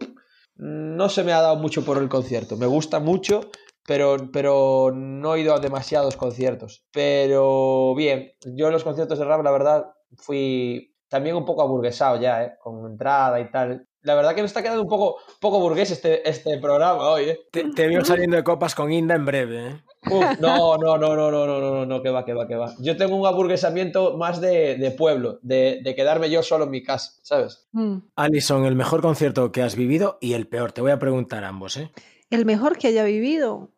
no 0.57 1.09
se 1.09 1.23
me 1.23 1.31
ha 1.31 1.41
dado 1.41 1.55
mucho 1.55 1.85
por 1.85 1.97
el 1.97 2.09
concierto. 2.09 2.57
Me 2.57 2.65
gusta 2.65 2.99
mucho, 2.99 3.51
pero, 3.87 4.17
pero 4.33 4.91
no 4.93 5.35
he 5.35 5.41
ido 5.41 5.53
a 5.55 5.59
demasiados 5.59 6.17
conciertos. 6.17 6.85
Pero 6.91 7.95
bien, 7.95 8.31
yo 8.43 8.67
en 8.67 8.73
los 8.73 8.83
conciertos 8.83 9.17
de 9.17 9.23
rap, 9.25 9.43
la 9.45 9.51
verdad, 9.51 9.85
fui 10.17 10.93
también 11.07 11.37
un 11.37 11.45
poco 11.45 11.61
aburguesado 11.61 12.19
ya, 12.19 12.43
¿eh? 12.43 12.53
Con 12.59 12.85
entrada 12.85 13.39
y 13.39 13.49
tal. 13.49 13.87
La 14.05 14.15
verdad 14.15 14.33
que 14.35 14.41
me 14.41 14.47
está 14.47 14.61
quedando 14.61 14.81
un 14.83 14.87
poco, 14.89 15.17
poco 15.41 15.59
burgués 15.59 15.91
este, 15.91 16.27
este 16.29 16.57
programa 16.59 17.09
hoy, 17.09 17.23
¿eh? 17.29 17.39
Te, 17.51 17.65
te 17.71 17.87
veo 17.87 18.05
saliendo 18.05 18.37
de 18.37 18.43
copas 18.43 18.73
con 18.75 18.91
Inda 18.91 19.15
en 19.15 19.25
breve. 19.25 19.67
¿eh? 19.67 19.81
Uf, 20.11 20.39
no, 20.39 20.77
no, 20.77 20.97
no, 20.97 21.15
no, 21.15 21.31
no, 21.31 21.45
no, 21.47 21.59
no, 21.59 21.85
no, 21.85 22.01
que 22.03 22.09
va, 22.11 22.23
que 22.23 22.33
va, 22.33 22.47
que 22.47 22.55
va. 22.55 22.73
Yo 22.79 22.95
tengo 22.95 23.15
un 23.15 23.25
aburguesamiento 23.25 24.15
más 24.17 24.39
de, 24.39 24.75
de 24.75 24.91
pueblo, 24.91 25.39
de, 25.41 25.79
de 25.83 25.95
quedarme 25.95 26.29
yo 26.29 26.43
solo 26.43 26.65
en 26.65 26.69
mi 26.71 26.83
casa, 26.83 27.13
¿sabes? 27.23 27.67
Mm. 27.71 27.97
Alison, 28.15 28.65
el 28.65 28.75
mejor 28.75 29.01
concierto 29.01 29.51
que 29.51 29.63
has 29.63 29.75
vivido 29.75 30.19
y 30.21 30.33
el 30.33 30.47
peor. 30.47 30.71
Te 30.71 30.81
voy 30.81 30.91
a 30.91 30.99
preguntar 30.99 31.43
ambos. 31.43 31.75
¿eh? 31.77 31.91
El 32.29 32.45
mejor 32.45 32.77
que 32.77 32.87
haya 32.89 33.03
vivido. 33.03 33.71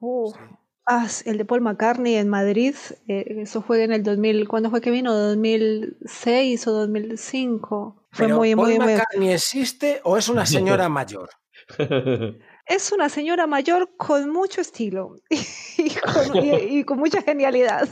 Ah, 0.85 1.03
s- 1.05 1.29
el 1.29 1.37
de 1.37 1.45
Paul 1.45 1.61
McCartney 1.61 2.15
en 2.15 2.27
Madrid. 2.29 2.75
eh, 3.07 3.25
eso 3.41 3.61
fue 3.61 3.83
en 3.83 3.93
el 3.93 4.03
2000. 4.03 4.47
¿Cuándo 4.49 4.69
fue 4.69 4.81
que 4.81 4.91
vino? 4.91 5.13
¿2006 5.13 6.67
o 6.67 6.71
2005? 6.71 8.06
Fue 8.17 8.25
Pero, 8.25 8.37
muy, 8.37 8.55
¿Paul 8.55 8.67
muy, 8.69 8.79
muy. 8.79 8.93
McCartney 8.93 9.31
existe 9.33 10.01
o 10.03 10.17
es 10.17 10.27
una 10.27 10.45
señora 10.45 10.89
mayor? 10.89 11.29
Es 12.69 12.91
una 12.91 13.07
señora 13.07 13.47
mayor 13.47 13.91
con 13.95 14.29
mucho 14.29 14.59
estilo 14.59 15.15
y 15.29 15.89
con, 15.91 16.43
y- 16.43 16.79
y 16.79 16.83
con 16.83 16.99
mucha 16.99 17.21
genialidad. 17.21 17.87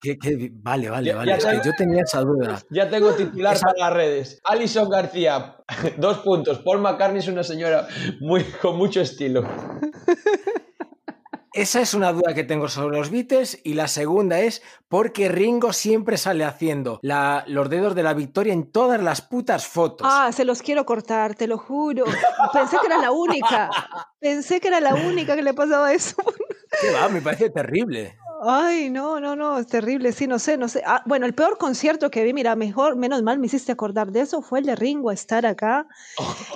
¿Qué- 0.00 0.16
qué- 0.18 0.48
Vale, 0.54 0.88
vale, 0.88 1.08
Ya- 1.10 1.16
vale. 1.16 1.30
ya 1.32 1.36
es 1.36 1.44
que 1.44 1.50
tengo- 1.50 1.64
yo 1.64 1.72
tenía 1.76 2.02
esa 2.04 2.20
duda. 2.22 2.62
Ya 2.70 2.88
tengo 2.88 3.12
titular 3.12 3.54
Esa- 3.54 3.66
para 3.66 3.78
las 3.80 3.92
redes. 3.92 4.40
Alison 4.44 4.88
García, 4.88 5.56
dos 5.98 6.18
puntos. 6.20 6.60
Paul 6.60 6.80
McCartney 6.80 7.18
es 7.18 7.28
una 7.28 7.42
señora 7.42 7.86
muy, 8.20 8.44
con 8.62 8.78
mucho 8.78 9.02
estilo. 9.02 9.42
Esa 11.60 11.82
es 11.82 11.92
una 11.92 12.10
duda 12.12 12.32
que 12.32 12.42
tengo 12.42 12.68
sobre 12.68 12.96
los 12.96 13.10
Beatles 13.10 13.60
y 13.64 13.74
la 13.74 13.86
segunda 13.86 14.40
es 14.40 14.62
porque 14.88 15.28
Ringo 15.28 15.74
siempre 15.74 16.16
sale 16.16 16.44
haciendo 16.44 16.98
la- 17.02 17.44
los 17.46 17.68
dedos 17.68 17.94
de 17.94 18.02
la 18.02 18.14
victoria 18.14 18.54
en 18.54 18.70
todas 18.72 18.98
las 19.02 19.20
putas 19.20 19.66
fotos. 19.66 20.08
Ah, 20.10 20.30
se 20.32 20.46
los 20.46 20.62
quiero 20.62 20.86
cortar, 20.86 21.34
te 21.34 21.46
lo 21.46 21.58
juro. 21.58 22.06
Pensé 22.54 22.78
que 22.80 22.86
era 22.86 22.96
la 22.96 23.10
única. 23.10 23.70
Pensé 24.18 24.58
que 24.58 24.68
era 24.68 24.80
la 24.80 24.94
única 24.94 25.36
que 25.36 25.42
le 25.42 25.52
pasaba 25.52 25.92
eso. 25.92 26.16
¿Qué 26.80 26.90
va? 26.92 27.10
Me 27.10 27.20
parece 27.20 27.50
terrible. 27.50 28.16
Ay, 28.42 28.88
no, 28.88 29.20
no, 29.20 29.36
no, 29.36 29.58
es 29.58 29.66
terrible, 29.66 30.12
sí, 30.12 30.26
no 30.26 30.38
sé, 30.38 30.56
no 30.56 30.66
sé. 30.66 30.82
Ah, 30.86 31.02
bueno, 31.04 31.26
el 31.26 31.34
peor 31.34 31.58
concierto 31.58 32.10
que 32.10 32.24
vi, 32.24 32.32
mira, 32.32 32.56
mejor, 32.56 32.96
menos 32.96 33.22
mal 33.22 33.38
me 33.38 33.44
hiciste 33.48 33.70
acordar 33.70 34.12
de 34.12 34.20
eso, 34.22 34.40
fue 34.40 34.60
el 34.60 34.64
de 34.64 34.76
Ringo, 34.76 35.10
estar 35.12 35.44
acá 35.44 35.86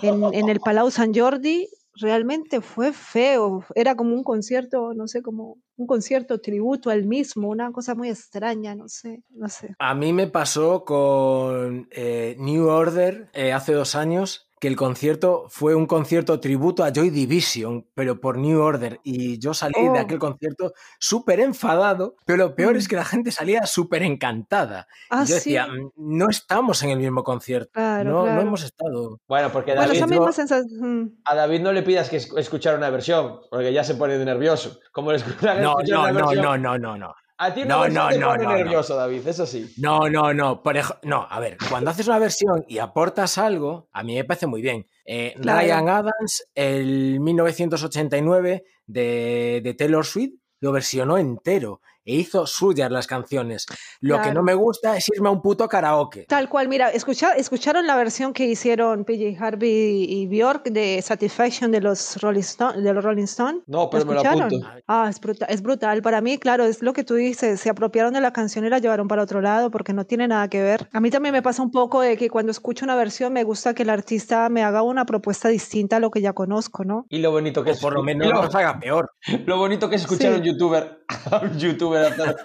en, 0.01 0.25
en 0.33 0.49
el 0.49 0.61
Palau 0.61 0.91
San 0.91 1.13
Jordi. 1.15 1.69
Realmente 1.97 2.61
fue 2.61 2.93
feo, 2.93 3.65
era 3.75 3.95
como 3.95 4.15
un 4.15 4.25
concierto, 4.25 4.95
no 4.95 5.07
sé, 5.07 5.23
como 5.23 5.59
un 5.77 5.87
concierto 5.87 6.41
tributo 6.41 6.91
al 6.91 7.05
mismo, 7.05 7.49
una 7.49 7.71
cosa 7.73 7.95
muy 7.95 8.09
extraña, 8.09 8.75
no 8.75 8.89
sé, 8.89 9.23
no 9.31 9.49
sé. 9.49 9.75
A 9.79 9.95
mí 9.95 10.13
me 10.13 10.27
pasó 10.27 10.85
con 10.85 11.89
eh, 11.91 12.37
New 12.39 12.67
Order 12.69 13.29
eh, 13.33 13.53
hace 13.53 13.73
dos 13.73 13.95
años 13.95 14.49
que 14.65 14.69
el 14.69 14.77
concierto 14.77 15.45
fue 15.51 15.75
un 15.75 15.85
concierto 15.85 16.41
tributo 16.41 16.85
a 16.85 16.91
Joy 16.91 17.11
Division, 17.11 17.87
pero 17.93 18.19
por 18.19 18.39
New 18.39 18.63
Order. 18.63 18.99
Y 19.05 19.39
yo 19.39 19.53
salí 19.53 19.75
Oh. 19.77 19.93
de 19.93 19.99
aquel 19.99 20.19
concierto 20.19 20.73
súper 20.99 21.41
enfadado, 21.41 22.17
pero 22.25 22.39
lo 22.39 22.55
peor 22.55 22.73
Mm. 22.73 22.77
es 22.79 22.89
que 22.89 22.97
la 22.97 23.05
gente 23.05 23.31
salía 23.31 23.67
súper 23.67 24.03
encantada. 24.03 24.87
Ah, 25.11 25.25
y 25.25 25.29
yo 25.29 25.35
decía, 25.35 25.67
"Mm, 25.67 25.91
no 25.97 26.31
estamos 26.31 26.83
en 26.83 26.89
el 26.89 26.99
mismo 26.99 27.23
concierto. 27.23 27.73
claro, 27.75 28.11
no, 28.11 28.35
no 28.35 28.41
hemos 28.41 28.63
estado. 28.65 29.21
Bueno, 29.29 29.51
porque 29.53 29.75
David, 29.75 30.01
sensación. 30.33 31.19
a 31.27 31.35
David 31.35 31.61
no 31.61 31.71
le 31.73 31.83
pidas 31.83 32.09
que 32.09 32.17
es- 32.17 32.33
escuchar 32.35 32.79
una 32.79 32.89
versión, 32.89 33.41
porque 33.51 33.71
ya 33.71 33.85
se 33.85 33.97
pone 33.97 34.17
nervioso. 34.25 34.81
Como 34.93 35.13
le 35.13 35.19
No, 35.61 35.77
no, 35.87 36.11
no, 36.11 36.33
no, 36.35 36.57
no, 36.57 36.79
no, 36.79 36.97
no. 36.97 37.15
A 37.37 37.53
ti 37.53 37.65
No, 37.65 37.89
no, 37.89 38.09
te 38.09 38.19
no, 38.19 38.29
pone 38.29 38.45
no, 38.45 38.51
no. 38.51 38.57
nervioso, 38.57 38.95
David, 38.97 39.27
eso 39.27 39.45
sí. 39.45 39.75
No, 39.79 40.09
no, 40.09 40.33
no. 40.33 40.63
Por 40.63 40.77
ej- 40.77 40.99
no, 41.03 41.27
a 41.29 41.41
ver, 41.41 41.57
cuando 41.69 41.91
haces 41.91 42.07
una 42.07 42.19
versión 42.21 42.65
y 42.69 42.79
aportas 42.79 43.39
algo, 43.39 43.89
a 43.93 44.03
mí 44.05 44.15
me 44.15 44.25
parece 44.25 44.47
muy 44.47 44.63
bien. 44.63 44.87
Eh, 45.05 45.35
Claro. 45.41 45.61
Ryan 45.61 45.89
Adams, 45.89 46.47
el 46.55 47.19
1989 47.21 48.65
de, 48.87 49.61
de 49.65 49.75
Taylor 49.75 50.05
Swift, 50.07 50.35
lo 50.61 50.73
versionó 50.73 51.19
entero 51.19 51.81
e 52.05 52.15
hizo 52.17 52.47
suyas 52.47 52.91
las 52.91 53.07
canciones. 53.07 53.67
Lo 54.01 54.17
que 54.17 54.23
Claro. 54.25 54.41
no 54.41 54.43
me 54.45 54.55
gusta 54.55 54.97
es 54.97 55.09
irme 55.15 55.29
a 55.29 55.33
un 55.33 55.43
puto 55.43 55.69
karaoke. 55.69 56.27
Tal 56.29 56.49
cual, 56.49 56.69
mira, 56.69 56.91
escucha- 56.91 57.33
¿escucharon 57.37 57.87
la 57.87 57.97
versión 57.97 58.33
que 58.33 58.45
hicieron 58.47 59.05
PJ 59.05 59.37
Harvey 59.39 60.05
y 60.09 60.27
Bjork 60.27 60.65
de 60.71 61.01
Satisfaction 61.03 61.71
de 61.71 61.81
los 61.81 62.21
Rolling 62.21 62.41
Stone, 62.41 62.81
de 62.83 62.93
los 62.93 63.05
Rolling 63.05 63.25
Stone? 63.25 63.61
No, 63.67 63.89
pero 63.91 64.05
me 64.05 64.15
lo 64.15 64.21
escucharon? 64.23 64.43
apunto. 64.45 64.69
Ah, 64.87 65.07
es 65.11 65.21
brutal, 65.21 65.49
es 65.51 65.63
brutal. 65.63 66.03
Para 66.03 66.21
mí, 66.21 66.39
claro, 66.39 66.65
es 66.65 66.83
lo 66.83 66.93
que 66.93 67.05
tú 67.05 67.15
dices, 67.15 67.61
se 67.61 67.71
apropiaron 67.71 68.13
de 68.15 68.21
la 68.21 68.33
canción 68.33 68.65
y 68.65 68.69
la 68.69 68.79
llevaron 68.79 69.09
para 69.09 69.23
otro 69.23 69.41
lado 69.41 69.71
porque 69.71 69.93
no 69.93 70.05
tiene 70.05 70.29
nada 70.29 70.49
que 70.49 70.63
ver. 70.63 70.89
A 70.93 71.01
mí 71.01 71.11
también 71.11 71.33
me 71.33 71.43
pasa 71.43 71.63
un 71.63 71.71
poco 71.71 72.01
de 72.01 72.17
que 72.17 72.29
cuando 72.31 72.51
escucho 72.53 72.85
una 72.85 72.97
versión 72.97 73.33
me 73.33 73.45
gusta 73.45 73.75
que 73.75 73.83
el 73.83 73.91
artista 73.91 74.49
me 74.49 74.63
haga 74.63 74.83
una 74.83 75.05
propuesta 75.07 75.49
distinta 75.49 75.97
a 75.97 76.01
lo 76.01 76.11
que 76.11 76.21
ya 76.21 76.33
conozco, 76.33 76.85
¿no? 76.85 77.07
Y 77.09 77.19
lo 77.19 77.31
bonito 77.31 77.65
que 77.65 77.71
O 77.71 77.73
es. 77.75 77.81
por 77.81 77.95
lo 77.95 78.03
menos 78.03 78.29
lo, 78.29 78.43
nos 78.43 78.55
haga 78.55 78.79
peor. 78.79 79.11
lo 79.47 79.57
bonito 79.59 79.89
que 79.89 79.97
es 79.97 80.03
escuchar 80.03 80.33
a 80.33 80.35
Sí. 80.35 80.41
un 80.41 80.47
youtuber, 80.47 81.05
a 81.31 81.39
un 81.39 81.59
youtuber 81.59 81.94
hacer, 81.99 82.37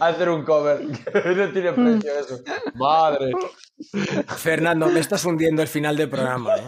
hacer 0.00 0.28
un 0.28 0.44
cover. 0.44 0.82
no 1.36 1.52
tiene 1.52 1.72
precio 1.72 2.12
eso. 2.18 2.38
Madre. 2.74 3.32
Fernando, 4.36 4.86
me 4.86 5.00
estás 5.00 5.24
hundiendo 5.24 5.62
el 5.62 5.68
final 5.68 5.96
del 5.96 6.08
programa. 6.08 6.56
¿eh? 6.56 6.66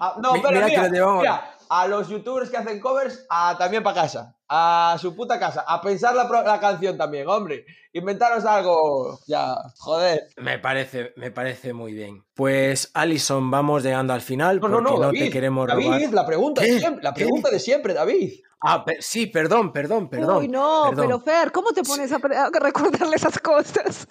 Ah, 0.00 0.16
no, 0.22 0.34
pero 0.40 0.66
mira, 0.66 1.56
a 1.68 1.86
los 1.86 2.08
youtubers 2.08 2.50
que 2.50 2.56
hacen 2.58 2.80
covers, 2.80 3.26
a, 3.30 3.56
también 3.58 3.82
para 3.82 4.02
casa. 4.02 4.36
A 4.54 4.98
su 5.00 5.16
puta 5.16 5.38
casa. 5.40 5.64
A 5.66 5.80
pensar 5.80 6.14
la, 6.14 6.24
la 6.42 6.60
canción 6.60 6.98
también, 6.98 7.26
hombre. 7.26 7.64
Inventaros 7.94 8.44
algo. 8.44 9.18
Ya, 9.26 9.54
joder. 9.78 10.26
Me 10.36 10.58
parece, 10.58 11.14
me 11.16 11.30
parece 11.30 11.72
muy 11.72 11.94
bien. 11.94 12.22
Pues, 12.34 12.90
Alison, 12.92 13.50
vamos 13.50 13.82
llegando 13.82 14.12
al 14.12 14.20
final 14.20 14.56
No, 14.56 14.60
porque 14.60 14.74
no, 14.76 14.80
no, 14.82 14.90
no, 14.96 15.00
David. 15.06 15.20
te 15.20 15.30
queremos 15.30 15.66
David, 15.66 15.86
robar. 15.86 16.12
la 16.12 16.26
pregunta, 16.26 16.60
de 16.60 16.78
siempre, 16.78 17.02
la 17.02 17.14
¿Qué? 17.14 17.22
pregunta 17.24 17.48
de 17.50 17.58
siempre, 17.60 17.94
David. 17.94 18.40
Ah, 18.60 18.84
sí, 19.00 19.26
perdón, 19.26 19.72
perdón, 19.72 20.10
perdón. 20.10 20.36
Uy, 20.36 20.48
no, 20.48 20.88
perdón. 20.90 21.06
pero 21.06 21.20
Fer, 21.20 21.50
¿cómo 21.50 21.72
te 21.72 21.82
pones 21.82 22.12
a, 22.12 22.16
a 22.16 22.50
recordarle 22.60 23.16
esas 23.16 23.38
cosas? 23.38 24.06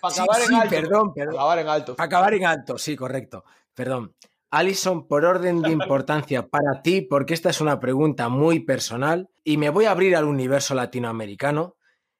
Para 0.00 0.14
Sí, 0.14 0.20
acabar 0.20 0.42
sí, 0.42 0.54
en 0.54 0.60
alto. 0.60 0.70
perdón, 0.76 1.14
Para 1.14 1.30
acabar 1.32 1.58
en 1.58 1.68
alto. 1.68 1.96
Para 1.96 2.06
acabar 2.06 2.34
en 2.34 2.44
alto, 2.44 2.76
sí, 2.78 2.94
correcto. 2.96 3.44
Perdón. 3.74 4.14
Alison, 4.50 5.06
por 5.06 5.24
orden 5.24 5.62
de 5.62 5.70
importancia 5.70 6.46
para 6.48 6.82
ti, 6.82 7.02
porque 7.02 7.34
esta 7.34 7.50
es 7.50 7.60
una 7.60 7.78
pregunta 7.78 8.28
muy 8.28 8.60
personal 8.60 9.28
y 9.44 9.56
me 9.56 9.70
voy 9.70 9.84
a 9.84 9.92
abrir 9.92 10.16
al 10.16 10.24
universo 10.24 10.74
latinoamericano. 10.74 11.76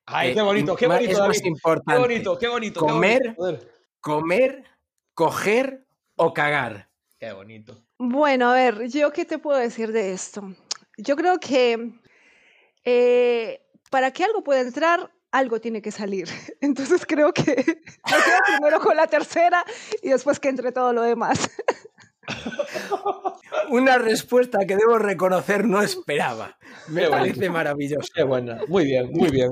Ay, 0.06 0.30
Eh, 0.30 0.34
qué 0.34 0.42
bonito, 0.42 0.76
qué 0.76 0.86
bonito, 0.86 1.10
es 1.12 1.18
más. 1.18 1.40
Qué 1.40 1.48
importante 1.48 2.00
bonito, 2.00 2.38
qué 2.38 2.48
bonito. 2.48 2.80
qué 2.80 2.86
Comer. 2.92 3.18
bonito, 3.20 3.34
joder. 3.36 3.72
comer, 4.00 4.64
coger 5.14 5.86
o 6.16 6.32
cagar. 6.32 6.88
Qué 7.18 7.32
bonito. 7.32 7.82
Bueno, 7.98 8.50
a 8.50 8.54
ver, 8.54 8.88
¿yo 8.88 9.12
qué 9.12 9.24
te 9.24 9.38
puedo 9.38 9.58
decir 9.58 9.92
de 9.92 10.12
esto? 10.12 10.54
Yo 10.96 11.16
creo 11.16 11.38
que 11.38 11.92
eh, 12.84 13.60
para 13.90 14.10
que 14.12 14.24
algo 14.24 14.42
pueda 14.42 14.60
entrar, 14.60 15.10
algo 15.32 15.60
tiene 15.60 15.82
que 15.82 15.90
salir. 15.90 16.28
Entonces 16.60 17.04
creo 17.06 17.32
que 17.32 17.42
me 17.56 17.64
quedo 18.24 18.38
primero 18.46 18.80
con 18.80 18.96
la 18.96 19.06
tercera 19.06 19.64
y 20.02 20.10
después 20.10 20.40
que 20.40 20.48
entre 20.48 20.72
todo 20.72 20.92
lo 20.92 21.02
demás. 21.02 21.50
Una 23.70 23.98
respuesta 23.98 24.58
que 24.66 24.76
debo 24.76 24.98
reconocer 24.98 25.64
no 25.64 25.80
esperaba. 25.82 26.56
Me 26.88 27.02
Qué 27.02 27.08
parece 27.08 27.50
maravilloso. 27.50 28.08
Qué 28.14 28.22
buena. 28.22 28.60
Muy 28.68 28.84
bien, 28.84 29.10
muy 29.12 29.30
bien. 29.30 29.50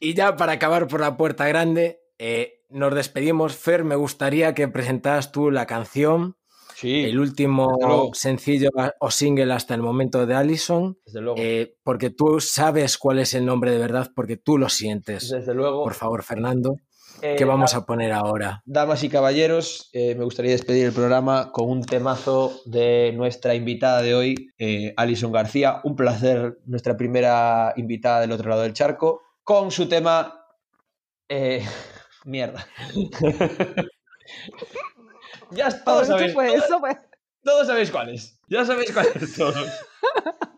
Y 0.00 0.14
ya 0.14 0.36
para 0.36 0.52
acabar 0.52 0.86
por 0.86 1.00
la 1.00 1.16
puerta 1.16 1.46
grande, 1.48 2.00
eh, 2.18 2.60
nos 2.70 2.94
despedimos. 2.94 3.56
Fer, 3.56 3.84
me 3.84 3.96
gustaría 3.96 4.54
que 4.54 4.68
presentaras 4.68 5.32
tú 5.32 5.50
la 5.50 5.66
canción, 5.66 6.36
Sí, 6.74 7.04
el 7.04 7.18
último 7.18 8.10
sencillo 8.12 8.68
o 9.00 9.10
single 9.10 9.50
hasta 9.54 9.74
el 9.74 9.80
momento 9.80 10.26
de 10.26 10.34
Allison, 10.34 10.98
desde 11.06 11.22
luego. 11.22 11.36
eh, 11.40 11.74
porque 11.82 12.10
tú 12.10 12.38
sabes 12.38 12.98
cuál 12.98 13.18
es 13.18 13.32
el 13.32 13.46
nombre 13.46 13.70
de 13.70 13.78
verdad, 13.78 14.10
porque 14.14 14.36
tú 14.36 14.58
lo 14.58 14.68
sientes. 14.68 15.30
desde 15.30 15.54
luego. 15.54 15.82
Por 15.82 15.94
favor, 15.94 16.22
Fernando, 16.22 16.76
Eh, 17.22 17.36
¿qué 17.38 17.44
vamos 17.44 17.74
a 17.74 17.86
poner 17.86 18.12
ahora? 18.12 18.62
Damas 18.64 19.02
y 19.02 19.08
caballeros, 19.08 19.88
eh, 19.92 20.14
me 20.14 20.24
gustaría 20.24 20.52
despedir 20.52 20.86
el 20.86 20.92
programa 20.92 21.50
con 21.52 21.70
un 21.70 21.84
temazo 21.84 22.60
de 22.66 23.12
nuestra 23.14 23.54
invitada 23.54 24.02
de 24.02 24.14
hoy, 24.14 24.50
eh, 24.58 24.92
Alison 24.96 25.32
García. 25.32 25.80
Un 25.84 25.96
placer, 25.96 26.58
nuestra 26.66 26.96
primera 26.96 27.72
invitada 27.76 28.20
del 28.20 28.32
otro 28.32 28.50
lado 28.50 28.62
del 28.62 28.72
charco, 28.74 29.22
con 29.42 29.70
su 29.70 29.88
tema. 29.88 30.42
eh, 31.28 31.64
mierda. 32.24 32.66
ya 35.50 35.84
todos 35.84 36.08
sabéis, 36.08 36.34
todos, 36.34 36.96
todos 37.42 37.66
sabéis 37.66 37.90
cuáles. 37.90 38.40
Ya 38.48 38.64
sabéis 38.64 38.92
cuáles 38.92 39.34
todos. 39.36 39.56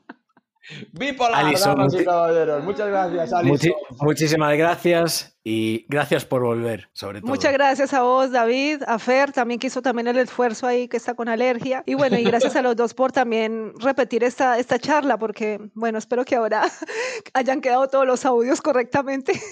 Bipolar, 0.92 1.46
Alison, 1.46 1.76
damas 1.76 1.94
y 1.94 2.04
caballeros. 2.04 2.64
Muchas 2.64 2.88
gracias, 2.88 3.32
Alison. 3.32 3.56
Muchi- 3.70 3.74
muchísimas 4.00 4.56
gracias 4.56 5.38
y 5.42 5.86
gracias 5.88 6.26
por 6.26 6.42
volver, 6.42 6.90
sobre 6.92 7.20
todo. 7.20 7.28
Muchas 7.30 7.52
gracias 7.54 7.94
a 7.94 8.02
vos, 8.02 8.30
David, 8.32 8.82
a 8.86 8.98
Fer, 8.98 9.32
también 9.32 9.58
que 9.58 9.68
hizo 9.68 9.80
también 9.80 10.08
el 10.08 10.18
esfuerzo 10.18 10.66
ahí, 10.66 10.88
que 10.88 10.98
está 10.98 11.14
con 11.14 11.28
alergia. 11.28 11.82
Y 11.86 11.94
bueno, 11.94 12.18
y 12.18 12.24
gracias 12.24 12.54
a 12.56 12.60
los 12.62 12.76
dos 12.76 12.92
por 12.92 13.12
también 13.12 13.72
repetir 13.80 14.24
esta, 14.24 14.58
esta 14.58 14.78
charla, 14.78 15.18
porque 15.18 15.58
bueno, 15.74 15.96
espero 15.98 16.24
que 16.26 16.36
ahora 16.36 16.62
hayan 17.32 17.60
quedado 17.62 17.88
todos 17.88 18.06
los 18.06 18.24
audios 18.26 18.60
correctamente. 18.60 19.32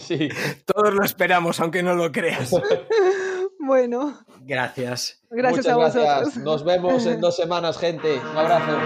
Sí. 0.00 0.30
Todos 0.64 0.94
lo 0.94 1.04
esperamos, 1.04 1.60
aunque 1.60 1.82
no 1.82 1.94
lo 1.94 2.10
creas. 2.10 2.50
Bueno, 3.58 4.18
Gracias. 4.42 5.22
gracias 5.30 5.66
Muchas 5.66 5.72
a 5.72 5.76
vosotros. 5.76 6.04
gracias. 6.04 6.36
Nos 6.44 6.64
vemos 6.64 7.06
en 7.06 7.20
dos 7.20 7.36
semanas, 7.36 7.78
gente. 7.78 8.18
Un 8.18 8.36
abrazo. 8.36 8.78